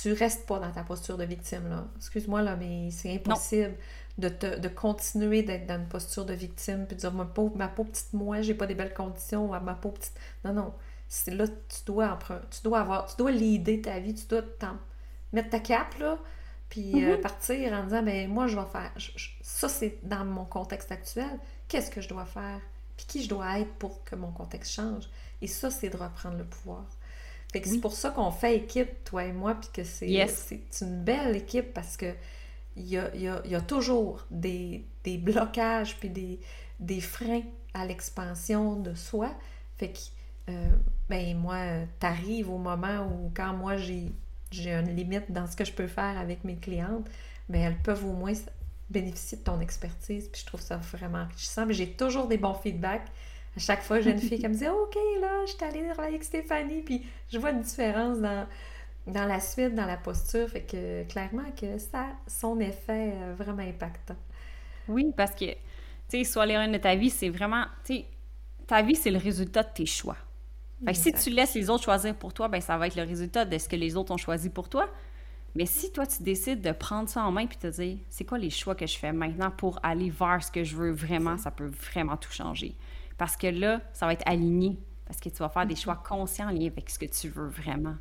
tu 0.00 0.12
restes 0.12 0.46
pas 0.46 0.58
dans 0.58 0.70
ta 0.70 0.82
posture 0.82 1.18
de 1.18 1.24
victime. 1.24 1.68
là. 1.68 1.88
Excuse-moi, 1.96 2.42
là, 2.42 2.56
mais 2.56 2.90
c'est 2.90 3.14
impossible 3.14 3.74
de, 4.18 4.28
te, 4.28 4.58
de 4.58 4.68
continuer 4.68 5.42
d'être 5.42 5.66
dans 5.66 5.78
une 5.78 5.88
posture 5.88 6.24
de 6.24 6.34
victime, 6.34 6.86
puis 6.86 6.96
de 6.96 7.00
dire 7.00 7.12
ma 7.12 7.24
pauvre, 7.24 7.56
ma 7.56 7.68
pauvre 7.68 7.90
petite 7.90 8.12
moi, 8.12 8.42
j'ai 8.42 8.54
pas 8.54 8.66
des 8.66 8.74
belles 8.74 8.94
conditions, 8.94 9.48
ma 9.48 9.74
pauvre 9.74 9.94
petite. 9.94 10.18
Non, 10.44 10.52
non. 10.52 10.74
C'est 11.08 11.34
là 11.34 11.46
tu 11.46 11.84
dois 11.84 12.18
tu 12.50 12.62
dois 12.64 12.80
avoir, 12.80 13.06
tu 13.06 13.16
dois 13.16 13.30
l'idée 13.30 13.82
ta 13.82 13.98
vie, 13.98 14.14
tu 14.14 14.26
dois 14.26 14.42
mettre 15.32 15.50
ta 15.50 15.58
cape 15.58 15.98
là, 15.98 16.18
puis 16.70 17.04
euh, 17.04 17.16
mm-hmm. 17.16 17.20
partir 17.20 17.72
en 17.74 17.84
disant 17.84 18.02
ben 18.02 18.30
moi 18.30 18.46
je 18.46 18.56
vais 18.56 18.64
faire 18.64 18.92
ça 19.42 19.68
c'est 19.68 19.98
dans 20.02 20.24
mon 20.24 20.46
contexte 20.46 20.90
actuel, 20.90 21.38
qu'est-ce 21.68 21.90
que 21.90 22.00
je 22.00 22.08
dois 22.08 22.24
faire? 22.24 22.60
puis 22.96 23.06
qui 23.06 23.22
je 23.24 23.28
dois 23.28 23.58
être 23.58 23.72
pour 23.74 24.04
que 24.04 24.16
mon 24.16 24.30
contexte 24.30 24.72
change? 24.72 25.08
Et 25.40 25.46
ça, 25.46 25.70
c'est 25.70 25.90
de 25.90 25.96
reprendre 25.96 26.36
le 26.36 26.44
pouvoir. 26.44 26.84
Fait 27.52 27.60
que 27.60 27.68
c'est 27.68 27.80
pour 27.80 27.92
ça 27.92 28.10
qu'on 28.10 28.30
fait 28.30 28.56
équipe, 28.56 29.04
toi 29.04 29.24
et 29.24 29.32
moi, 29.32 29.54
puis 29.54 29.68
que 29.72 29.84
c'est 29.84 30.08
une 30.80 31.04
belle 31.04 31.36
équipe 31.36 31.74
parce 31.74 31.96
que 31.96 32.14
il 32.76 32.88
y 32.88 32.98
a, 32.98 33.14
y, 33.16 33.54
a, 33.54 33.60
toujours 33.60 34.26
des, 34.30 34.84
des 35.04 35.18
blocages 35.18 35.96
puis 35.98 36.08
des, 36.08 36.40
des, 36.80 37.00
freins 37.00 37.42
à 37.74 37.86
l'expansion 37.86 38.76
de 38.76 38.94
soi. 38.94 39.30
Fait 39.76 39.92
que, 39.92 39.98
euh, 40.50 40.70
ben 41.08 41.36
moi, 41.36 41.58
t'arrives 41.98 42.50
au 42.50 42.58
moment 42.58 43.06
où 43.06 43.30
quand 43.34 43.52
moi 43.52 43.76
j'ai 43.76 44.12
une 44.52 44.96
limite 44.96 45.30
dans 45.30 45.46
ce 45.46 45.56
que 45.56 45.64
je 45.64 45.72
peux 45.72 45.86
faire 45.86 46.18
avec 46.18 46.44
mes 46.44 46.56
clientes, 46.56 47.08
ben 47.48 47.60
elles 47.60 47.78
peuvent 47.82 48.04
au 48.04 48.12
moins 48.12 48.32
bénéficier 48.90 49.38
de 49.38 49.42
ton 49.42 49.60
expertise. 49.60 50.28
Puis 50.28 50.40
je 50.40 50.46
trouve 50.46 50.60
ça 50.60 50.76
vraiment 50.76 51.22
enrichissant. 51.22 51.66
Mais 51.66 51.74
j'ai 51.74 51.90
toujours 51.90 52.26
des 52.26 52.38
bons 52.38 52.54
feedbacks. 52.54 53.08
À 53.56 53.60
chaque 53.60 53.82
fois, 53.82 54.00
j'ai 54.00 54.12
une 54.12 54.18
fille 54.18 54.38
qui 54.38 54.48
me 54.48 54.54
dit 54.54 54.68
OK, 54.68 54.96
là, 55.20 55.44
je 55.46 55.52
suis 55.52 55.64
allée 55.64 55.86
avec 55.98 56.24
Stéphanie, 56.24 56.80
puis 56.80 57.04
je 57.30 57.38
vois 57.38 57.50
une 57.50 57.60
différence 57.60 58.18
dans, 58.18 58.46
dans 59.06 59.24
la 59.26 59.40
suite, 59.40 59.74
dans 59.74 59.86
la 59.86 59.96
posture. 59.96 60.48
Fait 60.48 60.62
que 60.62 61.04
clairement 61.04 61.50
que 61.58 61.78
ça 61.78 62.00
a 62.00 62.12
son 62.26 62.60
effet 62.60 63.12
euh, 63.14 63.34
vraiment 63.36 63.62
impactant. 63.62 64.16
Oui, 64.88 65.12
parce 65.16 65.32
que, 65.32 65.46
tu 65.46 65.54
sais, 66.08 66.24
soit 66.24 66.46
l'héroïne 66.46 66.72
de 66.72 66.78
ta 66.78 66.94
vie, 66.94 67.10
c'est 67.10 67.28
vraiment, 67.28 67.64
tu 67.84 67.94
sais, 67.94 68.06
ta 68.66 68.82
vie, 68.82 68.94
c'est 68.94 69.10
le 69.10 69.18
résultat 69.18 69.62
de 69.62 69.72
tes 69.74 69.86
choix. 69.86 70.16
Fait 70.84 70.92
que 70.92 70.98
si 70.98 71.12
tu 71.12 71.30
laisses 71.30 71.54
les 71.54 71.70
autres 71.70 71.84
choisir 71.84 72.14
pour 72.16 72.34
toi, 72.34 72.48
ben 72.48 72.60
ça 72.60 72.76
va 72.76 72.88
être 72.88 72.96
le 72.96 73.04
résultat 73.04 73.44
de 73.44 73.56
ce 73.56 73.68
que 73.68 73.76
les 73.76 73.96
autres 73.96 74.12
ont 74.12 74.16
choisi 74.16 74.50
pour 74.50 74.68
toi. 74.68 74.88
Mais 75.54 75.66
si 75.66 75.92
toi, 75.92 76.06
tu 76.06 76.22
décides 76.22 76.60
de 76.60 76.72
prendre 76.72 77.08
ça 77.08 77.22
en 77.24 77.30
main 77.30 77.46
puis 77.46 77.58
te 77.58 77.66
dire, 77.66 77.98
c'est 78.08 78.24
quoi 78.24 78.38
les 78.38 78.50
choix 78.50 78.74
que 78.74 78.86
je 78.86 78.98
fais 78.98 79.12
maintenant 79.12 79.50
pour 79.50 79.78
aller 79.82 80.10
vers 80.10 80.42
ce 80.42 80.50
que 80.50 80.64
je 80.64 80.74
veux 80.74 80.90
vraiment, 80.90 81.36
ça 81.36 81.50
peut 81.50 81.70
vraiment 81.92 82.16
tout 82.16 82.32
changer. 82.32 82.74
Parce 83.18 83.36
que 83.36 83.46
là, 83.46 83.80
ça 83.92 84.06
va 84.06 84.14
être 84.14 84.26
aligné. 84.26 84.78
Parce 85.04 85.20
que 85.20 85.28
tu 85.28 85.36
vas 85.36 85.50
faire 85.50 85.66
des 85.66 85.76
choix 85.76 85.96
conscients 85.96 86.48
en 86.48 86.52
lien 86.52 86.68
avec 86.68 86.88
ce 86.88 86.98
que 86.98 87.06
tu 87.06 87.28
veux 87.28 87.48
vraiment. 87.48 87.96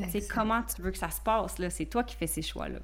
Fait 0.00 0.20
que, 0.20 0.32
comment 0.32 0.62
tu 0.62 0.82
veux 0.82 0.90
que 0.90 0.98
ça 0.98 1.10
se 1.10 1.20
passe, 1.20 1.58
là? 1.58 1.70
C'est 1.70 1.86
toi 1.86 2.04
qui 2.04 2.16
fais 2.16 2.26
ces 2.26 2.42
choix-là. 2.42 2.78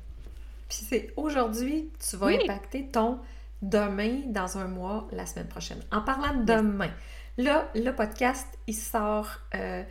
Puis 0.69 0.87
c'est 0.89 1.13
aujourd'hui, 1.17 1.91
tu 1.99 2.17
vas 2.17 2.29
impacter 2.29 2.87
ton 2.87 3.19
demain 3.63 4.21
dans 4.27 4.59
un 4.59 4.69
mois, 4.69 5.09
la 5.13 5.27
semaine 5.27 5.49
prochaine. 5.49 5.81
En 5.91 6.01
parlant 6.01 6.35
de 6.35 6.45
demain, 6.45 6.91
là, 7.37 7.69
le 7.75 7.91
podcast, 7.91 8.47
il 8.67 8.75
sort 8.75 9.41
euh, 9.55 9.83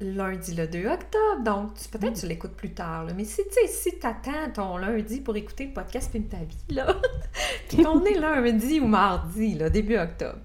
lundi 0.00 0.54
le 0.54 0.66
2 0.66 0.86
octobre, 0.86 1.42
donc 1.44 1.74
peut-être 1.90 2.20
tu 2.20 2.26
l'écoutes 2.26 2.56
plus 2.56 2.74
tard, 2.74 3.06
mais 3.16 3.24
si 3.24 3.42
tu 3.44 3.68
si 3.68 3.94
attends 4.02 4.50
ton 4.52 4.76
lundi 4.76 5.20
pour 5.20 5.36
écouter 5.36 5.66
le 5.66 5.72
podcast 5.72 6.10
Pine 6.10 6.26
ta 6.26 6.38
vie, 6.38 6.74
là, 6.74 6.96
puis 7.68 7.82
qu'on 7.82 8.04
est 8.04 8.14
lundi 8.18 8.80
ou 8.80 8.86
mardi, 8.86 9.54
là, 9.54 9.70
début 9.70 9.96
octobre, 9.96 10.40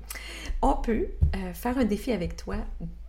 on 0.62 0.74
peut 0.74 1.08
euh, 1.36 1.54
faire 1.54 1.78
un 1.78 1.86
défi 1.86 2.12
avec 2.12 2.36
toi. 2.36 2.58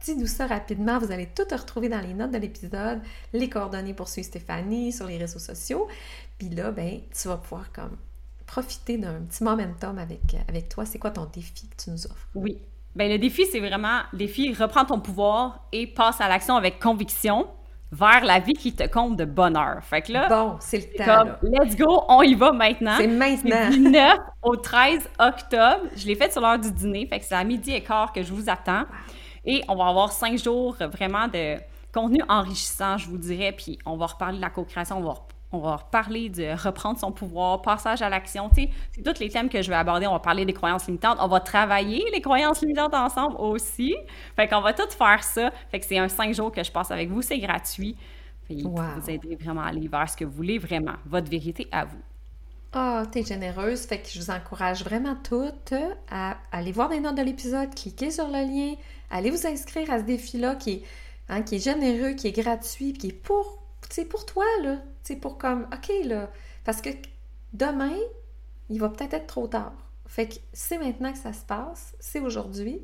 Dis-nous 0.05 0.27
ça 0.27 0.47
rapidement, 0.47 0.99
vous 0.99 1.11
allez 1.11 1.27
tout 1.27 1.45
retrouver 1.51 1.89
dans 1.89 2.01
les 2.01 2.15
notes 2.15 2.31
de 2.31 2.39
l'épisode, 2.39 3.01
les 3.33 3.49
coordonnées 3.49 3.95
pour 3.95 4.09
suivre 4.09 4.27
Stéphanie 4.27 4.93
sur 4.93 5.07
les 5.07 5.19
réseaux 5.19 5.39
sociaux, 5.39 5.89
puis 6.39 6.49
là, 6.49 6.71
ben, 6.71 7.01
tu 7.13 7.29
vas 7.29 7.37
pouvoir 7.37 7.73
comme 7.73 7.97
profiter 8.47 8.99
d'un 8.99 9.21
petit 9.21 9.45
momentum 9.45 9.99
avec, 9.99 10.37
avec 10.49 10.69
toi. 10.69 10.85
C'est 10.85 10.99
quoi 10.99 11.11
ton 11.11 11.27
défi 11.27 11.69
que 11.69 11.85
tu 11.85 11.91
nous 11.91 12.07
offres? 12.07 12.29
Oui, 12.35 12.59
ben, 12.95 13.11
le 13.11 13.19
défi, 13.19 13.47
c'est 13.51 13.61
vraiment, 13.61 14.01
le 14.13 14.19
défi, 14.19 14.53
reprends 14.53 14.85
ton 14.85 15.01
pouvoir 15.01 15.67
et 15.73 15.87
passe 15.87 16.21
à 16.21 16.29
l'action 16.29 16.57
avec 16.57 16.81
conviction 16.81 17.47
vers 17.93 18.25
la 18.25 18.39
vie 18.39 18.53
qui 18.53 18.73
te 18.73 18.87
compte 18.87 19.17
de 19.17 19.25
bonheur. 19.25 19.83
Fait 19.83 20.03
que 20.03 20.13
là, 20.13 20.29
bon, 20.29 20.57
c'est 20.61 20.79
le 20.99 21.05
temps. 21.05 21.37
let's 21.43 21.77
go, 21.77 22.05
on 22.09 22.23
y 22.23 22.35
va 22.35 22.53
maintenant. 22.53 22.95
C'est 22.97 23.07
maintenant. 23.07 23.71
Du 23.71 23.81
9 23.81 24.19
au 24.43 24.57
13 24.57 25.09
octobre. 25.19 25.87
Je 25.97 26.07
l'ai 26.07 26.15
fait 26.15 26.33
sur 26.33 26.41
l'heure 26.41 26.59
du 26.59 26.71
dîner, 26.71 27.07
fait 27.07 27.19
que 27.19 27.25
c'est 27.25 27.35
à 27.35 27.45
midi 27.45 27.73
et 27.73 27.83
quart 27.83 28.13
que 28.13 28.23
je 28.23 28.33
vous 28.33 28.49
attends. 28.49 28.85
Et 29.45 29.63
on 29.69 29.75
va 29.75 29.87
avoir 29.89 30.13
cinq 30.13 30.39
jours 30.39 30.77
vraiment 30.93 31.27
de 31.27 31.57
contenu 31.93 32.21
enrichissant, 32.29 32.97
je 32.97 33.09
vous 33.09 33.19
dirais. 33.19 33.53
Puis 33.53 33.79
on 33.87 33.97
va 33.97 34.07
reparler 34.07 34.37
de 34.37 34.43
la 34.43 34.51
co-création, 34.51 34.99
on 34.99 35.03
va 35.03 35.15
on 35.53 35.59
va 35.59 35.77
reparler 35.77 36.29
de 36.29 36.53
reprendre 36.63 36.99
son 36.99 37.11
pouvoir, 37.11 37.63
passage 37.63 38.03
à 38.03 38.09
l'action. 38.09 38.49
Tu 38.51 38.63
sais, 38.63 38.71
c'est 38.93 39.03
tous 39.03 39.21
les 39.21 39.31
thèmes 39.31 39.49
que 39.49 39.63
je 39.63 39.69
vais 39.69 39.77
aborder. 39.77 40.07
On 40.07 40.13
va 40.13 40.21
parler 40.21 40.45
des 40.45 40.53
croyances 40.53 40.87
limitantes. 40.87 41.19
On 41.21 41.29
va 41.29 41.41
travailler 41.41 42.05
les 42.13 42.21
croyances 42.21 42.61
limitantes 42.61 42.95
ensemble 42.95 43.37
aussi. 43.39 43.97
Fait 44.37 44.47
qu'on 44.47 44.61
va 44.61 44.73
tout 44.73 44.89
faire 44.91 45.25
ça. 45.25 45.51
Fait 45.71 45.81
que 45.81 45.87
c'est 45.87 45.99
un 45.99 46.09
cinq 46.09 46.35
jours 46.35 46.53
que 46.53 46.63
je 46.63 46.71
passe 46.71 46.91
avec 46.91 47.11
vous. 47.11 47.23
C'est 47.23 47.39
gratuit. 47.39 47.97
Vous 48.49 49.11
aider 49.11 49.37
vraiment 49.37 49.63
à 49.63 49.69
aller 49.69 49.89
vers 49.89 50.09
ce 50.09 50.17
que 50.17 50.25
vous 50.25 50.33
voulez 50.33 50.59
vraiment. 50.59 50.95
Votre 51.07 51.31
vérité 51.31 51.69
à 51.71 51.85
vous. 51.85 52.01
Ah, 52.73 53.03
oh, 53.03 53.09
t'es 53.11 53.25
généreuse. 53.25 53.87
Fait 53.87 53.99
que 53.99 54.09
je 54.09 54.21
vous 54.21 54.31
encourage 54.31 54.85
vraiment 54.85 55.17
toutes 55.17 55.75
à 56.11 56.37
aller 56.53 56.71
voir 56.71 56.89
les 56.89 57.01
notes 57.01 57.17
de 57.17 57.23
l'épisode, 57.23 57.75
cliquer 57.75 58.11
sur 58.11 58.29
le 58.29 58.45
lien, 58.45 58.75
allez 59.11 59.31
vous 59.31 59.47
inscrire 59.47 59.91
à 59.91 59.99
ce 59.99 60.05
défi-là 60.05 60.55
qui 60.55 60.71
est, 60.71 60.83
hein, 61.29 61.43
qui 61.43 61.57
est 61.57 61.65
généreux, 61.65 62.13
qui 62.13 62.29
est 62.29 62.33
gratuit, 62.33 62.93
qui 62.93 63.09
est 63.09 63.13
pour 63.13 63.60
c'est 63.89 64.05
pour 64.05 64.27
toi, 64.27 64.45
là. 64.63 64.83
C'est 65.03 65.17
pour 65.17 65.39
comme, 65.39 65.67
OK, 65.73 65.91
là. 66.05 66.31
Parce 66.65 66.83
que 66.83 66.91
demain, 67.53 67.97
il 68.69 68.81
va 68.81 68.89
peut-être 68.89 69.15
être 69.15 69.27
trop 69.27 69.49
tard. 69.49 69.75
Fait 70.07 70.29
que 70.29 70.35
c'est 70.53 70.79
maintenant 70.79 71.13
que 71.13 71.19
ça 71.19 71.33
se 71.33 71.45
passe, 71.45 71.95
c'est 72.01 72.21
aujourd'hui. 72.21 72.81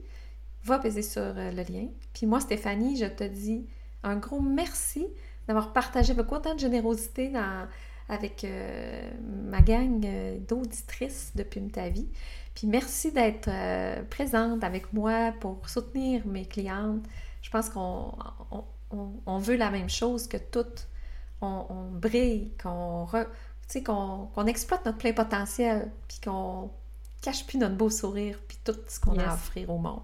Va 0.64 0.78
peser 0.78 1.03
sur 1.03 1.22
euh, 1.22 1.51
le 1.51 1.62
lien. 1.62 1.88
Puis 2.12 2.26
moi, 2.26 2.40
Stéphanie, 2.40 2.97
je 2.97 3.07
te 3.07 3.24
dis 3.24 3.66
un 4.03 4.16
gros 4.16 4.40
merci 4.40 5.07
d'avoir 5.47 5.72
partagé 5.72 6.12
avec 6.12 6.30
autant 6.30 6.55
de 6.55 6.61
générosité 6.61 7.32
avec 8.09 8.44
euh, 8.44 9.11
ma 9.49 9.61
gang 9.61 10.05
euh, 10.05 10.38
d'auditrices 10.38 11.32
depuis 11.34 11.66
ta 11.68 11.88
vie. 11.88 12.09
Puis 12.55 12.66
merci 12.66 13.12
d'être 13.12 13.51
présente 14.09 14.64
avec 14.64 14.92
moi 14.92 15.32
pour 15.40 15.68
soutenir 15.68 16.26
mes 16.26 16.47
clientes. 16.47 17.05
Je 17.42 17.51
pense 17.51 17.68
qu'on 17.68 18.14
on, 18.91 19.39
veut 19.39 19.57
la 19.57 19.70
même 19.70 19.89
chose 19.89 20.28
que 20.28 20.37
toutes 20.37 20.87
on, 21.41 21.91
brille, 21.93 22.53
qu'on 22.62 23.07
qu'on 23.84 24.47
exploite 24.47 24.84
notre 24.84 24.99
plein 24.99 25.12
potentiel, 25.12 25.91
puis 26.09 26.20
qu'on 26.24 26.70
cache 27.20 27.45
plus 27.47 27.59
notre 27.59 27.74
beau 27.74 27.91
sourire, 27.91 28.39
puis 28.47 28.59
tout 28.64 28.76
ce 28.87 29.01
qu'on 29.01 29.18
a 29.18 29.30
à 29.30 29.34
offrir 29.34 29.70
au 29.70 29.78
monde. 29.78 30.03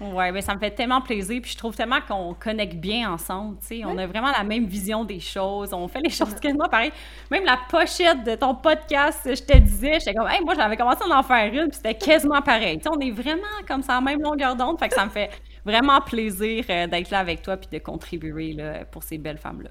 Oui, 0.00 0.30
mais 0.30 0.42
ça 0.42 0.54
me 0.54 0.60
fait 0.60 0.70
tellement 0.70 1.00
plaisir, 1.00 1.42
puis 1.42 1.50
je 1.50 1.58
trouve 1.58 1.74
tellement 1.74 2.00
qu'on 2.00 2.32
connecte 2.34 2.76
bien 2.76 3.12
ensemble, 3.12 3.58
tu 3.58 3.66
sais, 3.66 3.84
on 3.84 3.98
a 3.98 4.06
vraiment 4.06 4.30
la 4.30 4.44
même 4.44 4.64
vision 4.66 5.04
des 5.04 5.18
choses, 5.18 5.72
on 5.72 5.88
fait 5.88 6.00
les 6.00 6.10
choses 6.10 6.34
quasiment 6.36 6.68
pareil. 6.68 6.92
Même 7.32 7.44
la 7.44 7.58
pochette 7.68 8.22
de 8.22 8.36
ton 8.36 8.54
podcast, 8.54 9.22
je 9.24 9.42
te 9.42 9.58
disais, 9.58 9.98
j'étais 9.98 10.14
comme, 10.14 10.28
hey, 10.28 10.40
moi 10.44 10.54
j'avais 10.54 10.76
commencé 10.76 11.00
à 11.02 11.18
en 11.18 11.22
faire 11.24 11.52
une, 11.52 11.68
puis 11.68 11.78
c'était 11.82 11.96
quasiment 11.96 12.40
pareil. 12.42 12.78
Tu 12.78 12.84
sais, 12.84 12.90
on 12.90 13.00
est 13.00 13.10
vraiment 13.10 13.42
comme 13.66 13.82
ça, 13.82 13.98
en 13.98 14.02
même 14.02 14.20
longueur 14.20 14.54
d'onde, 14.54 14.78
fait 14.78 14.88
que 14.88 14.94
ça 14.94 15.04
me 15.04 15.10
fait 15.10 15.30
vraiment 15.68 16.00
plaisir 16.00 16.64
euh, 16.70 16.86
d'être 16.86 17.10
là 17.10 17.18
avec 17.18 17.42
toi, 17.42 17.56
puis 17.56 17.68
de 17.70 17.78
contribuer 17.78 18.54
là, 18.54 18.84
pour 18.86 19.02
ces 19.02 19.18
belles 19.18 19.38
femmes-là. 19.38 19.70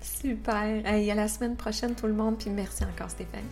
Super. 0.00 0.86
Hey, 0.86 1.10
à 1.10 1.14
la 1.14 1.26
semaine 1.26 1.56
prochaine, 1.56 1.94
tout 1.94 2.06
le 2.06 2.12
monde. 2.12 2.36
Puis 2.38 2.50
merci 2.50 2.84
encore, 2.84 3.10
Stéphanie. 3.10 3.44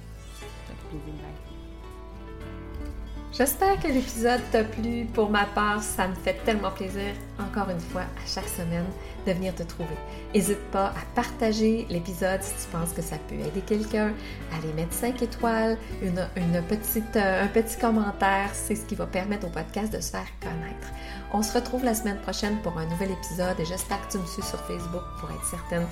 J'espère 3.32 3.80
que 3.80 3.88
l'épisode 3.88 4.40
t'a 4.52 4.62
plu. 4.62 5.06
Pour 5.12 5.30
ma 5.30 5.46
part, 5.46 5.82
ça 5.82 6.06
me 6.06 6.14
fait 6.14 6.36
tellement 6.44 6.70
plaisir, 6.70 7.14
encore 7.38 7.70
une 7.70 7.80
fois, 7.80 8.02
à 8.02 8.26
chaque 8.26 8.48
semaine, 8.48 8.86
de 9.26 9.32
venir 9.32 9.54
te 9.54 9.62
trouver. 9.62 9.96
N'hésite 10.34 10.62
pas 10.70 10.86
à 10.88 11.04
partager 11.14 11.86
l'épisode 11.90 12.42
si 12.42 12.52
tu 12.54 12.70
penses 12.70 12.92
que 12.92 13.02
ça 13.02 13.16
peut 13.28 13.34
aider 13.34 13.60
quelqu'un, 13.60 14.12
à 14.52 14.58
aller 14.58 14.72
mettre 14.74 14.92
5 14.92 15.22
étoiles, 15.22 15.78
une, 16.02 16.28
une 16.36 16.62
petite, 16.62 17.16
euh, 17.16 17.44
un 17.44 17.48
petit 17.48 17.78
commentaire. 17.78 18.50
C'est 18.52 18.76
ce 18.76 18.84
qui 18.84 18.94
va 18.94 19.06
permettre 19.06 19.46
au 19.46 19.50
podcast 19.50 19.92
de 19.92 20.00
se 20.00 20.10
faire 20.10 20.26
connaître. 20.40 20.88
On 21.32 21.42
se 21.42 21.52
retrouve 21.52 21.84
la 21.84 21.94
semaine 21.94 22.18
prochaine 22.18 22.58
pour 22.62 22.78
un 22.78 22.86
nouvel 22.86 23.10
épisode 23.10 23.58
et 23.58 23.64
j'espère 23.64 24.06
que 24.06 24.12
tu 24.12 24.18
me 24.18 24.26
suis 24.26 24.42
sur 24.42 24.60
Facebook 24.66 25.02
pour 25.18 25.30
être 25.30 25.44
certaine 25.44 25.86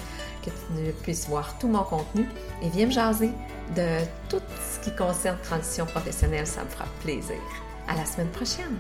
que 0.45 0.51
tu 0.51 0.93
puisses 1.03 1.29
voir 1.29 1.59
tout 1.59 1.69
mon 1.69 1.83
contenu 1.83 2.27
et 2.63 2.69
viens 2.69 2.87
me 2.87 2.93
jaser 2.93 3.31
de 3.75 3.99
tout 4.29 4.43
ce 4.71 4.81
qui 4.85 4.95
concerne 4.95 5.39
transition 5.43 5.87
professionnelle, 5.87 6.47
ça 6.47 6.63
me 6.65 6.69
fera 6.69 6.85
plaisir. 7.03 7.41
À 7.89 7.97
la 7.97 8.05
semaine 8.05 8.29
prochaine! 8.29 8.79